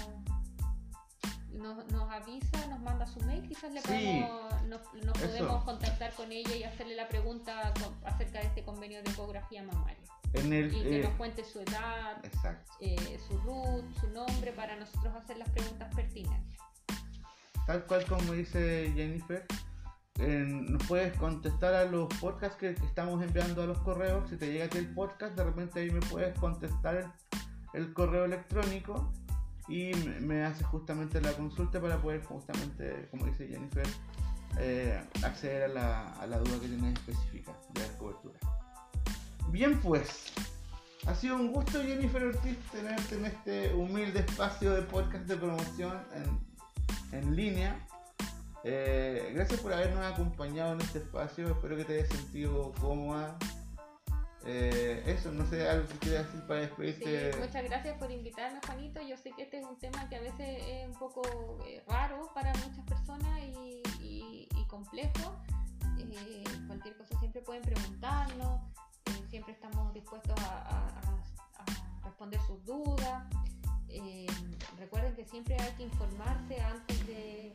nos, 1.51 1.85
nos 1.91 2.09
avisa, 2.11 2.65
nos 2.67 2.79
manda 2.79 3.05
su 3.05 3.19
mail, 3.21 3.45
quizás 3.47 3.71
le 3.73 3.81
Sí, 3.81 3.87
podemos, 3.87 4.61
nos, 4.63 4.81
nos 5.05 5.17
podemos 5.17 5.63
contactar 5.65 6.13
con 6.13 6.31
ella 6.31 6.55
y 6.55 6.63
hacerle 6.63 6.95
la 6.95 7.07
pregunta 7.09 7.73
con- 7.83 7.95
acerca 8.07 8.39
de 8.39 8.47
este 8.47 8.63
convenio 8.63 9.03
de 9.03 9.11
ecografía 9.11 9.61
mamaria. 9.63 9.97
en 10.33 10.53
el... 10.53 10.73
Y 10.73 10.81
que 10.81 10.99
eh, 11.01 11.03
nos 11.03 11.13
cuente 11.15 11.43
su 11.43 11.59
edad, 11.59 12.23
exacto. 12.23 12.71
eh, 12.79 13.19
su 13.27 13.37
root, 13.39 13.83
su 13.99 14.07
nombre, 14.11 14.53
para 14.53 14.77
nosotros 14.77 15.13
hacer 15.15 15.37
las 15.37 15.49
preguntas 15.49 15.93
pertinentes. 15.93 16.57
Tal 17.67 17.85
cual 17.85 18.05
como 18.05 18.33
dice 18.33 18.91
Jennifer, 18.95 19.45
nos 20.17 20.83
puedes 20.87 21.15
contestar 21.17 21.73
a 21.73 21.85
los 21.85 22.07
podcasts 22.15 22.57
que, 22.57 22.69
estamos 22.69 23.23
enviando 23.23 23.63
a 23.63 23.65
los 23.65 23.79
correos. 23.79 24.29
Si 24.29 24.37
te 24.37 24.51
llega 24.51 24.65
a 24.65 24.69
ti 24.69 24.77
el 24.77 24.93
podcast, 24.93 25.35
de 25.35 25.43
repente 25.43 25.79
ahí 25.79 25.89
me 25.89 26.01
puedes 26.01 26.37
contestar 26.37 27.13
el, 27.73 27.93
correo 27.93 28.25
electrónico 28.25 29.11
y 29.67 29.91
me, 30.05 30.19
me 30.19 30.43
haces 30.43 30.65
justamente 30.67 31.21
la 31.21 31.33
consulta 31.33 31.79
para 31.81 31.97
poder 31.97 32.23
justamente, 32.23 33.07
como 33.09 33.25
dice 33.25 33.47
Jennifer, 33.47 33.87
eh, 34.59 35.01
acceder 35.23 35.63
a 35.63 35.67
la, 35.69 36.13
a 36.15 36.27
la 36.27 36.37
duda 36.39 36.59
que 36.59 36.67
tienes 36.67 36.93
específica 36.93 37.53
de 37.73 37.87
la 37.87 37.97
cobertura. 37.97 38.39
Bien 39.49 39.79
pues, 39.79 40.33
ha 41.07 41.15
sido 41.15 41.35
un 41.35 41.51
gusto 41.51 41.81
Jennifer 41.81 42.23
Ortiz 42.23 42.57
tenerte 42.71 43.15
en 43.15 43.25
este 43.25 43.73
humilde 43.73 44.19
espacio 44.19 44.73
de 44.73 44.81
podcast 44.83 45.25
de 45.25 45.37
promoción 45.37 45.97
en 47.11 47.35
línea. 47.35 47.87
Eh, 48.63 49.31
gracias 49.33 49.59
por 49.59 49.73
habernos 49.73 50.05
acompañado 50.05 50.73
en 50.73 50.81
este 50.81 50.99
espacio, 50.99 51.49
espero 51.49 51.75
que 51.77 51.85
te 51.85 51.93
hayas 51.95 52.09
sentido 52.09 52.71
cómoda. 52.79 53.37
Eh, 54.45 55.03
eso, 55.05 55.31
no 55.31 55.45
sé, 55.45 55.67
algo 55.69 55.87
que 55.87 55.97
quieras 55.99 56.25
decir 56.25 56.47
para 56.47 56.61
despedirte. 56.61 57.31
Muchas 57.39 57.63
gracias 57.63 57.97
por 57.97 58.11
invitarme, 58.11 58.59
Juanito. 58.65 59.01
Yo 59.01 59.15
sé 59.17 59.31
que 59.31 59.43
este 59.43 59.59
es 59.59 59.65
un 59.65 59.77
tema 59.77 60.09
que 60.09 60.15
a 60.15 60.21
veces 60.21 60.63
es 60.67 60.87
un 60.87 60.95
poco 60.95 61.21
eh, 61.67 61.83
raro 61.87 62.31
para 62.33 62.51
muchas 62.53 62.85
personas 62.85 63.39
y, 63.43 64.47
complejo. 64.67 65.37
Cualquier 66.67 66.95
cosa 66.95 67.19
siempre 67.19 67.41
pueden 67.41 67.61
preguntarnos. 67.61 68.61
siempre 69.29 69.51
estamos 69.51 69.93
dispuestos 69.93 70.33
a 70.39 71.01
responder 72.05 72.39
sus 72.47 72.63
dudas. 72.65 73.23
Eh, 73.93 74.27
recuerden 74.77 75.15
que 75.15 75.25
siempre 75.25 75.55
hay 75.59 75.71
que 75.73 75.83
informarse 75.83 76.59
antes 76.61 77.07
de 77.07 77.53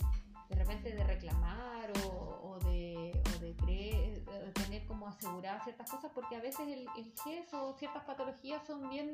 de 0.49 0.55
repente 0.55 0.93
de 0.93 1.05
reclamar 1.05 1.93
o, 2.05 2.59
de, 2.65 3.21
de 3.41 4.53
tener 4.55 4.85
como 4.87 5.09
aseguradas 5.09 5.65
ciertas 5.65 5.91
cosas, 5.91 6.11
porque 6.15 6.37
a 6.37 6.41
veces 6.41 6.61
el, 6.69 6.87
el 6.97 7.13
GES 7.25 7.53
o 7.55 7.77
ciertas 7.79 8.05
patologías 8.05 8.65
son 8.67 8.89
bien, 8.89 9.13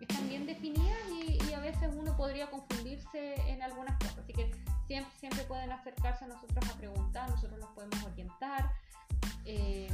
están 0.00 0.28
bien 0.28 0.46
definidas 0.46 0.98
y, 1.10 1.38
a 1.52 1.60
veces 1.60 1.90
uno 1.96 2.16
podría 2.16 2.48
confundirse 2.50 3.34
en 3.50 3.62
algunas 3.62 3.96
cosas. 3.98 4.18
Así 4.18 4.32
que 4.32 4.50
siempre, 4.86 5.12
siempre 5.18 5.42
pueden 5.44 5.72
acercarse 5.72 6.24
a 6.24 6.28
nosotros 6.28 6.64
a 6.70 6.74
preguntar, 6.78 7.28
nosotros 7.30 7.58
los 7.58 7.70
podemos 7.70 8.02
orientar. 8.04 8.72
Eh, 9.44 9.88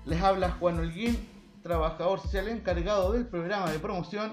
Les 0.04 0.20
habla 0.20 0.50
Juan 0.52 0.78
Holguín, 0.78 1.16
trabajador 1.62 2.20
social 2.20 2.48
encargado 2.48 3.12
del 3.12 3.26
programa 3.26 3.70
de 3.70 3.78
promoción. 3.78 4.30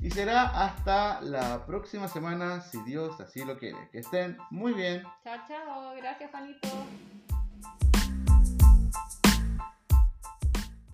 Y 0.00 0.10
será 0.10 0.44
hasta 0.64 1.20
la 1.20 1.66
próxima 1.66 2.08
semana, 2.08 2.62
si 2.62 2.82
Dios 2.84 3.20
así 3.20 3.44
lo 3.44 3.58
quiere. 3.58 3.90
Que 3.90 3.98
estén 3.98 4.38
muy 4.50 4.72
bien. 4.72 5.02
Chao, 5.24 5.38
chao. 5.46 5.94
Gracias, 5.96 6.30
Juanito. 6.30 6.68